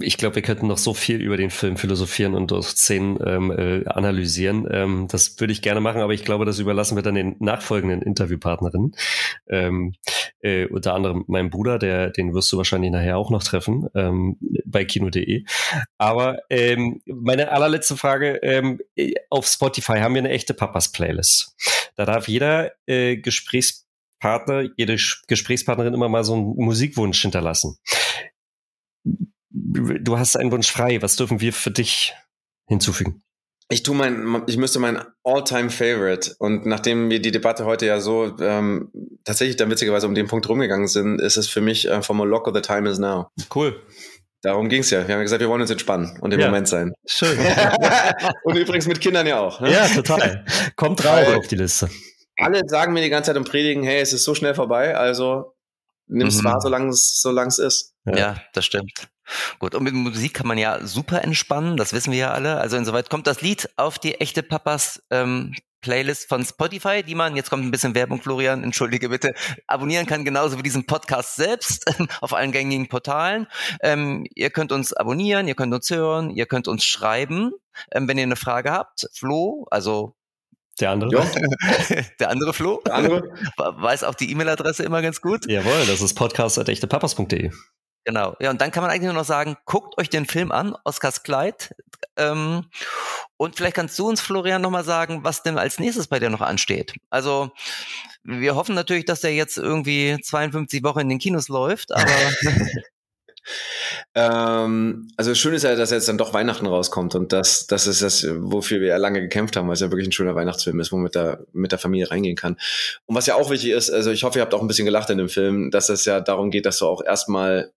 ich 0.00 0.16
glaube, 0.16 0.36
wir 0.36 0.42
könnten 0.42 0.68
noch 0.68 0.78
so 0.78 0.94
viel 0.94 1.20
über 1.20 1.36
den 1.36 1.50
Film 1.50 1.76
philosophieren 1.76 2.34
und 2.34 2.50
durch 2.50 2.68
Szenen 2.68 3.18
ähm, 3.24 3.50
äh, 3.50 3.84
analysieren. 3.86 4.68
Ähm, 4.70 5.08
das 5.10 5.38
würde 5.40 5.52
ich 5.52 5.62
gerne 5.62 5.80
machen, 5.80 6.00
aber 6.00 6.12
ich 6.12 6.24
glaube, 6.24 6.44
das 6.44 6.58
überlassen 6.58 6.96
wir 6.96 7.02
dann 7.02 7.16
den 7.16 7.36
nachfolgenden 7.40 8.00
Interviewpartnerinnen. 8.02 8.94
Ähm, 9.48 9.94
äh, 10.40 10.66
unter 10.66 10.94
anderem 10.94 11.24
meinem 11.26 11.50
Bruder, 11.50 11.78
der, 11.78 12.10
den 12.10 12.34
wirst 12.34 12.52
du 12.52 12.56
wahrscheinlich 12.56 12.92
nachher 12.92 13.16
auch 13.16 13.30
noch 13.30 13.42
treffen 13.42 13.88
ähm, 13.94 14.38
bei 14.64 14.84
kino.de. 14.84 15.44
Aber 15.98 16.38
ähm, 16.50 17.00
meine 17.06 17.50
allerletzte 17.50 17.96
Frage: 17.96 18.36
ähm, 18.42 18.80
Auf 19.30 19.46
Spotify 19.46 19.98
haben 19.98 20.14
wir 20.14 20.20
eine 20.20 20.30
echte 20.30 20.54
Papas-Playlist. 20.54 21.56
Da 21.96 22.04
darf 22.04 22.28
jeder 22.28 22.72
äh, 22.86 23.16
Gesprächspartner, 24.22 24.70
jede 24.76 24.96
Gesprächspartnerin 25.26 25.94
immer 25.94 26.08
mal 26.08 26.24
so 26.24 26.34
einen 26.34 26.54
Musikwunsch 26.56 27.20
hinterlassen. 27.20 27.76
Du 29.50 30.18
hast 30.18 30.36
einen 30.36 30.52
Wunsch 30.52 30.70
frei. 30.70 31.02
Was 31.02 31.16
dürfen 31.16 31.40
wir 31.40 31.52
für 31.52 31.70
dich 31.70 32.14
hinzufügen? 32.66 33.22
Ich 33.68 33.82
tu 33.82 33.94
mein, 33.94 34.42
ich 34.46 34.58
müsste 34.58 34.78
mein 34.78 35.02
All-Time 35.24 35.70
Favorite 35.70 36.34
und 36.38 36.66
nachdem 36.66 37.10
wir 37.10 37.20
die 37.20 37.30
Debatte 37.30 37.64
heute 37.64 37.86
ja 37.86 38.00
so 38.00 38.36
ähm, 38.38 38.90
tatsächlich 39.24 39.56
dann 39.56 39.70
witzigerweise 39.70 40.06
um 40.06 40.14
den 40.14 40.26
Punkt 40.26 40.48
rumgegangen 40.48 40.88
sind, 40.88 41.20
ist 41.20 41.36
es 41.36 41.48
für 41.48 41.62
mich 41.62 41.88
äh, 41.88 42.02
vom 42.02 42.18
Moloko 42.18 42.52
The 42.52 42.60
Time 42.60 42.88
Is 42.90 42.98
Now. 42.98 43.28
Cool. 43.54 43.80
Darum 44.42 44.68
ging's 44.68 44.90
ja. 44.90 45.06
Wir 45.06 45.14
haben 45.14 45.22
gesagt, 45.22 45.40
wir 45.40 45.48
wollen 45.48 45.62
uns 45.62 45.70
entspannen 45.70 46.18
und 46.20 46.34
im 46.34 46.40
ja. 46.40 46.46
Moment 46.46 46.68
sein. 46.68 46.92
Schön. 47.06 47.38
und 48.44 48.56
übrigens 48.56 48.86
mit 48.86 49.00
Kindern 49.00 49.26
ja 49.26 49.40
auch. 49.40 49.60
Ne? 49.60 49.72
Ja, 49.72 49.88
total. 49.88 50.44
Kommt 50.76 51.02
drauf 51.02 51.34
auf 51.34 51.46
die 51.46 51.56
Liste. 51.56 51.88
Alle 52.38 52.62
sagen 52.66 52.92
mir 52.92 53.02
die 53.02 53.10
ganze 53.10 53.28
Zeit 53.28 53.36
und 53.36 53.48
predigen, 53.48 53.82
hey, 53.82 54.00
es 54.00 54.12
ist 54.12 54.24
so 54.24 54.34
schnell 54.34 54.54
vorbei, 54.54 54.96
also 54.96 55.54
nimm's 56.06 56.40
mhm. 56.40 56.44
wahr, 56.44 56.60
solange 56.60 56.88
es, 56.88 57.20
solange 57.20 57.48
es 57.48 57.58
ist. 57.58 57.94
Ja. 58.04 58.16
ja, 58.16 58.36
das 58.54 58.64
stimmt. 58.64 59.08
Gut, 59.58 59.74
und 59.74 59.84
mit 59.84 59.94
Musik 59.94 60.34
kann 60.34 60.48
man 60.48 60.58
ja 60.58 60.84
super 60.84 61.22
entspannen, 61.22 61.76
das 61.76 61.92
wissen 61.92 62.12
wir 62.12 62.18
ja 62.18 62.30
alle. 62.32 62.58
Also 62.58 62.76
insoweit 62.76 63.10
kommt 63.10 63.26
das 63.26 63.40
Lied 63.40 63.70
auf 63.76 63.98
die 63.98 64.20
echte 64.20 64.42
Papas 64.42 65.02
ähm, 65.10 65.54
Playlist 65.82 66.28
von 66.28 66.44
Spotify, 66.44 67.02
die 67.02 67.14
man, 67.14 67.36
jetzt 67.36 67.50
kommt 67.50 67.64
ein 67.64 67.70
bisschen 67.70 67.94
Werbung, 67.94 68.22
Florian, 68.22 68.64
entschuldige 68.64 69.10
bitte, 69.10 69.34
abonnieren 69.66 70.06
kann, 70.06 70.24
genauso 70.24 70.56
wie 70.56 70.62
diesen 70.62 70.86
Podcast 70.86 71.36
selbst 71.36 71.84
auf 72.20 72.32
allen 72.32 72.52
gängigen 72.52 72.88
Portalen. 72.88 73.46
Ähm, 73.80 74.26
ihr 74.34 74.50
könnt 74.50 74.72
uns 74.72 74.92
abonnieren, 74.92 75.48
ihr 75.48 75.54
könnt 75.54 75.74
uns 75.74 75.90
hören, 75.90 76.30
ihr 76.30 76.46
könnt 76.46 76.68
uns 76.68 76.84
schreiben, 76.84 77.52
ähm, 77.90 78.08
wenn 78.08 78.16
ihr 78.16 78.24
eine 78.24 78.36
Frage 78.36 78.70
habt. 78.70 79.08
Flo, 79.12 79.66
also 79.70 80.16
der 80.82 80.90
andere? 80.90 81.10
Der 82.20 82.30
andere 82.30 82.52
Flo? 82.52 82.82
Der 82.84 82.94
andere? 82.94 83.22
Weiß 83.56 84.04
auch 84.04 84.14
die 84.14 84.30
E-Mail-Adresse 84.30 84.82
immer 84.82 85.00
ganz 85.00 85.20
gut. 85.20 85.46
Jawohl, 85.48 85.86
das 85.86 86.00
ist 86.00 86.14
podcast.echtepapas.de. 86.14 87.50
Genau. 88.04 88.34
Ja, 88.40 88.50
und 88.50 88.60
dann 88.60 88.72
kann 88.72 88.82
man 88.82 88.90
eigentlich 88.90 89.04
nur 89.04 89.14
noch 89.14 89.24
sagen, 89.24 89.56
guckt 89.64 89.96
euch 89.98 90.10
den 90.10 90.26
Film 90.26 90.50
an, 90.50 90.76
Oscars 90.84 91.22
Kleid. 91.22 91.74
Ähm, 92.16 92.64
und 93.36 93.56
vielleicht 93.56 93.76
kannst 93.76 93.98
du 93.98 94.08
uns, 94.08 94.20
Florian, 94.20 94.60
nochmal 94.60 94.84
sagen, 94.84 95.20
was 95.22 95.42
denn 95.42 95.56
als 95.56 95.78
nächstes 95.78 96.08
bei 96.08 96.18
dir 96.18 96.30
noch 96.30 96.40
ansteht. 96.40 96.94
Also, 97.10 97.52
wir 98.24 98.54
hoffen 98.56 98.74
natürlich, 98.74 99.04
dass 99.04 99.20
der 99.20 99.34
jetzt 99.34 99.56
irgendwie 99.56 100.18
52 100.20 100.82
Wochen 100.82 101.00
in 101.00 101.08
den 101.08 101.18
Kinos 101.18 101.48
läuft, 101.48 101.92
aber. 101.92 102.06
ähm, 104.14 105.08
also 105.16 105.34
schön 105.34 105.54
ist 105.54 105.62
ja, 105.62 105.74
dass 105.74 105.90
jetzt 105.90 106.08
dann 106.08 106.18
doch 106.18 106.34
Weihnachten 106.34 106.66
rauskommt 106.66 107.14
und 107.14 107.32
das, 107.32 107.66
das 107.66 107.86
ist 107.86 108.02
das, 108.02 108.26
wofür 108.28 108.80
wir 108.80 108.88
ja 108.88 108.96
lange 108.96 109.20
gekämpft 109.20 109.56
haben, 109.56 109.68
weil 109.68 109.74
es 109.74 109.80
ja 109.80 109.90
wirklich 109.90 110.08
ein 110.08 110.12
schöner 110.12 110.34
Weihnachtsfilm 110.34 110.80
ist, 110.80 110.92
wo 110.92 110.96
man 110.96 111.04
mit 111.04 111.14
der, 111.14 111.44
mit 111.52 111.72
der 111.72 111.78
Familie 111.78 112.10
reingehen 112.10 112.36
kann. 112.36 112.56
Und 113.06 113.16
was 113.16 113.26
ja 113.26 113.34
auch 113.34 113.50
wichtig 113.50 113.70
ist, 113.70 113.90
also 113.90 114.10
ich 114.10 114.24
hoffe, 114.24 114.38
ihr 114.38 114.42
habt 114.42 114.54
auch 114.54 114.62
ein 114.62 114.68
bisschen 114.68 114.86
gelacht 114.86 115.10
in 115.10 115.18
dem 115.18 115.28
Film, 115.28 115.70
dass 115.70 115.88
es 115.88 116.04
ja 116.04 116.20
darum 116.20 116.50
geht, 116.50 116.66
dass 116.66 116.78
du 116.78 116.86
auch 116.86 117.04
erstmal 117.04 117.72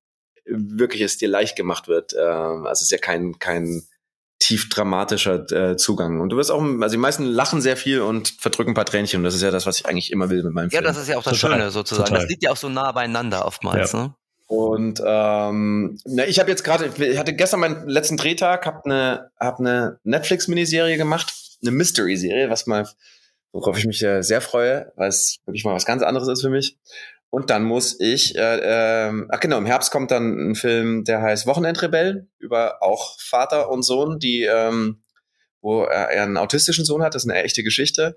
wirklich 0.46 1.02
es 1.02 1.18
dir 1.18 1.28
leicht 1.28 1.56
gemacht 1.56 1.88
wird. 1.88 2.14
Äh, 2.14 2.20
also 2.20 2.72
es 2.72 2.82
ist 2.84 2.92
ja 2.92 2.98
kein, 2.98 3.40
kein 3.40 3.84
tief 4.40 4.70
dramatischer 4.70 5.52
äh, 5.52 5.78
Zugang. 5.78 6.22
Und 6.22 6.30
du 6.30 6.38
wirst 6.38 6.52
auch, 6.52 6.62
also 6.62 6.94
die 6.94 7.00
meisten 7.00 7.26
lachen 7.26 7.62
sehr 7.62 7.78
viel 7.78 8.02
und 8.02 8.36
verdrücken 8.40 8.72
ein 8.72 8.76
paar 8.76 8.86
Tränchen. 8.86 9.20
Und 9.20 9.24
das 9.24 9.34
ist 9.34 9.42
ja 9.42 9.52
das, 9.52 9.66
was 9.66 9.80
ich 9.80 9.86
eigentlich 9.86 10.12
immer 10.12 10.30
will 10.30 10.44
mit 10.44 10.54
meinem 10.54 10.70
ja, 10.70 10.80
Film. 10.80 10.84
Ja, 10.84 10.92
das 10.92 11.02
ist 11.02 11.08
ja 11.08 11.18
auch 11.18 11.24
das 11.24 11.40
Total. 11.40 11.58
Schöne 11.58 11.72
sozusagen. 11.72 12.08
Total. 12.08 12.22
Das 12.22 12.30
liegt 12.30 12.44
ja 12.44 12.52
auch 12.52 12.58
so 12.58 12.70
nah 12.70 12.92
beieinander 12.92 13.46
oftmals. 13.46 13.94
Ja. 13.94 14.04
Ne? 14.04 14.16
Und 14.48 15.02
ähm, 15.04 15.98
na, 16.06 16.26
ich 16.26 16.40
habe 16.40 16.52
jetzt 16.52 16.64
gerade, 16.64 16.92
ich 16.98 17.18
hatte 17.18 17.34
gestern 17.34 17.62
meinen 17.62 17.88
letzten 17.90 18.18
Drehtag, 18.18 18.66
habe 18.66 18.86
eine, 18.86 19.32
hab 19.40 19.60
eine 19.60 20.00
Netflix-Miniserie 20.04 20.98
gemacht, 20.98 21.34
eine 21.62 21.72
Mystery-Serie, 21.72 22.50
was 22.50 22.68
mal, 22.68 22.88
worauf 23.52 23.78
ich 23.78 23.86
mich 23.86 24.04
äh, 24.04 24.22
sehr 24.22 24.42
freue, 24.42 24.92
weil 24.96 25.10
es 25.10 25.40
wirklich 25.46 25.66
mal 25.66 25.74
was 25.74 25.86
ganz 25.86 26.04
anderes 26.04 26.28
ist 26.28 26.42
für 26.42 26.50
mich. 26.50 26.78
Und 27.32 27.50
dann 27.50 27.64
muss 27.64 28.00
ich, 28.00 28.38
äh, 28.38 29.08
äh, 29.10 29.26
ach 29.30 29.40
genau, 29.40 29.58
im 29.58 29.66
Herbst 29.66 29.92
kommt 29.92 30.12
dann 30.12 30.52
ein 30.52 30.56
Film, 30.56 31.04
der 31.04 31.22
heißt 31.22 31.48
Wochenendrebellen, 31.48 32.30
über 32.38 32.84
auch 32.84 33.20
Vater 33.20 33.70
und 33.72 33.84
Sohn, 33.84 34.20
die, 34.20 34.44
ähm, 34.44 35.02
wo 35.60 35.84
er 35.84 36.10
einen 36.10 36.38
autistischen 36.38 36.86
Sohn 36.86 37.02
hat, 37.02 37.16
das 37.16 37.26
ist 37.26 37.30
eine 37.30 37.44
echte 37.44 37.64
Geschichte, 37.64 38.16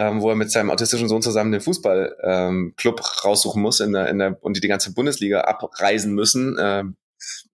ähm, 0.00 0.22
wo 0.22 0.30
er 0.30 0.36
mit 0.36 0.50
seinem 0.50 0.70
autistischen 0.70 1.08
Sohn 1.08 1.20
zusammen 1.20 1.52
den 1.52 1.60
Fußballclub 1.60 3.00
ähm, 3.00 3.04
raussuchen 3.24 3.60
muss 3.60 3.80
in 3.80 3.92
der, 3.92 4.08
in 4.08 4.18
der, 4.18 4.42
und 4.42 4.56
die 4.56 4.60
die 4.60 4.68
ganze 4.68 4.94
Bundesliga 4.94 5.42
abreisen 5.42 6.14
müssen 6.14 6.56
äh, 6.58 6.84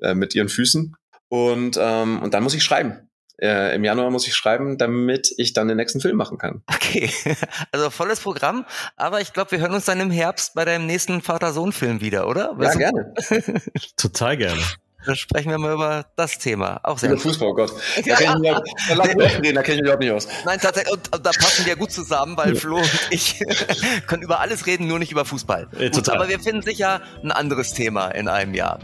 äh, 0.01 0.14
mit 0.14 0.34
ihren 0.36 0.49
Füßen. 0.49 0.94
Und, 1.28 1.76
ähm, 1.80 2.22
und 2.22 2.34
dann 2.34 2.44
muss 2.44 2.55
ich 2.55 2.62
schreiben. 2.62 3.11
Äh, 3.38 3.74
Im 3.74 3.82
Januar 3.82 4.11
muss 4.11 4.28
ich 4.28 4.34
schreiben, 4.34 4.78
damit 4.78 5.34
ich 5.38 5.55
dann 5.55 5.66
den 5.66 5.76
nächsten 5.76 6.01
Film 6.01 6.16
machen 6.16 6.38
kann. 6.38 6.62
Okay, 6.68 7.11
also 7.72 7.90
volles 7.90 8.20
Programm. 8.20 8.64
Aber 8.94 9.20
ich 9.20 9.32
glaube, 9.32 9.51
wir 9.51 9.59
hören 9.59 9.74
uns 9.74 9.84
dann 9.84 9.99
im 9.99 10.12
Herbst 10.12 10.55
bei 10.55 10.64
deinem 10.64 10.86
nächsten 10.86 11.22
Vater-Sohn-Film 11.22 12.01
wieder, 12.01 12.28
oder? 12.28 12.57
Ja, 12.61 12.72
gerne. 12.74 13.12
Total 13.97 14.36
gerne. 14.36 14.62
Dann 15.07 15.14
sprechen 15.14 15.50
wir 15.50 15.59
mal 15.59 15.72
über 15.72 16.07
das 16.16 16.38
Thema. 16.38 16.80
Auch 16.82 16.98
sehr 16.98 17.12
Über 17.12 17.20
Fußball, 17.20 17.48
oh 17.48 17.54
Gott. 17.54 17.72
Da 18.04 18.16
kann 18.16 18.42
ich, 18.42 19.16
mich 19.16 19.38
reden, 19.38 19.54
da 19.54 19.62
kenne 19.62 19.62
ich 19.62 19.66
mich 19.66 19.80
überhaupt 19.80 20.00
nicht 20.00 20.11
aus. 20.11 20.26
Nein, 20.44 20.59
tatsächlich, 20.61 20.92
und, 20.92 21.14
und 21.14 21.24
da 21.24 21.30
passen 21.30 21.64
wir 21.64 21.76
gut 21.76 21.92
zusammen, 21.92 22.36
weil 22.36 22.57
Flo 22.57 22.78
und 22.78 23.09
ich 23.11 23.40
können 24.09 24.22
über 24.22 24.40
alles 24.40 24.66
reden, 24.66 24.88
nur 24.88 24.98
nicht 24.98 25.12
über 25.12 25.24
Fußball. 25.24 25.68
Ja, 25.78 25.88
gut, 25.90 26.09
aber 26.09 26.28
wir 26.28 26.40
finden 26.40 26.62
sicher 26.62 27.00
ein 27.22 27.30
anderes 27.30 27.72
Thema 27.72 28.09
in 28.09 28.26
einem 28.26 28.54
Jahr. 28.54 28.80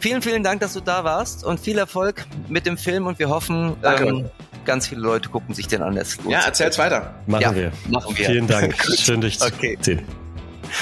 Vielen, 0.00 0.20
vielen 0.20 0.42
Dank, 0.42 0.60
dass 0.60 0.74
du 0.74 0.80
da 0.80 1.04
warst 1.04 1.44
und 1.44 1.58
viel 1.60 1.78
Erfolg 1.78 2.26
mit 2.48 2.66
dem 2.66 2.76
Film 2.76 3.06
und 3.06 3.18
wir 3.18 3.30
hoffen, 3.30 3.76
ähm, 3.82 4.28
ganz 4.66 4.86
viele 4.86 5.00
Leute 5.00 5.30
gucken 5.30 5.54
sich 5.54 5.66
den 5.66 5.80
an. 5.82 5.98
Ja, 6.28 6.40
erzähl's 6.40 6.76
weiter. 6.78 7.14
Machen 7.26 7.42
ja, 7.42 7.54
wir. 7.54 7.72
Machen 7.88 8.16
wir. 8.16 8.26
Vielen 8.26 8.46
Dank. 8.46 8.76
Schön, 8.98 9.22
dich 9.22 9.40
okay. 9.40 9.78
zu 9.80 9.92
sehen. 9.92 10.04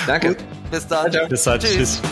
Danke. 0.07 0.29
Gut, 0.29 0.39
bis 0.73 0.87
dann. 0.89 1.13
Bis 1.29 1.45
dann. 1.45 1.61
Tschüss. 1.61 2.01
Tschüss. 2.01 2.03